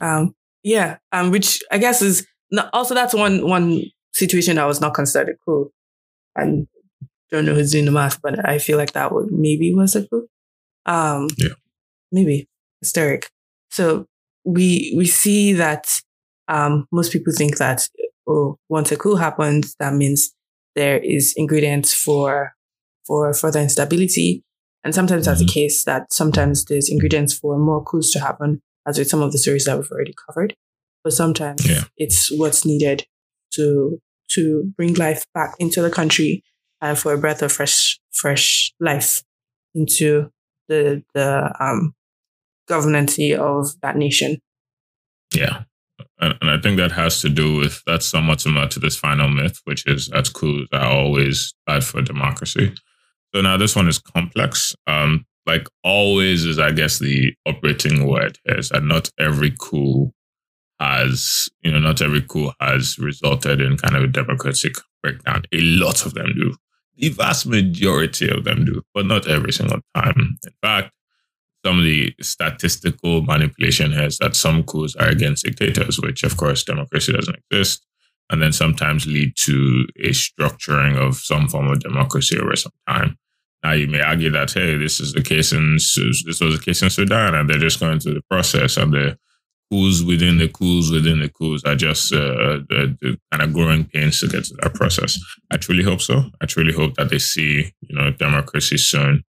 Um, 0.00 0.34
yeah. 0.62 0.98
Um, 1.12 1.30
which 1.30 1.60
I 1.70 1.78
guess 1.78 2.02
is 2.02 2.26
no, 2.50 2.68
also 2.72 2.94
that's 2.94 3.14
one 3.14 3.46
one 3.48 3.82
situation 4.12 4.56
that 4.56 4.66
was 4.66 4.80
not 4.80 4.94
considered 4.94 5.36
coup. 5.44 5.70
And 6.36 6.66
don't 7.30 7.44
know 7.46 7.54
who's 7.54 7.72
doing 7.72 7.86
the 7.86 7.90
math, 7.92 8.20
but 8.22 8.46
I 8.46 8.58
feel 8.58 8.76
like 8.78 8.92
that 8.92 9.12
would 9.12 9.32
maybe 9.32 9.74
was 9.74 9.96
a 9.96 10.06
coup. 10.06 10.28
Um, 10.86 11.28
Yeah. 11.38 11.54
maybe 12.10 12.48
hysteric. 12.80 13.30
So 13.72 14.06
we 14.44 14.92
we 14.96 15.06
see 15.06 15.52
that 15.54 15.88
um, 16.48 16.86
most 16.92 17.12
people 17.12 17.32
think 17.32 17.56
that 17.58 17.88
oh, 18.28 18.58
once 18.68 18.92
a 18.92 18.96
coup 18.96 19.16
happens, 19.16 19.74
that 19.80 19.94
means 19.94 20.32
there 20.76 20.98
is 20.98 21.34
ingredients 21.36 21.92
for 21.94 22.54
for 23.06 23.32
further 23.34 23.60
instability. 23.60 24.44
And 24.84 24.94
sometimes 24.94 25.26
that's 25.26 25.40
the 25.40 25.46
case 25.46 25.84
that 25.84 26.12
sometimes 26.12 26.64
there's 26.64 26.90
ingredients 26.90 27.32
for 27.38 27.56
more 27.56 27.84
coups 27.84 28.12
to 28.12 28.18
happen, 28.18 28.60
as 28.86 28.98
with 28.98 29.08
some 29.08 29.22
of 29.22 29.30
the 29.32 29.38
stories 29.38 29.64
that 29.64 29.78
we've 29.78 29.90
already 29.90 30.14
covered. 30.26 30.54
But 31.04 31.12
sometimes 31.12 31.66
Yeah. 31.68 31.84
it's 31.96 32.30
what's 32.36 32.64
needed 32.64 33.06
to 33.54 33.98
to 34.30 34.72
bring 34.76 34.94
life 34.94 35.24
back 35.34 35.54
into 35.58 35.82
the 35.82 35.90
country 35.90 36.42
and 36.80 36.98
for 36.98 37.12
a 37.12 37.18
breath 37.18 37.42
of 37.42 37.52
fresh 37.52 38.00
fresh 38.12 38.72
life 38.80 39.22
into 39.74 40.30
the 40.68 41.02
the 41.14 41.52
um 41.60 41.94
governancy 42.68 43.34
of 43.34 43.80
that 43.82 43.96
nation. 43.96 44.38
Yeah. 45.34 45.64
And, 46.20 46.34
and 46.40 46.50
I 46.50 46.60
think 46.60 46.76
that 46.76 46.92
has 46.92 47.20
to 47.22 47.28
do 47.28 47.56
with 47.56 47.82
that's 47.86 48.06
somewhat 48.06 48.40
similar 48.40 48.68
to 48.68 48.80
this 48.80 48.96
final 48.96 49.28
myth, 49.28 49.60
which 49.64 49.86
is 49.86 50.08
that 50.08 50.32
coups 50.32 50.68
are 50.72 50.86
always 50.86 51.54
bad 51.66 51.84
for 51.84 52.02
democracy. 52.02 52.74
So 53.34 53.40
now 53.40 53.56
this 53.56 53.74
one 53.74 53.88
is 53.88 53.98
complex. 53.98 54.74
Um, 54.86 55.24
like 55.46 55.66
always 55.82 56.44
is, 56.44 56.58
I 56.58 56.70
guess, 56.70 56.98
the 56.98 57.34
operating 57.46 58.06
word 58.06 58.38
here 58.44 58.58
is 58.58 58.68
that 58.68 58.84
not 58.84 59.10
every 59.18 59.52
coup 59.58 60.12
has, 60.78 61.48
you 61.62 61.72
know, 61.72 61.80
not 61.80 62.00
every 62.00 62.22
coup 62.22 62.52
has 62.60 62.98
resulted 62.98 63.60
in 63.60 63.76
kind 63.76 63.96
of 63.96 64.04
a 64.04 64.08
democratic 64.08 64.74
breakdown. 65.02 65.42
A 65.52 65.60
lot 65.60 66.06
of 66.06 66.14
them 66.14 66.32
do. 66.36 66.54
The 66.96 67.08
vast 67.08 67.46
majority 67.46 68.28
of 68.28 68.44
them 68.44 68.64
do, 68.64 68.82
but 68.94 69.06
not 69.06 69.26
every 69.26 69.52
single 69.52 69.80
time. 69.94 70.36
In 70.44 70.52
fact, 70.62 70.92
some 71.64 71.78
of 71.78 71.84
the 71.84 72.14
statistical 72.20 73.22
manipulation 73.22 73.92
is 73.92 74.18
that 74.18 74.36
some 74.36 74.64
coups 74.64 74.96
are 74.96 75.08
against 75.08 75.44
dictators, 75.44 76.00
which 76.00 76.24
of 76.24 76.36
course 76.36 76.64
democracy 76.64 77.12
doesn't 77.12 77.38
exist, 77.50 77.86
and 78.30 78.42
then 78.42 78.52
sometimes 78.52 79.06
lead 79.06 79.32
to 79.36 79.86
a 80.00 80.08
structuring 80.08 80.96
of 80.96 81.16
some 81.16 81.48
form 81.48 81.68
of 81.68 81.80
democracy 81.80 82.38
over 82.38 82.56
some 82.56 82.72
time. 82.88 83.16
Now 83.62 83.72
you 83.72 83.86
may 83.86 84.00
argue 84.00 84.30
that 84.30 84.52
hey, 84.52 84.76
this 84.76 84.98
is 84.98 85.12
the 85.12 85.22
case 85.22 85.52
in 85.52 85.74
this 85.74 85.96
was 86.40 86.58
the 86.58 86.62
case 86.64 86.82
in 86.82 86.90
Sudan, 86.90 87.34
and 87.34 87.48
they're 87.48 87.58
just 87.58 87.78
going 87.78 88.00
through 88.00 88.14
the 88.14 88.22
process, 88.28 88.76
and 88.76 88.92
the 88.92 89.16
coups 89.70 90.02
within 90.02 90.38
the 90.38 90.48
coups 90.48 90.90
within 90.90 91.20
the 91.20 91.28
coups 91.28 91.62
are 91.64 91.76
just 91.76 92.12
uh, 92.12 92.58
the, 92.68 92.96
the 93.00 93.16
kind 93.30 93.42
of 93.42 93.52
growing 93.52 93.84
pains 93.84 94.18
to 94.20 94.26
get 94.26 94.44
to 94.44 94.54
that 94.62 94.74
process. 94.74 95.18
I 95.50 95.58
truly 95.58 95.84
hope 95.84 96.00
so. 96.00 96.24
I 96.40 96.46
truly 96.46 96.72
hope 96.72 96.94
that 96.94 97.10
they 97.10 97.18
see 97.18 97.72
you 97.80 97.96
know 97.96 98.10
democracy 98.10 98.78
soon. 98.78 99.22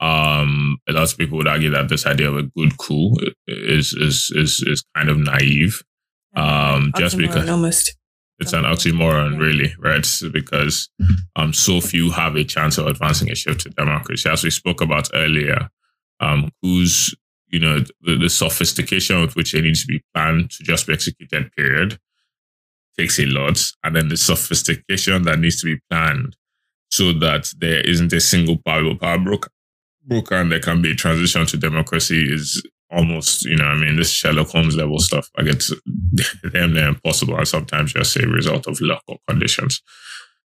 Um, 0.00 0.78
a 0.88 0.92
lot 0.92 1.10
of 1.10 1.18
people 1.18 1.38
would 1.38 1.48
argue 1.48 1.70
that 1.70 1.88
this 1.88 2.06
idea 2.06 2.30
of 2.30 2.36
a 2.36 2.42
good 2.42 2.76
coup 2.78 3.14
is 3.46 3.92
is 3.92 4.30
is 4.34 4.62
is 4.66 4.84
kind 4.96 5.08
of 5.08 5.18
naive. 5.18 5.82
Um, 6.36 6.92
just 6.96 7.16
because- 7.16 7.48
almost. 7.48 7.94
It's 8.40 8.52
an 8.52 8.62
oxymoron, 8.62 9.40
really, 9.40 9.74
right? 9.80 10.06
Because 10.32 10.88
um, 11.34 11.52
so 11.52 11.80
few 11.80 12.10
have 12.12 12.36
a 12.36 12.44
chance 12.44 12.78
of 12.78 12.86
advancing 12.86 13.28
a 13.32 13.34
shift 13.34 13.62
to 13.62 13.70
democracy. 13.70 14.30
As 14.30 14.44
we 14.44 14.50
spoke 14.50 14.80
about 14.80 15.08
earlier, 15.12 15.68
um, 16.20 16.52
who's 16.62 17.12
you 17.48 17.58
know 17.58 17.80
the, 18.02 18.16
the 18.16 18.28
sophistication 18.28 19.20
with 19.22 19.34
which 19.34 19.50
they 19.50 19.60
need 19.60 19.74
to 19.74 19.86
be 19.88 20.00
planned 20.14 20.50
to 20.52 20.62
just 20.62 20.86
be 20.86 20.92
executed, 20.92 21.50
period, 21.56 21.98
takes 22.96 23.18
a 23.18 23.26
lot, 23.26 23.60
and 23.82 23.96
then 23.96 24.06
the 24.08 24.16
sophistication 24.16 25.22
that 25.24 25.40
needs 25.40 25.60
to 25.60 25.66
be 25.74 25.80
planned 25.90 26.36
so 26.90 27.12
that 27.12 27.52
there 27.58 27.80
isn't 27.80 28.12
a 28.12 28.20
single 28.20 28.58
power 28.64 28.94
power 28.94 29.18
broker, 29.18 29.50
broker, 30.08 30.34
and 30.36 30.50
there 30.50 30.60
can 30.60 30.82
be 30.82 30.92
a 30.92 30.94
transition 30.94 31.46
to 31.46 31.56
democracy 31.56 32.32
is 32.32 32.62
almost, 32.90 33.44
you 33.44 33.56
know, 33.56 33.66
I 33.66 33.76
mean, 33.76 33.96
this 33.96 34.10
Sherlock 34.10 34.48
Holmes 34.48 34.76
level 34.76 34.98
stuff. 34.98 35.28
Like 35.36 35.48
it's 35.48 35.72
they're 36.42 36.88
impossible, 36.88 37.36
and 37.36 37.46
sometimes 37.46 37.92
just 37.92 38.16
a 38.16 38.26
result 38.26 38.66
of 38.66 38.80
luck 38.80 39.02
or 39.08 39.18
conditions. 39.28 39.82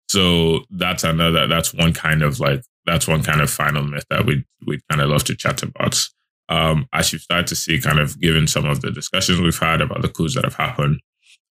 So 0.08 0.60
that's 0.70 1.04
another. 1.04 1.46
That's 1.46 1.72
one 1.74 1.92
kind 1.92 2.22
of 2.22 2.40
like 2.40 2.62
that's 2.86 3.06
one 3.06 3.22
kind 3.22 3.40
of 3.40 3.50
final 3.50 3.84
myth 3.84 4.04
that 4.10 4.26
we 4.26 4.44
we 4.66 4.80
kind 4.90 5.02
of 5.02 5.08
love 5.08 5.24
to 5.24 5.36
chat 5.36 5.62
about. 5.62 6.02
Um, 6.48 6.88
as 6.92 7.12
you 7.12 7.20
start 7.20 7.46
to 7.48 7.54
see, 7.54 7.80
kind 7.80 8.00
of 8.00 8.20
given 8.20 8.48
some 8.48 8.64
of 8.64 8.80
the 8.80 8.90
discussions 8.90 9.40
we've 9.40 9.56
had 9.56 9.80
about 9.80 10.02
the 10.02 10.08
coups 10.08 10.34
that 10.34 10.44
have 10.44 10.56
happened, 10.56 11.00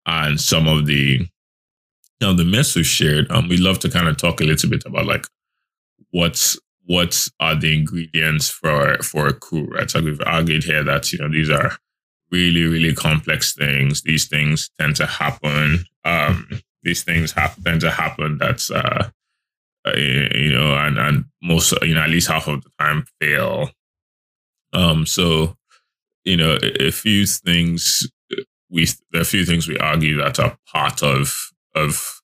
and 0.05 0.41
some 0.41 0.67
of 0.67 0.87
the 0.87 1.19
you 1.21 1.27
know 2.21 2.33
the 2.33 2.43
myths 2.43 2.75
we've 2.75 2.85
shared, 2.85 3.31
um, 3.31 3.47
we 3.47 3.57
love 3.57 3.79
to 3.79 3.89
kind 3.89 4.07
of 4.07 4.17
talk 4.17 4.41
a 4.41 4.43
little 4.43 4.69
bit 4.69 4.83
about 4.85 5.05
like 5.05 5.25
what's 6.11 6.59
what 6.89 7.27
are 7.39 7.53
the 7.53 7.71
ingredients 7.71 8.49
for 8.49 8.97
for 9.03 9.27
a 9.27 9.33
coup, 9.33 9.65
right? 9.65 9.91
So 9.91 10.01
we've 10.01 10.19
argued 10.25 10.63
here 10.63 10.83
that 10.83 11.13
you 11.13 11.19
know 11.19 11.29
these 11.29 11.51
are 11.51 11.77
really 12.31 12.63
really 12.63 12.95
complex 12.95 13.53
things. 13.53 14.01
These 14.01 14.27
things 14.27 14.71
tend 14.79 14.95
to 14.95 15.05
happen. 15.05 15.85
Um, 16.03 16.49
these 16.81 17.03
things 17.03 17.31
tend 17.63 17.81
to 17.81 17.91
happen. 17.91 18.39
That's 18.39 18.71
uh, 18.71 19.07
uh, 19.85 19.95
you 19.95 20.51
know, 20.51 20.75
and 20.77 20.97
and 20.97 21.25
most 21.43 21.79
you 21.83 21.93
know 21.93 22.01
at 22.01 22.09
least 22.09 22.27
half 22.27 22.47
of 22.47 22.63
the 22.63 22.71
time 22.79 23.05
fail. 23.21 23.69
Um, 24.73 25.05
so 25.05 25.55
you 26.25 26.37
know 26.37 26.57
a, 26.63 26.89
few 26.89 27.27
things 27.27 28.09
we 28.71 28.87
there 29.11 29.19
are 29.19 29.21
a 29.21 29.25
few 29.25 29.45
things 29.45 29.67
we 29.67 29.77
argue 29.77 30.17
that 30.17 30.39
are 30.39 30.57
part 30.65 31.03
of 31.03 31.35
of 31.75 32.18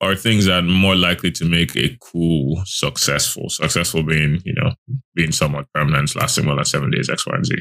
are 0.00 0.14
things 0.14 0.46
that 0.46 0.60
are 0.60 0.62
more 0.62 0.96
likely 0.96 1.30
to 1.30 1.44
make 1.44 1.76
a 1.76 1.96
coup 2.00 2.56
successful. 2.64 3.48
Successful 3.50 4.02
being, 4.02 4.40
you 4.44 4.54
know, 4.54 4.72
being 5.14 5.32
somewhat 5.32 5.66
permanent, 5.74 6.14
lasting 6.16 6.46
more 6.46 6.56
than 6.56 6.64
seven 6.64 6.90
days, 6.90 7.10
X, 7.10 7.26
Y, 7.26 7.34
and 7.34 7.46
Z. 7.46 7.54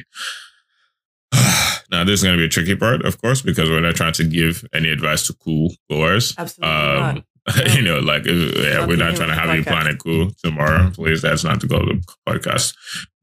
now, 1.91 2.03
this 2.03 2.19
is 2.19 2.23
going 2.23 2.35
to 2.35 2.41
be 2.41 2.45
a 2.45 2.49
tricky 2.49 2.75
part, 2.75 3.03
of 3.05 3.21
course, 3.21 3.41
because 3.41 3.69
we're 3.69 3.81
not 3.81 3.95
trying 3.95 4.13
to 4.13 4.23
give 4.23 4.63
any 4.73 4.89
advice 4.89 5.27
to 5.27 5.33
coup 5.33 5.69
goers. 5.89 6.33
Absolutely 6.37 6.75
Um, 6.75 7.15
not. 7.15 7.25
you 7.75 7.81
know, 7.81 7.99
like, 7.99 8.27
uh, 8.27 8.31
yeah, 8.31 8.85
we're 8.85 8.95
not 8.95 9.15
trying 9.15 9.29
to 9.29 9.35
have 9.35 9.55
you 9.55 9.63
plan 9.63 9.87
a 9.87 9.95
coup 9.95 10.31
tomorrow. 10.43 10.91
Please, 10.91 11.21
that's 11.21 11.43
not 11.43 11.59
the 11.59 11.67
goal 11.67 11.89
of 11.89 12.05
the 12.05 12.13
podcast. 12.27 12.75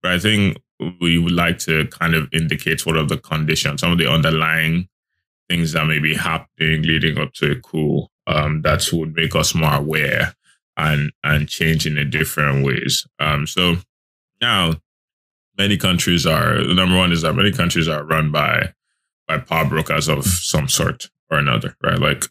But 0.02 0.12
I 0.12 0.18
think 0.18 0.58
we 1.00 1.16
would 1.16 1.32
like 1.32 1.58
to 1.60 1.86
kind 1.86 2.14
of 2.14 2.28
indicate 2.32 2.84
what 2.84 2.96
are 2.96 3.06
the 3.06 3.18
conditions, 3.18 3.80
some 3.80 3.92
of 3.92 3.98
the 3.98 4.10
underlying 4.10 4.88
things 5.48 5.72
that 5.72 5.86
may 5.86 6.00
be 6.00 6.14
happening 6.14 6.82
leading 6.82 7.18
up 7.18 7.32
to 7.34 7.52
a 7.52 7.60
coup 7.60 8.08
um, 8.26 8.62
that 8.62 8.88
would 8.92 9.14
make 9.14 9.34
us 9.34 9.54
more 9.54 9.74
aware 9.74 10.34
and 10.76 11.12
and 11.24 11.48
change 11.48 11.86
in 11.86 11.98
a 11.98 12.04
different 12.04 12.64
ways. 12.64 13.06
Um, 13.18 13.46
so 13.46 13.76
now 14.40 14.74
many 15.56 15.76
countries 15.76 16.26
are 16.26 16.62
the 16.62 16.74
number 16.74 16.96
one 16.96 17.12
is 17.12 17.22
that 17.22 17.34
many 17.34 17.52
countries 17.52 17.88
are 17.88 18.04
run 18.04 18.30
by 18.30 18.72
by 19.26 19.38
power 19.38 19.64
brokers 19.64 20.08
of 20.08 20.24
some 20.24 20.68
sort 20.68 21.08
or 21.30 21.38
another, 21.38 21.76
right? 21.82 21.98
Like 21.98 22.24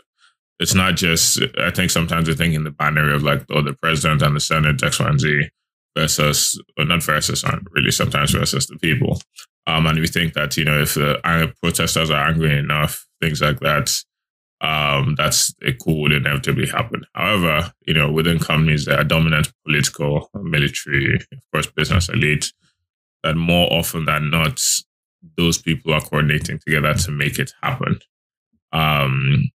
it's 0.59 0.75
not 0.75 0.95
just 0.95 1.41
I 1.59 1.71
think 1.71 1.91
sometimes 1.91 2.27
we 2.27 2.35
think 2.35 2.53
in 2.53 2.63
the 2.63 2.71
binary 2.71 3.15
of 3.15 3.23
like 3.23 3.43
oh 3.49 3.61
the 3.61 3.73
president 3.73 4.21
and 4.21 4.35
the 4.35 4.39
Senate 4.39 4.81
X, 4.83 4.99
Y, 4.99 5.07
and 5.07 5.19
Z 5.19 5.49
versus 5.97 6.61
or 6.77 6.85
not 6.85 7.03
versus 7.03 7.43
really 7.71 7.91
sometimes 7.91 8.31
versus 8.31 8.67
the 8.67 8.77
people. 8.77 9.19
Um, 9.67 9.87
and 9.87 9.99
we 9.99 10.07
think 10.07 10.33
that, 10.33 10.57
you 10.57 10.65
know, 10.65 10.79
if 10.81 10.93
the 10.93 11.19
protesters 11.61 12.11
are 12.11 12.27
angry 12.27 12.57
enough, 12.57 13.05
things 13.21 13.41
like 13.41 13.59
that, 13.61 13.91
um, 14.61 15.15
that's 15.17 15.53
it 15.61 15.79
could 15.79 16.11
inevitably 16.11 16.67
happen. 16.67 17.05
However, 17.13 17.71
you 17.85 17.93
know, 17.93 18.11
within 18.11 18.39
companies 18.39 18.85
there 18.85 18.99
are 18.99 19.03
dominant 19.03 19.51
political, 19.65 20.29
military, 20.33 21.15
of 21.15 21.51
course, 21.53 21.67
business 21.67 22.09
elite, 22.09 22.51
that 23.23 23.35
more 23.35 23.71
often 23.71 24.05
than 24.05 24.29
not, 24.29 24.61
those 25.37 25.57
people 25.57 25.93
are 25.93 26.01
coordinating 26.01 26.59
together 26.65 26.93
to 26.93 27.11
make 27.11 27.39
it 27.39 27.51
happen. 27.61 27.99
Um, 28.71 29.49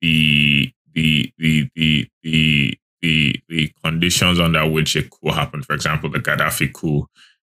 the 0.00 0.72
the 0.92 1.32
the 1.38 1.68
the 1.74 2.08
the 2.22 2.78
the 3.02 3.36
the 3.48 3.72
conditions 3.82 4.40
under 4.40 4.68
which 4.68 4.96
a 4.96 5.02
coup 5.02 5.30
happened, 5.30 5.64
for 5.64 5.74
example, 5.74 6.10
the 6.10 6.18
Gaddafi 6.18 6.72
coup 6.72 7.06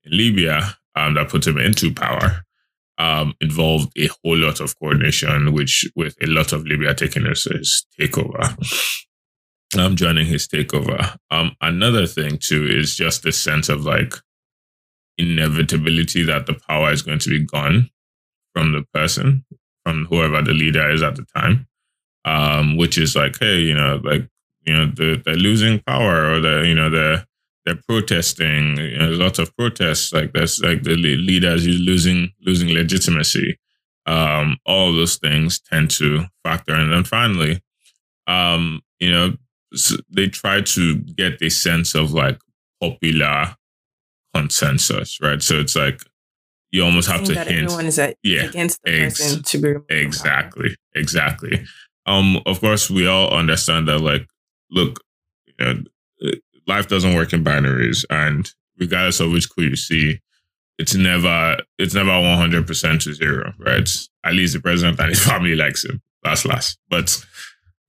in 0.05 0.17
Libya, 0.17 0.77
um, 0.95 1.15
that 1.15 1.29
put 1.29 1.47
him 1.47 1.59
into 1.59 1.93
power, 1.93 2.45
um, 3.01 3.35
involved 3.41 3.91
a 3.97 4.09
whole 4.23 4.37
lot 4.37 4.61
of 4.61 4.79
coordination, 4.79 5.53
which 5.55 5.91
with 5.97 6.15
a 6.23 6.27
lot 6.27 6.53
of 6.53 6.67
Libya 6.67 6.95
taking 6.95 7.25
his, 7.25 7.45
his 7.45 7.87
takeover. 7.99 8.55
I'm 9.77 9.97
joining 9.97 10.27
his 10.27 10.47
takeover. 10.47 11.17
Um, 11.31 11.57
another 11.63 12.07
thing 12.07 12.37
too 12.39 12.67
is 12.67 12.95
just 12.95 13.23
the 13.23 13.33
sense 13.33 13.71
of 13.71 13.85
like 13.85 14.15
inevitability 15.17 16.25
that 16.25 16.45
the 16.45 16.59
power 16.69 16.93
is 16.93 17.03
going 17.03 17.21
to 17.21 17.31
be 17.31 17.45
gone 17.45 17.89
from 18.53 18.73
the 18.73 18.85
person, 18.93 19.47
from 19.85 20.07
whoever 20.07 20.43
the 20.43 20.53
leader 20.53 20.91
is 20.91 21.03
at 21.03 21.17
the 21.17 21.25
time. 21.35 21.67
Um, 22.27 22.77
which 22.77 22.99
is 22.99 23.17
like, 23.17 23.39
hey, 23.41 23.61
you 23.61 23.73
know, 23.73 23.99
like, 24.05 24.29
you 24.67 24.77
know, 24.77 24.93
they're, 24.95 25.17
they're 25.17 25.37
losing 25.37 25.79
power 25.87 26.31
or 26.31 26.41
they're, 26.41 26.67
you 26.67 26.75
know, 26.75 26.91
they're 26.91 27.25
they're 27.71 27.83
protesting. 27.89 28.77
You 28.77 28.99
know, 28.99 29.07
there's 29.07 29.19
lots 29.19 29.39
of 29.39 29.57
protests. 29.57 30.13
Like 30.13 30.33
that's 30.33 30.61
like 30.61 30.83
the 30.83 30.97
leaders 30.97 31.67
is 31.67 31.79
losing 31.79 32.33
losing 32.41 32.69
legitimacy. 32.69 33.59
Um, 34.07 34.57
all 34.67 34.93
those 34.93 35.17
things 35.17 35.61
tend 35.61 35.91
to 35.93 36.25
factor 36.43 36.75
in. 36.75 36.81
And 36.81 36.93
then 36.93 37.05
finally, 37.05 37.63
um, 38.27 38.81
you 38.99 39.13
know, 39.13 39.35
they 40.11 40.27
try 40.27 40.63
to 40.63 40.97
get 40.97 41.41
a 41.43 41.51
sense 41.51 41.95
of 41.95 42.13
like 42.13 42.41
popular 42.81 43.55
consensus, 44.35 45.19
right? 45.21 45.41
So 45.41 45.61
it's 45.61 45.77
like 45.77 46.01
you 46.73 46.85
almost 46.85 47.09
have 47.09 47.25
to 47.25 47.35
that 47.35 47.47
hint. 47.47 47.65
Everyone 47.65 47.87
is 47.87 47.99
at, 47.99 48.17
yeah, 48.23 48.45
against 48.45 48.81
the 48.83 49.03
ex- 49.03 49.21
person 49.21 49.43
to 49.45 49.59
be 49.59 49.95
exactly, 49.95 50.77
exactly. 50.95 51.65
Um, 52.07 52.41
of 52.47 52.61
course, 52.61 52.91
we 52.91 53.07
all 53.07 53.31
understand 53.31 53.87
that. 53.87 54.01
Like, 54.01 54.27
look, 54.71 55.01
you 55.47 55.55
know, 55.61 55.83
life 56.67 56.89
doesn't 56.89 57.15
work 57.15 57.33
in 57.33 57.45
binaries, 57.45 58.05
and 58.11 58.51
regardless 58.79 59.21
of 59.21 59.33
which 59.33 59.49
coup 59.51 59.63
you 59.63 59.77
see, 59.77 60.21
it's 60.79 60.95
never 60.95 61.59
it's 61.79 61.95
never 61.95 62.11
one 62.11 62.37
hundred 62.37 62.67
percent 62.67 63.03
to 63.03 63.15
zero, 63.15 63.53
right? 63.59 63.89
At 64.25 64.35
least 64.35 64.55
the 64.55 64.61
president 64.61 64.99
and 65.01 65.11
his 65.11 65.25
family 65.25 65.55
likes 65.55 65.85
him. 65.85 66.01
That's 66.23 66.45
last, 66.45 66.79
but. 66.89 67.25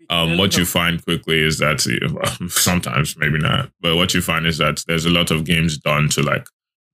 Um, 0.09 0.37
what 0.37 0.57
you 0.57 0.65
find 0.65 1.01
quickly 1.01 1.39
is 1.39 1.59
that 1.59 1.85
well, 2.11 2.49
sometimes 2.49 3.15
maybe 3.17 3.37
not, 3.37 3.71
but 3.79 3.95
what 3.95 4.13
you 4.13 4.21
find 4.21 4.45
is 4.45 4.57
that 4.57 4.83
there's 4.85 5.05
a 5.05 5.09
lot 5.09 5.31
of 5.31 5.45
games 5.45 5.77
done 5.77 6.09
to 6.09 6.21
like 6.21 6.45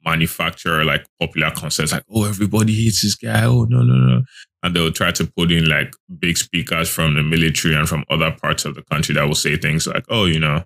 manufacture 0.06 0.86
like 0.86 1.04
popular 1.20 1.50
concepts, 1.50 1.94
like 1.94 2.04
oh 2.12 2.26
everybody 2.26 2.76
hates 2.76 3.02
this 3.02 3.16
guy, 3.16 3.44
oh 3.46 3.64
no 3.64 3.82
no 3.82 3.96
no, 3.96 4.22
and 4.62 4.76
they'll 4.76 4.92
try 4.92 5.12
to 5.12 5.26
put 5.36 5.52
in 5.52 5.68
like 5.68 5.96
big 6.20 6.38
speakers 6.38 6.90
from 6.90 7.16
the 7.16 7.24
military 7.24 7.74
and 7.74 7.90
from 7.90 8.06
other 8.10 8.32
parts 8.40 8.66
of 8.66 8.76
the 8.76 8.84
country 8.84 9.16
that 9.16 9.28
will 9.28 9.34
say 9.34 9.58
things 9.58 9.88
like 9.88 10.06
oh 10.10 10.26
you 10.26 10.40
know 10.40 10.64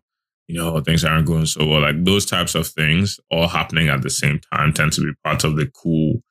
you 0.52 0.58
know, 0.58 0.82
things 0.82 1.06
aren't 1.06 1.28
going 1.28 1.45
so 1.45 1.66
well. 1.66 1.80
Like 1.80 2.04
those 2.04 2.26
types 2.26 2.56
of 2.56 2.68
things 2.68 3.20
all 3.32 3.47
happening 3.47 3.88
at 3.88 4.02
the 4.02 4.10
same 4.10 4.41
time 4.54 4.74
tend 4.74 4.91
to 4.93 5.02
be 5.02 5.14
part 5.24 5.45
of 5.45 5.56
the 5.56 5.68
coup 5.68 6.22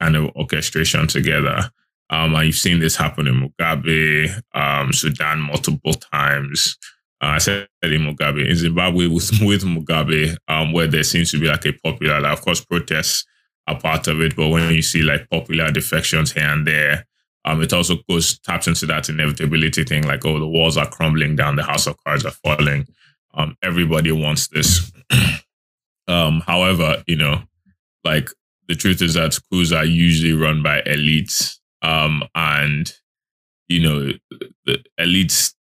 kind 0.00 0.16
of 0.16 0.34
orchestration 0.34 1.06
together. 1.06 1.70
Um, 2.10 2.34
and 2.34 2.46
you've 2.46 2.56
seen 2.56 2.80
this 2.80 2.96
happen 2.96 3.28
in 3.28 3.40
Mugabe, 3.40 4.42
um, 4.52 4.92
Sudan 4.92 5.38
multiple 5.38 5.94
times. 5.94 6.76
Uh, 7.22 7.26
I 7.26 7.38
said 7.38 7.68
in 7.82 8.00
Mugabe, 8.00 8.48
in 8.48 8.56
Zimbabwe 8.56 9.06
with, 9.06 9.30
with 9.42 9.62
Mugabe, 9.62 10.36
um, 10.48 10.72
where 10.72 10.88
there 10.88 11.04
seems 11.04 11.30
to 11.30 11.40
be 11.40 11.46
like 11.46 11.64
a 11.66 11.72
popular, 11.72 12.20
like, 12.20 12.32
of 12.32 12.40
course, 12.40 12.64
protests 12.64 13.26
are 13.68 13.78
part 13.78 14.08
of 14.08 14.20
it, 14.20 14.34
but 14.34 14.48
when 14.48 14.74
you 14.74 14.82
see 14.82 15.02
like 15.02 15.30
popular 15.30 15.70
defections 15.70 16.32
here 16.32 16.48
and 16.48 16.66
there, 16.66 17.06
um, 17.44 17.62
it 17.62 17.72
also 17.72 17.96
goes 18.10 18.40
taps 18.40 18.66
into 18.66 18.86
that 18.86 19.08
inevitability 19.08 19.84
thing, 19.84 20.04
like, 20.04 20.24
oh, 20.26 20.40
the 20.40 20.48
walls 20.48 20.76
are 20.76 20.88
crumbling 20.88 21.36
down, 21.36 21.54
the 21.54 21.62
house 21.62 21.86
of 21.86 21.96
cards 22.02 22.24
are 22.24 22.32
falling. 22.32 22.86
Um, 23.38 23.56
everybody 23.62 24.12
wants 24.12 24.48
this. 24.48 24.92
um, 26.08 26.40
however, 26.40 27.02
you 27.06 27.16
know, 27.16 27.42
like 28.04 28.28
the 28.66 28.74
truth 28.74 29.00
is 29.00 29.14
that 29.14 29.32
schools 29.32 29.72
are 29.72 29.84
usually 29.84 30.32
run 30.32 30.62
by 30.62 30.82
elites. 30.82 31.58
Um, 31.80 32.24
and 32.34 32.92
you 33.68 33.80
know, 33.80 34.12
the 34.66 34.84
elites 34.98 35.54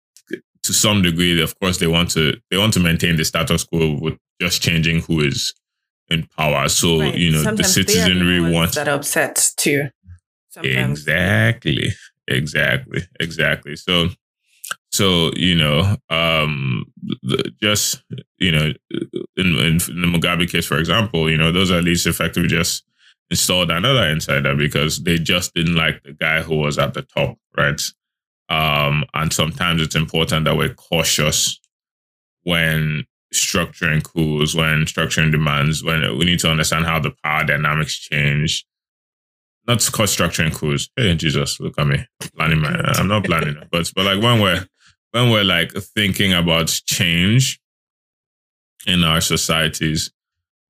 to 0.62 0.72
some 0.72 1.03
degree, 1.03 1.41
of 1.43 1.59
course, 1.61 1.79
they 1.79 1.87
want 1.87 2.11
to 2.12 2.37
they 2.51 2.57
want 2.57 2.72
to 2.74 2.81
maintain 2.81 3.16
the 3.16 3.24
status 3.24 3.62
quo 3.64 3.99
with 4.01 4.18
just 4.41 4.62
changing 4.62 5.03
who 5.03 5.20
is 5.20 5.55
in 6.09 6.27
power. 6.37 6.68
So 6.68 7.01
right. 7.01 7.14
you 7.14 7.33
know, 7.33 7.43
Sometimes 7.43 7.74
the 7.74 7.85
citizenry 7.85 8.41
the 8.41 8.53
wants 8.53 8.74
that 8.77 8.89
upset 8.89 9.53
too. 9.57 9.89
Sometimes. 10.49 11.01
Exactly, 11.01 11.91
exactly, 12.27 13.03
exactly. 13.20 13.77
So 13.77 14.09
so 14.97 15.30
you 15.36 15.55
know, 15.55 15.97
um, 16.09 16.86
just 17.62 18.03
you 18.38 18.51
know, 18.51 18.72
in, 19.36 19.47
in, 19.59 19.78
the 19.78 20.07
Mugabe 20.07 20.51
case, 20.51 20.66
for 20.66 20.78
example, 20.78 21.30
you 21.30 21.36
know, 21.36 21.53
those 21.53 21.70
at 21.70 21.84
least 21.84 22.07
effectively 22.07 22.49
just 22.49 22.84
installed 23.30 23.70
another 23.70 24.07
insider 24.09 24.55
because 24.57 25.03
they 25.03 25.18
just 25.18 25.53
didn't 25.55 25.74
like 25.74 26.03
the 26.03 26.12
guy 26.12 26.40
who 26.40 26.57
was 26.57 26.78
at 26.78 26.94
the 26.94 27.03
top, 27.03 27.36
right? 27.57 27.80
Um, 28.49 29.05
and 29.12 29.32
sometimes 29.32 29.82
it's 29.82 29.97
important 29.97 30.47
that 30.47 30.57
we're 30.57 30.74
cautious 30.74 31.61
when 32.44 33.05
structuring 33.34 34.03
coups, 34.03 34.55
when 34.55 34.84
structuring 34.84 35.32
demands, 35.32 35.84
when 35.84 36.16
we 36.16 36.24
need 36.24 36.38
to 36.38 36.51
understand 36.51 36.86
how 36.86 37.01
the 37.01 37.12
power 37.22 37.44
dynamics 37.44 37.99
change. 37.99 38.64
Not 39.66 39.86
cost 39.92 40.16
structuring 40.16 40.55
coups. 40.55 40.88
Hey, 40.97 41.14
Jesus, 41.16 41.61
look 41.61 41.78
at 41.78 41.86
me 41.86 42.07
planning 42.36 42.61
my. 42.61 42.70
I'm 42.70 43.09
not 43.09 43.24
planning, 43.24 43.57
but 43.70 43.90
but 43.94 44.05
like 44.07 44.22
when 44.22 44.40
we're 44.40 44.64
when 45.17 45.31
we're 45.31 45.45
like 45.45 45.73
thinking 45.73 46.35
about 46.35 46.69
change 46.69 47.59
in 48.87 49.03
our 49.03 49.23
societies, 49.23 50.11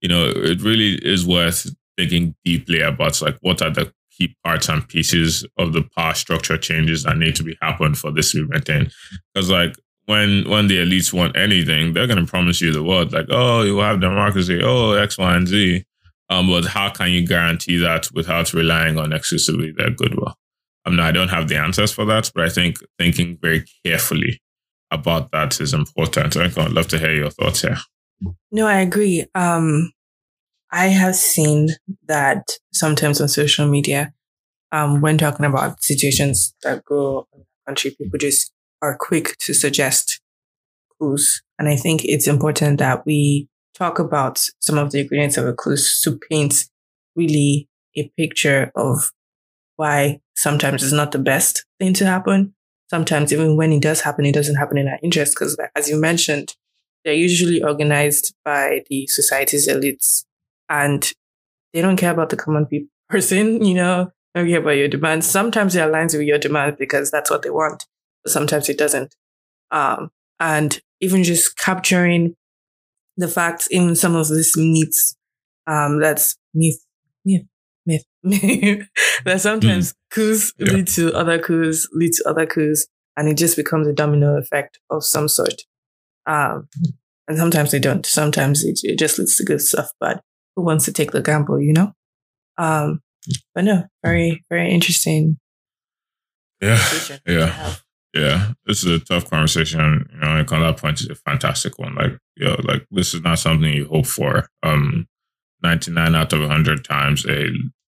you 0.01 0.09
know, 0.09 0.24
it 0.24 0.62
really 0.62 0.94
is 1.05 1.26
worth 1.26 1.74
thinking 1.97 2.36
deeply 2.44 2.80
about 2.80 3.20
like 3.20 3.36
what 3.40 3.61
are 3.61 3.70
the 3.70 3.92
key 4.12 4.36
parts 4.44 4.68
and 4.68 4.88
pieces 4.88 5.44
of 5.59 5.72
the 5.72 5.82
power 5.97 6.14
structure 6.14 6.57
changes 6.57 7.03
that 7.03 7.18
need 7.18 7.34
to 7.34 7.42
be 7.42 7.59
happened 7.61 7.99
for 7.99 8.12
this 8.12 8.30
to 8.32 8.47
be 8.47 8.53
maintained. 8.53 8.92
Because 9.34 9.51
like 9.51 9.74
when 10.05 10.49
when 10.49 10.68
the 10.68 10.78
elites 10.78 11.12
want 11.12 11.36
anything, 11.36 11.92
they're 11.92 12.07
gonna 12.07 12.24
promise 12.24 12.61
you 12.61 12.72
the 12.72 12.84
world, 12.84 13.12
like, 13.12 13.26
oh, 13.30 13.62
you 13.62 13.74
will 13.74 13.82
have 13.82 14.01
democracy, 14.01 14.61
oh, 14.62 14.92
X, 14.92 15.18
Y, 15.18 15.36
and 15.36 15.49
Z. 15.49 15.84
Um, 16.30 16.49
but 16.49 16.66
how 16.66 16.90
can 16.90 17.11
you 17.11 17.26
guarantee 17.26 17.78
that 17.78 18.09
without 18.12 18.53
relying 18.53 18.97
on 18.97 19.12
exclusively 19.12 19.72
their 19.72 19.90
goodwill? 19.90 20.36
Um, 20.87 21.01
I 21.01 21.11
don't 21.11 21.28
have 21.28 21.49
the 21.49 21.57
answers 21.57 21.93
for 21.93 22.05
that, 22.07 22.30
but 22.34 22.45
I 22.45 22.49
think 22.49 22.76
thinking 22.99 23.39
very 23.43 23.64
carefully 23.84 24.41
about 24.91 25.32
that 25.32 25.61
is 25.61 25.74
important. 25.74 26.37
I'd 26.37 26.57
love 26.57 26.89
to 26.89 26.99
hear 26.99 27.14
your 27.14 27.30
thoughts 27.30 27.62
here. 27.62 27.76
No, 28.53 28.66
I 28.66 28.80
agree. 28.80 29.24
Um, 29.34 29.93
I 30.70 30.87
have 30.87 31.16
seen 31.16 31.70
that 32.07 32.45
sometimes 32.72 33.20
on 33.20 33.28
social 33.28 33.68
media, 33.68 34.12
um, 34.72 35.01
when 35.01 35.18
talking 35.18 35.47
about 35.47 35.82
situations 35.82 36.55
that 36.62 36.84
go 36.84 37.26
the 37.32 37.45
country, 37.66 37.97
people 37.99 38.18
just 38.18 38.53
are 38.82 38.97
quick 38.99 39.37
to 39.41 39.55
suggest 39.55 40.20
clues. 40.99 41.43
And 41.59 41.68
I 41.68 41.76
think 41.76 42.05
it's 42.05 42.28
important 42.28 42.78
that 42.78 43.05
we 43.07 43.49
talk 43.74 43.99
about 43.99 44.45
some 44.61 44.78
of 44.78 44.93
the 44.93 45.01
ingredients 45.01 45.37
of 45.37 45.47
a 45.47 45.53
clue 45.53 45.76
to 46.03 46.18
paint 46.30 46.66
really 47.14 47.68
a 47.97 48.11
picture 48.16 48.70
of 48.74 49.11
why 49.76 50.20
sometimes 50.37 50.82
it's 50.82 50.93
not 50.93 51.12
the 51.12 51.18
best 51.18 51.64
thing 51.78 51.95
to 51.95 52.07
happen. 52.07 52.55
Sometimes 52.89 53.32
even 53.32 53.57
when 53.57 53.72
it 53.72 53.82
does 53.82 54.03
happen, 54.03 54.24
it 54.24 54.34
doesn't 54.34 54.57
happen 54.57 54.78
in 54.78 54.89
our 54.89 54.99
interest 55.03 55.34
because 55.34 55.59
as 55.74 55.89
you 55.89 56.01
mentioned, 56.01 56.55
they're 57.05 57.14
usually 57.14 57.62
organized 57.62 58.34
by 58.45 58.84
the 58.89 59.07
society's 59.07 59.68
elites 59.68 60.24
and 60.68 61.12
they 61.72 61.80
don't 61.80 61.97
care 61.97 62.12
about 62.12 62.30
the 62.30 62.37
common 62.37 62.66
person, 63.09 63.64
you 63.64 63.74
know, 63.74 64.11
don't 64.34 64.49
care 64.49 64.61
about 64.61 64.70
your 64.70 64.89
demands. 64.89 65.26
Sometimes 65.26 65.74
it 65.74 65.80
aligns 65.80 66.16
with 66.16 66.26
your 66.26 66.39
demands 66.39 66.76
because 66.78 67.11
that's 67.11 67.30
what 67.30 67.43
they 67.43 67.51
want, 67.51 67.87
but 68.22 68.32
sometimes 68.32 68.68
it 68.68 68.78
doesn't. 68.78 69.14
Um, 69.70 70.11
and 70.39 70.80
even 71.01 71.24
just 71.24 71.59
capturing 71.59 72.34
the 73.16 73.28
fact 73.28 73.66
in 73.70 73.97
some 73.97 74.14
of 74.14 74.28
these 74.28 74.57
myths, 74.57 75.16
um, 75.66 76.01
that's 76.01 76.37
myth, 76.55 76.84
myth, 77.24 77.47
that 79.24 79.40
sometimes 79.40 79.92
mm. 79.92 79.96
coups 80.10 80.52
yeah. 80.58 80.72
lead 80.72 80.88
to 80.88 81.14
other 81.14 81.38
coups, 81.38 81.88
lead 81.92 82.12
to 82.12 82.28
other 82.28 82.46
coups, 82.46 82.86
and 83.16 83.28
it 83.28 83.36
just 83.36 83.56
becomes 83.56 83.86
a 83.86 83.92
domino 83.92 84.36
effect 84.36 84.78
of 84.90 85.04
some 85.04 85.28
sort. 85.28 85.62
Um, 86.26 86.68
and 87.28 87.38
sometimes 87.38 87.70
they 87.70 87.78
don't. 87.78 88.04
Sometimes 88.04 88.64
it, 88.64 88.80
it 88.82 88.98
just 88.98 89.18
leads 89.18 89.36
to 89.36 89.44
good 89.44 89.60
stuff, 89.60 89.90
but 90.00 90.22
who 90.56 90.62
wants 90.62 90.84
to 90.86 90.92
take 90.92 91.12
the 91.12 91.22
gamble, 91.22 91.60
you 91.60 91.72
know? 91.72 91.92
Um, 92.58 93.00
but 93.54 93.64
no, 93.64 93.84
very, 94.04 94.44
very 94.50 94.72
interesting. 94.72 95.38
Yeah. 96.60 96.82
Yeah. 97.26 97.74
Yeah. 98.14 98.52
This 98.64 98.82
is 98.82 99.02
a 99.02 99.04
tough 99.04 99.28
conversation. 99.28 100.08
You 100.12 100.18
know, 100.20 100.36
and 100.36 100.52
on 100.52 100.62
that 100.62 100.78
point 100.78 101.00
is 101.00 101.08
a 101.08 101.14
fantastic 101.14 101.78
one. 101.78 101.94
Like, 101.94 102.18
you 102.36 102.46
know, 102.46 102.56
like 102.64 102.86
this 102.90 103.14
is 103.14 103.22
not 103.22 103.38
something 103.38 103.72
you 103.72 103.86
hope 103.86 104.06
for. 104.06 104.48
Um, 104.62 105.06
99 105.62 106.14
out 106.14 106.32
of 106.32 106.40
100 106.40 106.84
times, 106.84 107.24
they 107.24 107.48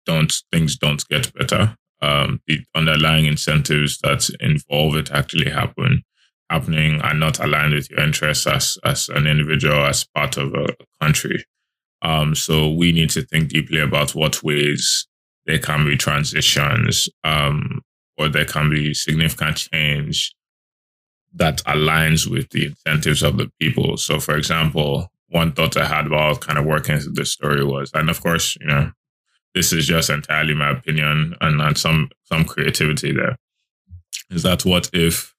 don't, 0.06 0.32
things 0.52 0.76
don't 0.76 1.06
get 1.08 1.32
better. 1.34 1.76
Um, 2.02 2.40
the 2.46 2.60
underlying 2.74 3.26
incentives 3.26 3.98
that 3.98 4.28
involve 4.40 4.96
it 4.96 5.10
actually 5.10 5.50
happen 5.50 6.02
happening 6.50 7.00
are 7.00 7.14
not 7.14 7.38
aligned 7.38 7.74
with 7.74 7.88
your 7.90 8.00
interests 8.00 8.46
as 8.46 8.76
as 8.84 9.08
an 9.08 9.26
individual, 9.26 9.86
as 9.86 10.04
part 10.14 10.36
of 10.36 10.52
a 10.54 10.74
country. 11.00 11.44
Um, 12.02 12.34
so 12.34 12.70
we 12.70 12.92
need 12.92 13.10
to 13.10 13.22
think 13.22 13.48
deeply 13.48 13.78
about 13.78 14.14
what 14.14 14.42
ways 14.42 15.06
there 15.46 15.58
can 15.58 15.84
be 15.84 15.96
transitions 15.96 17.08
um, 17.24 17.82
or 18.18 18.28
there 18.28 18.44
can 18.44 18.70
be 18.70 18.94
significant 18.94 19.56
change 19.56 20.34
that 21.34 21.58
aligns 21.64 22.26
with 22.26 22.48
the 22.50 22.66
incentives 22.66 23.22
of 23.22 23.36
the 23.36 23.50
people. 23.60 23.96
So, 23.96 24.18
for 24.18 24.36
example, 24.36 25.08
one 25.28 25.52
thought 25.52 25.76
I 25.76 25.86
had 25.86 26.10
while 26.10 26.36
kind 26.36 26.58
of 26.58 26.64
working 26.64 26.98
through 26.98 27.12
this 27.12 27.32
story 27.32 27.64
was, 27.64 27.90
and 27.94 28.10
of 28.10 28.20
course, 28.20 28.56
you 28.60 28.66
know, 28.66 28.90
this 29.54 29.72
is 29.72 29.86
just 29.86 30.10
entirely 30.10 30.54
my 30.54 30.70
opinion 30.70 31.34
and, 31.40 31.60
and 31.60 31.78
some 31.78 32.10
some 32.24 32.44
creativity 32.44 33.12
there, 33.12 33.36
is 34.30 34.42
that 34.42 34.64
what 34.64 34.90
if 34.92 35.34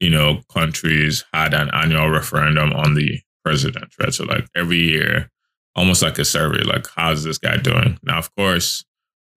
you 0.00 0.10
know 0.10 0.40
countries 0.52 1.24
had 1.32 1.54
an 1.54 1.70
annual 1.72 2.08
referendum 2.08 2.72
on 2.72 2.94
the 2.94 3.20
president, 3.44 3.92
right? 4.00 4.12
So 4.12 4.24
like 4.24 4.46
every 4.56 4.78
year 4.78 5.30
almost 5.76 6.02
like 6.02 6.18
a 6.18 6.24
survey, 6.24 6.62
like 6.62 6.86
how's 6.96 7.22
this 7.22 7.38
guy 7.38 7.58
doing? 7.58 7.98
Now, 8.02 8.18
of 8.18 8.34
course, 8.34 8.84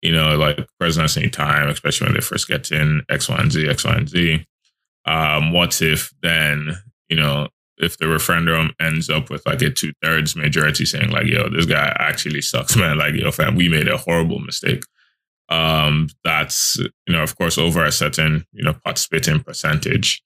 you 0.02 0.12
know, 0.12 0.38
like 0.38 0.66
presidents 0.80 1.18
need 1.18 1.34
time, 1.34 1.68
especially 1.68 2.08
when 2.08 2.14
they 2.16 2.22
first 2.22 2.48
get 2.48 2.72
in 2.72 3.04
X, 3.10 3.30
Y, 3.30 3.38
and 3.38 3.52
Z, 3.52 3.68
X, 3.68 3.84
Y, 3.84 3.94
and 3.94 4.10
Z. 4.10 4.46
Um, 5.06 5.52
what 5.52 5.82
if 5.82 6.14
then, 6.24 6.78
you 7.10 7.18
know, 7.18 7.50
if 7.80 7.98
the 7.98 8.08
referendum 8.08 8.72
ends 8.80 9.10
up 9.10 9.30
with 9.30 9.46
like 9.46 9.62
a 9.62 9.70
two 9.70 9.94
thirds 10.04 10.36
majority 10.36 10.86
saying 10.86 11.10
like, 11.10 11.28
yo, 11.28 11.50
this 11.50 11.66
guy 11.66 11.96
actually 12.00 12.42
sucks, 12.42 12.76
man. 12.78 12.98
Like, 12.98 13.16
yo, 13.16 13.32
fam, 13.32 13.56
we 13.56 13.70
made 13.70 13.88
a 13.88 13.98
horrible 13.98 14.40
mistake. 14.40 14.84
Um, 15.50 16.10
that's, 16.24 16.78
you 16.78 17.14
know, 17.14 17.24
of 17.24 17.36
course, 17.38 17.58
over 17.58 17.84
a 17.84 17.92
certain, 17.92 18.46
you 18.52 18.64
know, 18.64 18.74
participating 18.74 19.40
percentage. 19.40 20.22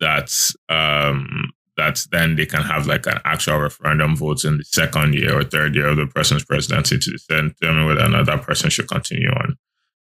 That's 0.00 0.56
um 0.68 1.52
that 1.76 2.06
then 2.12 2.36
they 2.36 2.46
can 2.46 2.62
have 2.62 2.86
like 2.86 3.06
an 3.06 3.18
actual 3.24 3.58
referendum 3.58 4.16
vote 4.16 4.44
in 4.44 4.58
the 4.58 4.64
second 4.64 5.14
year 5.14 5.38
or 5.38 5.44
third 5.44 5.74
year 5.74 5.88
of 5.88 5.96
the 5.96 6.06
person's 6.06 6.44
presidency 6.44 6.98
to 6.98 7.10
determine 7.10 7.86
whether 7.86 8.24
that 8.24 8.42
person 8.42 8.70
should 8.70 8.88
continue 8.88 9.30
on. 9.30 9.56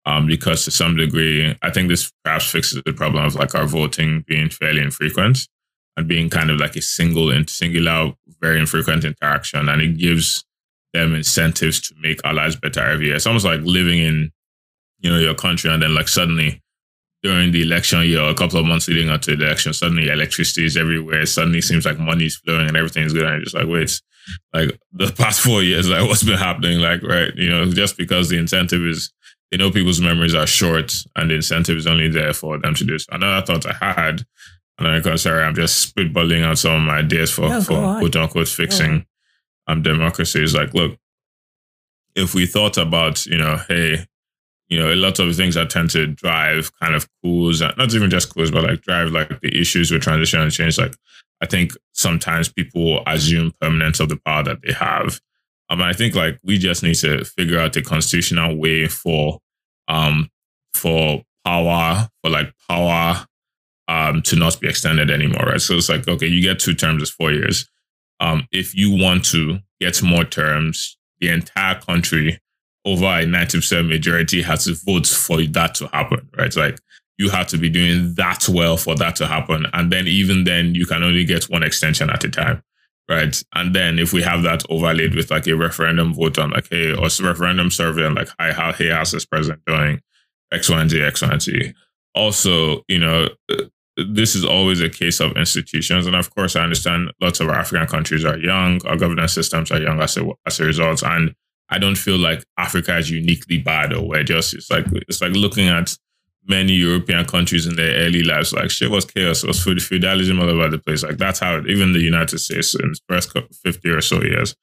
Um, 0.05 0.25
because 0.25 0.65
to 0.65 0.71
some 0.71 0.95
degree, 0.95 1.55
I 1.61 1.69
think 1.69 1.89
this 1.89 2.11
perhaps 2.23 2.49
fixes 2.49 2.81
the 2.83 2.93
problem 2.93 3.23
of 3.25 3.35
like 3.35 3.53
our 3.53 3.67
voting 3.67 4.23
being 4.27 4.49
fairly 4.49 4.81
infrequent 4.81 5.47
and 5.97 6.07
being 6.07 6.29
kind 6.29 6.49
of 6.49 6.59
like 6.59 6.75
a 6.75 6.81
single 6.81 7.31
and 7.31 7.49
singular, 7.49 8.13
very 8.41 8.59
infrequent 8.59 9.03
interaction. 9.03 9.67
And 9.67 9.81
it 9.81 9.97
gives 9.97 10.43
them 10.93 11.13
incentives 11.13 11.81
to 11.81 11.95
make 12.01 12.19
our 12.23 12.33
lives 12.33 12.55
better 12.55 12.81
every 12.81 13.07
year. 13.07 13.15
It's 13.15 13.27
almost 13.27 13.45
like 13.45 13.61
living 13.61 13.99
in, 13.99 14.31
you 14.99 15.09
know, 15.09 15.19
your 15.19 15.35
country 15.35 15.71
and 15.71 15.81
then 15.81 15.93
like 15.93 16.07
suddenly 16.07 16.61
during 17.21 17.51
the 17.51 17.61
election 17.61 18.01
year, 18.03 18.21
a 18.21 18.33
couple 18.33 18.59
of 18.59 18.65
months 18.65 18.87
leading 18.87 19.09
up 19.09 19.21
to 19.21 19.35
the 19.35 19.45
election, 19.45 19.73
suddenly 19.73 20.07
electricity 20.07 20.65
is 20.65 20.77
everywhere. 20.77 21.25
Suddenly 21.25 21.61
seems 21.61 21.85
like 21.85 21.99
money's 21.99 22.37
flowing 22.37 22.67
and 22.67 22.77
everything's 22.77 23.13
good. 23.13 23.23
And 23.23 23.35
I'm 23.35 23.43
just 23.43 23.55
like, 23.55 23.67
wait, 23.67 24.01
like 24.53 24.79
the 24.93 25.11
past 25.17 25.41
four 25.41 25.61
years, 25.61 25.89
like 25.89 26.07
what's 26.07 26.23
been 26.23 26.37
happening? 26.37 26.79
Like, 26.79 27.03
right, 27.03 27.33
you 27.35 27.49
know, 27.49 27.65
just 27.71 27.97
because 27.97 28.29
the 28.29 28.37
incentive 28.37 28.81
is, 28.85 29.11
you 29.51 29.57
know, 29.57 29.71
people's 29.71 29.99
memories 29.99 30.35
are 30.35 30.47
short 30.47 30.93
and 31.15 31.29
the 31.29 31.35
incentive 31.35 31.77
is 31.77 31.87
only 31.87 32.07
there 32.07 32.33
for 32.33 32.57
them 32.57 32.73
to 32.75 32.85
do 32.85 32.97
so. 32.97 33.07
Another 33.11 33.45
thought 33.45 33.65
I 33.81 33.91
had, 33.91 34.23
and 34.79 34.87
I'm 34.87 35.17
sorry, 35.17 35.43
I'm 35.43 35.55
just 35.55 35.93
spitballing 35.95 36.43
out 36.43 36.57
some 36.57 36.73
of 36.73 36.81
my 36.81 36.97
ideas 36.99 37.31
for, 37.31 37.49
no, 37.49 37.61
for 37.61 37.99
quote 37.99 38.15
unquote 38.15 38.47
fixing 38.47 39.05
um, 39.67 39.81
democracy 39.81 40.43
is 40.43 40.55
like, 40.55 40.73
look, 40.73 40.97
if 42.15 42.33
we 42.33 42.45
thought 42.45 42.77
about, 42.77 43.25
you 43.25 43.37
know, 43.37 43.57
hey, 43.67 44.05
you 44.67 44.79
know, 44.79 44.91
a 44.91 44.95
lot 44.95 45.19
of 45.19 45.35
things 45.35 45.55
that 45.55 45.69
tend 45.69 45.89
to 45.91 46.07
drive 46.07 46.71
kind 46.79 46.95
of 46.95 47.07
coups, 47.23 47.61
not 47.61 47.93
even 47.93 48.09
just 48.09 48.33
coups, 48.33 48.51
but 48.51 48.63
like 48.63 48.81
drive 48.81 49.11
like 49.11 49.39
the 49.41 49.59
issues 49.59 49.91
with 49.91 50.01
transition 50.01 50.41
and 50.41 50.51
change. 50.51 50.77
Like, 50.77 50.95
I 51.41 51.45
think 51.45 51.73
sometimes 51.93 52.51
people 52.51 53.01
assume 53.07 53.53
permanence 53.61 53.99
of 53.99 54.09
the 54.09 54.17
power 54.17 54.43
that 54.43 54.61
they 54.61 54.73
have. 54.73 55.19
Um, 55.69 55.81
I 55.81 55.93
think 55.93 56.15
like 56.15 56.39
we 56.43 56.57
just 56.57 56.83
need 56.83 56.95
to 56.95 57.23
figure 57.23 57.59
out 57.59 57.75
a 57.75 57.81
constitutional 57.81 58.55
way 58.57 58.87
for, 58.87 59.39
um, 59.87 60.29
for 60.73 61.23
power, 61.45 62.09
for 62.21 62.29
like 62.29 62.53
power, 62.67 63.25
um, 63.89 64.21
to 64.21 64.35
not 64.35 64.61
be 64.61 64.69
extended 64.69 65.09
anymore, 65.09 65.47
right? 65.47 65.59
So 65.59 65.73
it's 65.73 65.89
like, 65.89 66.07
okay, 66.07 66.27
you 66.27 66.41
get 66.41 66.59
two 66.59 66.75
terms 66.75 67.01
as 67.01 67.09
four 67.09 67.31
years. 67.31 67.67
Um, 68.19 68.47
if 68.51 68.75
you 68.75 68.95
want 68.95 69.25
to 69.25 69.57
get 69.81 70.01
more 70.03 70.23
terms, 70.23 70.97
the 71.19 71.29
entire 71.29 71.79
country 71.79 72.39
over 72.85 73.05
a 73.05 73.25
90% 73.25 73.89
majority 73.89 74.43
has 74.43 74.65
to 74.65 74.75
vote 74.85 75.07
for 75.07 75.41
that 75.41 75.73
to 75.75 75.87
happen, 75.87 76.29
right? 76.37 76.55
Like 76.55 76.79
you 77.17 77.29
have 77.29 77.47
to 77.47 77.57
be 77.57 77.67
doing 77.67 78.13
that 78.13 78.47
well 78.47 78.77
for 78.77 78.95
that 78.95 79.15
to 79.17 79.27
happen. 79.27 79.65
And 79.73 79.91
then 79.91 80.07
even 80.07 80.43
then 80.43 80.75
you 80.75 80.85
can 80.85 81.01
only 81.01 81.25
get 81.25 81.45
one 81.45 81.63
extension 81.63 82.11
at 82.11 82.23
a 82.23 82.29
time. 82.29 82.61
Right. 83.09 83.41
And 83.55 83.75
then 83.75 83.97
if 83.97 84.13
we 84.13 84.21
have 84.21 84.43
that 84.43 84.63
overlaid 84.69 85.15
with 85.15 85.31
like 85.31 85.47
a 85.47 85.55
referendum 85.55 86.13
vote 86.13 86.37
on 86.37 86.51
like, 86.51 86.67
hey, 86.69 86.93
or 86.93 87.09
referendum 87.21 87.71
survey 87.71 88.05
on 88.05 88.13
like, 88.13 88.29
hi, 88.39 88.51
how, 88.51 88.71
hey, 88.71 88.89
how's 88.89 89.11
this 89.11 89.25
president 89.25 89.63
doing? 89.65 89.99
X, 90.51 90.69
Y, 90.69 90.79
and 90.79 90.91
Z, 90.91 91.01
X, 91.01 91.23
Y, 91.23 91.31
and 91.31 91.41
Z. 91.41 91.73
Also, 92.13 92.83
you 92.87 92.99
know, 92.99 93.29
this 94.07 94.35
is 94.35 94.45
always 94.45 94.81
a 94.81 94.89
case 94.89 95.19
of 95.19 95.35
institutions. 95.37 96.05
And 96.05 96.15
of 96.15 96.33
course, 96.33 96.55
I 96.55 96.63
understand 96.63 97.11
lots 97.21 97.39
of 97.39 97.49
African 97.49 97.87
countries 97.87 98.25
are 98.25 98.37
young, 98.37 98.85
our 98.85 98.97
governance 98.97 99.33
systems 99.33 99.71
are 99.71 99.81
young 99.81 100.01
as 100.01 100.17
a, 100.17 100.29
as 100.45 100.59
a 100.59 100.65
result. 100.65 101.03
And 101.03 101.33
I 101.69 101.77
don't 101.77 101.97
feel 101.97 102.17
like 102.17 102.43
Africa 102.57 102.97
is 102.97 103.11
uniquely 103.11 103.57
bad 103.57 103.93
or 103.93 104.07
we're 104.07 104.23
just 104.23 104.53
it's 104.53 104.71
like 104.71 104.85
it's 105.07 105.21
like 105.21 105.33
looking 105.33 105.67
at 105.67 105.95
many 106.47 106.73
European 106.73 107.25
countries 107.25 107.67
in 107.67 107.75
their 107.75 108.05
early 108.05 108.23
lives, 108.23 108.53
like 108.53 108.71
shit 108.71 108.89
was 108.89 109.05
chaos, 109.05 109.43
was 109.43 109.63
feudalism 109.63 110.39
all 110.39 110.49
over 110.49 110.67
the 110.69 110.79
place. 110.79 111.03
Like 111.03 111.17
that's 111.17 111.39
how 111.39 111.57
it, 111.57 111.67
even 111.67 111.93
the 111.93 111.99
United 111.99 112.39
States 112.39 112.73
in 112.73 112.91
the 112.91 112.99
first 113.07 113.37
50 113.63 113.89
or 113.89 114.01
so 114.01 114.21
years, 114.23 114.55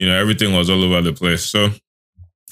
you 0.00 0.08
know, 0.08 0.18
everything 0.18 0.52
was 0.52 0.68
all 0.68 0.82
over 0.82 1.00
the 1.00 1.12
place. 1.12 1.44
So 1.44 1.70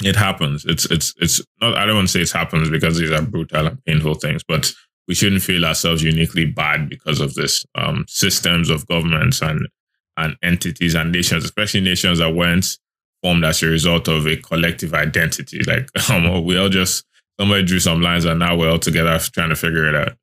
it 0.04 0.16
happens. 0.16 0.64
It's 0.64 0.86
it's 0.86 1.14
it's 1.18 1.42
not 1.60 1.76
I 1.76 1.84
don't 1.84 1.96
want 1.96 2.08
to 2.08 2.12
say 2.12 2.20
it 2.20 2.30
happens 2.30 2.70
because 2.70 2.98
these 2.98 3.10
are 3.10 3.22
brutal 3.22 3.66
and 3.66 3.84
painful 3.84 4.14
things, 4.14 4.42
but 4.46 4.72
we 5.08 5.14
shouldn't 5.14 5.42
feel 5.42 5.64
ourselves 5.64 6.02
uniquely 6.02 6.46
bad 6.46 6.88
because 6.88 7.20
of 7.20 7.34
this. 7.34 7.64
Um, 7.74 8.04
systems 8.08 8.70
of 8.70 8.86
governments 8.86 9.42
and 9.42 9.68
and 10.16 10.36
entities 10.42 10.94
and 10.94 11.12
nations, 11.12 11.44
especially 11.44 11.80
nations 11.80 12.18
that 12.18 12.34
weren't 12.34 12.78
formed 13.22 13.44
as 13.44 13.62
a 13.62 13.66
result 13.66 14.08
of 14.08 14.26
a 14.26 14.36
collective 14.36 14.94
identity. 14.94 15.62
Like 15.64 15.88
um, 16.10 16.44
we 16.44 16.58
all 16.58 16.68
just 16.68 17.04
somebody 17.38 17.64
drew 17.64 17.80
some 17.80 18.02
lines 18.02 18.24
and 18.24 18.38
now 18.38 18.56
we're 18.56 18.70
all 18.70 18.78
together 18.78 19.18
trying 19.18 19.48
to 19.48 19.56
figure 19.56 19.88
it 19.88 19.94
out. 19.94 20.16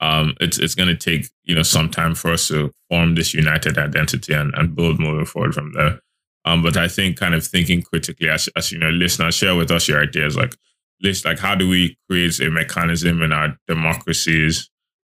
Um, 0.00 0.34
it's 0.40 0.58
it's 0.58 0.74
going 0.74 0.88
to 0.88 0.96
take 0.96 1.30
you 1.44 1.54
know 1.54 1.62
some 1.62 1.90
time 1.90 2.14
for 2.14 2.32
us 2.32 2.48
to 2.48 2.70
form 2.90 3.14
this 3.14 3.32
united 3.32 3.78
identity 3.78 4.34
and, 4.34 4.52
and 4.54 4.74
build 4.74 4.98
moving 4.98 5.24
forward 5.24 5.54
from 5.54 5.72
there. 5.72 6.00
Um, 6.44 6.62
but 6.62 6.76
I 6.76 6.88
think 6.88 7.16
kind 7.16 7.34
of 7.34 7.46
thinking 7.46 7.82
critically 7.82 8.28
as, 8.28 8.48
as 8.56 8.70
you 8.70 8.78
know, 8.78 8.90
listeners, 8.90 9.34
share 9.34 9.56
with 9.56 9.70
us 9.70 9.88
your 9.88 10.02
ideas. 10.02 10.36
Like, 10.36 10.54
list 11.02 11.24
like 11.24 11.38
how 11.38 11.54
do 11.54 11.68
we 11.68 11.96
create 12.08 12.38
a 12.40 12.50
mechanism 12.50 13.22
in 13.22 13.32
our 13.32 13.56
democracies 13.66 14.70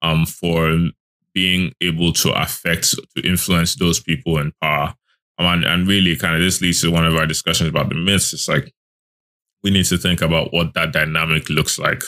um, 0.03 0.27
for 0.27 0.91
being 1.35 1.73
able 1.81 2.13
to 2.13 2.33
affect 2.33 2.95
to 3.15 3.23
influence 3.23 3.75
those 3.77 4.01
people 4.01 4.39
in 4.39 4.53
power 4.61 4.95
and, 5.39 5.65
and 5.65 5.87
really 5.87 6.17
kind 6.17 6.35
of 6.35 6.41
this 6.41 6.61
leads 6.61 6.81
to 6.81 6.91
one 6.91 7.07
of 7.07 7.17
our 7.17 7.27
discussions 7.27 7.69
about 7.69 7.89
the 7.89 7.95
myths. 7.95 8.33
It's 8.33 8.49
like 8.49 8.73
we 9.63 9.71
need 9.71 9.87
to 9.87 9.99
think 9.99 10.23
about 10.23 10.53
what 10.53 10.75
that 10.75 10.93
dynamic 10.93 11.51
looks 11.51 11.79
like 11.79 12.03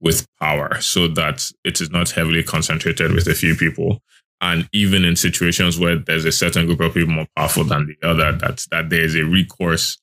with 0.00 0.26
power 0.40 0.80
so 0.80 1.08
that 1.08 1.50
it 1.64 1.80
is 1.80 1.90
not 1.90 2.10
heavily 2.10 2.42
concentrated 2.42 3.12
with 3.12 3.26
a 3.26 3.34
few 3.34 3.56
people. 3.56 4.02
And 4.40 4.68
even 4.72 5.04
in 5.04 5.16
situations 5.16 5.78
where 5.78 5.96
there's 5.96 6.24
a 6.24 6.32
certain 6.32 6.66
group 6.66 6.80
of 6.80 6.94
people 6.94 7.12
more 7.12 7.26
powerful 7.34 7.64
than 7.64 7.86
the 7.86 8.08
other, 8.08 8.32
that, 8.32 8.64
that 8.70 8.90
there 8.90 9.02
is 9.02 9.16
a 9.16 9.24
recourse 9.24 9.98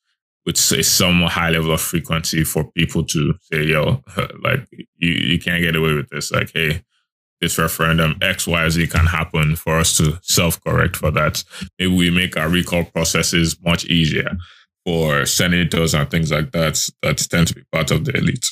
with 0.46 0.58
a 0.72 0.84
somewhat 0.84 1.32
high 1.32 1.50
level 1.50 1.74
of 1.74 1.82
frequency 1.82 2.44
for 2.44 2.70
people 2.72 3.04
to 3.04 3.34
say, 3.42 3.64
yo, 3.64 4.04
like 4.44 4.68
you, 4.98 5.12
you 5.12 5.40
can't 5.40 5.62
get 5.62 5.76
away 5.76 5.94
with 5.94 6.10
this. 6.10 6.32
Like, 6.32 6.52
hey, 6.54 6.82
this 7.42 7.58
referendum, 7.58 8.18
X, 8.22 8.48
Y, 8.48 8.70
Z 8.70 8.88
can 8.88 9.06
happen 9.06 9.56
for 9.56 9.80
us 9.80 9.98
to 9.98 10.20
self 10.22 10.62
correct 10.64 10.96
for 10.96 11.12
that. 11.12 11.44
Maybe 11.80 11.96
we 11.96 12.10
make 12.10 12.38
our 12.38 12.50
recall 12.50 12.86
processes 12.86 13.58
much 13.64 13.86
easier 13.86 14.38
for 14.86 15.26
senators 15.26 15.94
and 15.94 16.10
things 16.10 16.32
like 16.32 16.52
that 16.52 16.90
that 17.02 17.18
tend 17.18 17.48
to 17.48 17.56
be 17.56 17.64
part 17.72 17.92
of 17.92 18.06
the 18.06 18.16
elite. 18.16 18.46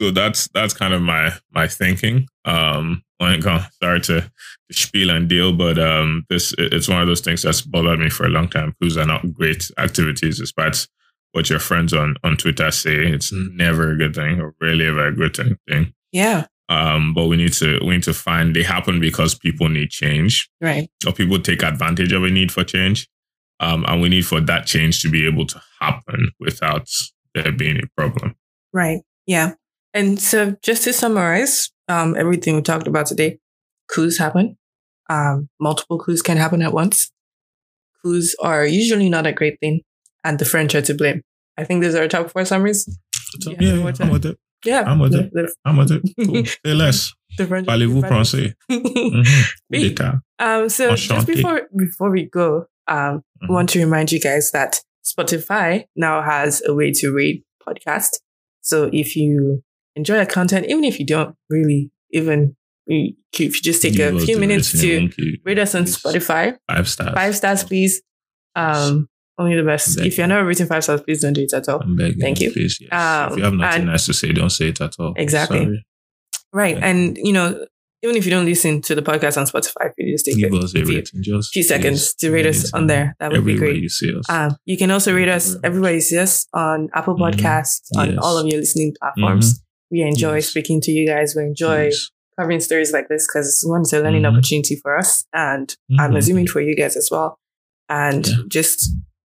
So 0.00 0.10
that's 0.10 0.48
that's 0.48 0.74
kind 0.74 0.92
of 0.92 1.00
my 1.00 1.32
my 1.52 1.66
thinking. 1.66 2.28
Um, 2.44 3.02
sorry 3.20 4.00
to, 4.02 4.20
to 4.20 4.30
spiel 4.70 5.10
and 5.10 5.26
deal, 5.26 5.54
but 5.54 5.78
um, 5.78 6.26
this 6.28 6.54
it's 6.58 6.88
one 6.88 7.00
of 7.00 7.06
those 7.06 7.22
things 7.22 7.42
that's 7.42 7.62
bothered 7.62 7.98
me 7.98 8.10
for 8.10 8.26
a 8.26 8.30
long 8.30 8.48
time. 8.48 8.74
Coups 8.80 8.98
are 8.98 9.06
not 9.06 9.32
great 9.32 9.70
activities, 9.78 10.38
despite 10.38 10.86
what 11.32 11.50
your 11.50 11.58
friends 11.58 11.92
on 11.92 12.16
on 12.24 12.36
Twitter 12.36 12.70
say. 12.70 12.94
It's 12.94 13.32
never 13.32 13.92
a 13.92 13.96
good 13.96 14.14
thing, 14.14 14.40
or 14.40 14.54
really 14.60 14.86
ever 14.86 15.08
a 15.08 15.14
good 15.14 15.36
thing. 15.36 15.92
Yeah. 16.12 16.46
Um, 16.68 17.14
but 17.14 17.26
we 17.26 17.36
need 17.36 17.52
to 17.54 17.78
we 17.82 17.90
need 17.90 18.02
to 18.04 18.14
find 18.14 18.54
they 18.54 18.62
happen 18.62 19.00
because 19.00 19.34
people 19.34 19.68
need 19.68 19.90
change, 19.90 20.48
right? 20.60 20.88
Or 21.06 21.12
people 21.12 21.38
take 21.40 21.62
advantage 21.62 22.12
of 22.12 22.24
a 22.24 22.30
need 22.30 22.50
for 22.50 22.64
change, 22.64 23.08
um, 23.60 23.84
and 23.86 24.00
we 24.00 24.08
need 24.08 24.26
for 24.26 24.40
that 24.40 24.66
change 24.66 25.02
to 25.02 25.08
be 25.08 25.26
able 25.26 25.46
to 25.46 25.62
happen 25.80 26.30
without 26.40 26.88
there 27.34 27.52
being 27.52 27.78
a 27.78 27.86
problem. 27.96 28.34
Right. 28.72 29.00
Yeah. 29.26 29.54
And 29.94 30.20
so, 30.20 30.56
just 30.62 30.84
to 30.84 30.92
summarize, 30.92 31.70
um, 31.88 32.16
everything 32.16 32.56
we 32.56 32.62
talked 32.62 32.88
about 32.88 33.06
today, 33.06 33.38
coups 33.88 34.18
happen. 34.18 34.58
Um, 35.08 35.48
multiple 35.60 35.98
coups 35.98 36.22
can 36.22 36.36
happen 36.36 36.62
at 36.62 36.72
once. 36.72 37.12
Coups 38.02 38.34
are 38.42 38.66
usually 38.66 39.08
not 39.08 39.26
a 39.26 39.32
great 39.32 39.58
thing, 39.60 39.82
and 40.26 40.38
the 40.38 40.44
French 40.44 40.74
are 40.74 40.82
to 40.82 40.94
blame. 40.94 41.22
I 41.56 41.64
think 41.64 41.82
those 41.82 41.94
are 41.94 42.02
our 42.02 42.08
top 42.08 42.30
four 42.30 42.44
summaries. 42.44 42.86
Yeah, 43.46 43.56
yeah, 43.60 43.74
yeah 43.74 43.92
I'm 44.00 44.10
with 44.10 44.26
it. 44.26 44.38
Yeah, 44.64 44.82
I'm 44.86 44.98
with 44.98 45.14
it. 45.14 45.32
I'm 45.64 45.76
with 45.76 45.92
it. 45.92 46.02
Cool. 46.26 46.44
Say 46.44 46.74
less. 46.74 47.12
Parlez-vous 47.38 48.02
français? 48.02 48.54
mm-hmm. 48.70 50.16
Um, 50.38 50.68
so 50.68 50.90
Enchanté. 50.90 51.08
just 51.08 51.26
before 51.26 51.62
before 51.76 52.10
we 52.10 52.24
go, 52.24 52.66
um, 52.88 52.96
mm-hmm. 52.96 53.52
want 53.52 53.68
to 53.70 53.78
remind 53.78 54.10
you 54.10 54.20
guys 54.20 54.50
that 54.52 54.80
Spotify 55.04 55.84
now 55.94 56.22
has 56.22 56.62
a 56.66 56.74
way 56.74 56.92
to 56.92 57.12
rate 57.12 57.44
podcast. 57.66 58.18
So 58.62 58.90
if 58.92 59.14
you 59.14 59.62
enjoy 59.94 60.18
our 60.18 60.26
content, 60.26 60.66
even 60.68 60.84
if 60.84 60.98
you 60.98 61.06
don't 61.06 61.36
really 61.48 61.90
even 62.10 62.56
if 62.86 63.14
you 63.38 63.50
just 63.62 63.82
take 63.82 63.94
you 63.94 64.16
a 64.16 64.20
few 64.20 64.38
minutes 64.38 64.72
to 64.80 65.10
rate 65.44 65.58
us 65.58 65.74
on 65.74 65.84
Spotify, 65.84 66.56
five 66.68 66.88
stars, 66.88 67.14
five 67.14 67.36
stars, 67.36 67.64
please. 67.64 68.02
Um, 68.54 69.08
only 69.38 69.56
the 69.56 69.62
best. 69.62 70.00
If 70.00 70.18
you're 70.18 70.26
not 70.26 70.40
rating 70.40 70.66
five 70.66 70.84
stars, 70.84 71.02
please 71.02 71.22
don't 71.22 71.32
do 71.32 71.42
it 71.42 71.52
at 71.52 71.68
all. 71.68 71.82
Thank 72.20 72.40
you. 72.40 72.52
Please, 72.52 72.78
yes. 72.80 72.92
um, 72.92 73.32
if 73.32 73.38
you 73.38 73.44
have 73.44 73.54
nothing 73.54 73.82
and, 73.82 73.90
nice 73.90 74.06
to 74.06 74.14
say, 74.14 74.32
don't 74.32 74.50
say 74.50 74.68
it 74.68 74.80
at 74.80 74.94
all. 74.98 75.14
Exactly. 75.16 75.64
Sorry. 75.64 75.86
Right. 76.52 76.76
Yeah. 76.78 76.86
And, 76.86 77.18
you 77.18 77.32
know, 77.32 77.66
even 78.02 78.16
if 78.16 78.24
you 78.24 78.30
don't 78.30 78.44
listen 78.44 78.80
to 78.82 78.94
the 78.94 79.02
podcast 79.02 79.36
on 79.36 79.46
Spotify, 79.46 79.90
you 79.98 80.14
just 80.14 80.26
take 80.26 80.36
Give 80.36 80.54
us 80.54 80.74
a 80.74 80.84
rating, 80.84 81.22
just 81.22 81.52
few 81.52 81.62
seconds 81.62 82.14
to 82.14 82.30
rate 82.30 82.46
us 82.46 82.72
on 82.72 82.86
there. 82.86 83.16
That 83.18 83.32
would 83.32 83.44
be 83.44 83.56
great. 83.56 83.82
You 83.82 83.88
see 83.88 84.16
us. 84.16 84.28
Um, 84.28 84.56
you 84.64 84.76
can 84.76 84.90
also 84.90 85.14
rate 85.14 85.28
us 85.28 85.56
everywhere 85.64 85.94
you 85.94 86.00
see 86.00 86.18
us 86.18 86.46
on 86.52 86.88
Apple 86.94 87.14
mm-hmm. 87.14 87.24
Podcasts, 87.24 87.88
mm-hmm. 87.94 88.00
on 88.00 88.10
yes. 88.12 88.18
all 88.22 88.38
of 88.38 88.46
your 88.46 88.60
listening 88.60 88.94
platforms. 89.00 89.54
Mm-hmm. 89.54 89.62
We 89.90 90.02
enjoy 90.02 90.36
yes. 90.36 90.48
speaking 90.48 90.80
to 90.82 90.90
you 90.90 91.06
guys. 91.06 91.34
We 91.34 91.42
enjoy 91.42 91.86
yes. 91.86 92.10
covering 92.38 92.60
stories 92.60 92.92
like 92.92 93.08
this 93.08 93.26
because 93.26 93.62
one, 93.66 93.80
it's 93.82 93.92
a 93.92 94.00
learning 94.00 94.22
mm-hmm. 94.22 94.36
opportunity 94.36 94.76
for 94.76 94.98
us, 94.98 95.24
and 95.32 95.74
I'm 95.92 95.96
mm-hmm. 95.96 96.16
assuming 96.16 96.46
for 96.48 96.60
you 96.60 96.76
guys 96.76 96.96
as 96.96 97.08
well. 97.10 97.38
And 97.88 98.26
yeah. 98.26 98.34
just 98.48 98.90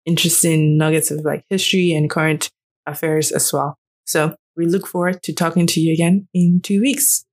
interesting 0.07 0.77
nuggets 0.77 1.11
of 1.11 1.19
like 1.23 1.43
history 1.49 1.93
and 1.93 2.09
current 2.09 2.49
affairs 2.87 3.31
as 3.31 3.51
well. 3.53 3.77
So 4.05 4.35
we 4.55 4.65
look 4.65 4.87
forward 4.87 5.21
to 5.23 5.33
talking 5.33 5.67
to 5.67 5.79
you 5.79 5.93
again 5.93 6.27
in 6.33 6.61
two 6.61 6.81
weeks. 6.81 7.25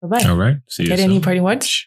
Bye 0.00 0.08
bye. 0.08 0.28
All 0.28 0.36
right. 0.36 0.56
See 0.68 0.84
you. 0.84 0.88
Get 0.88 1.00
any 1.00 1.20
party 1.20 1.40
words? 1.40 1.86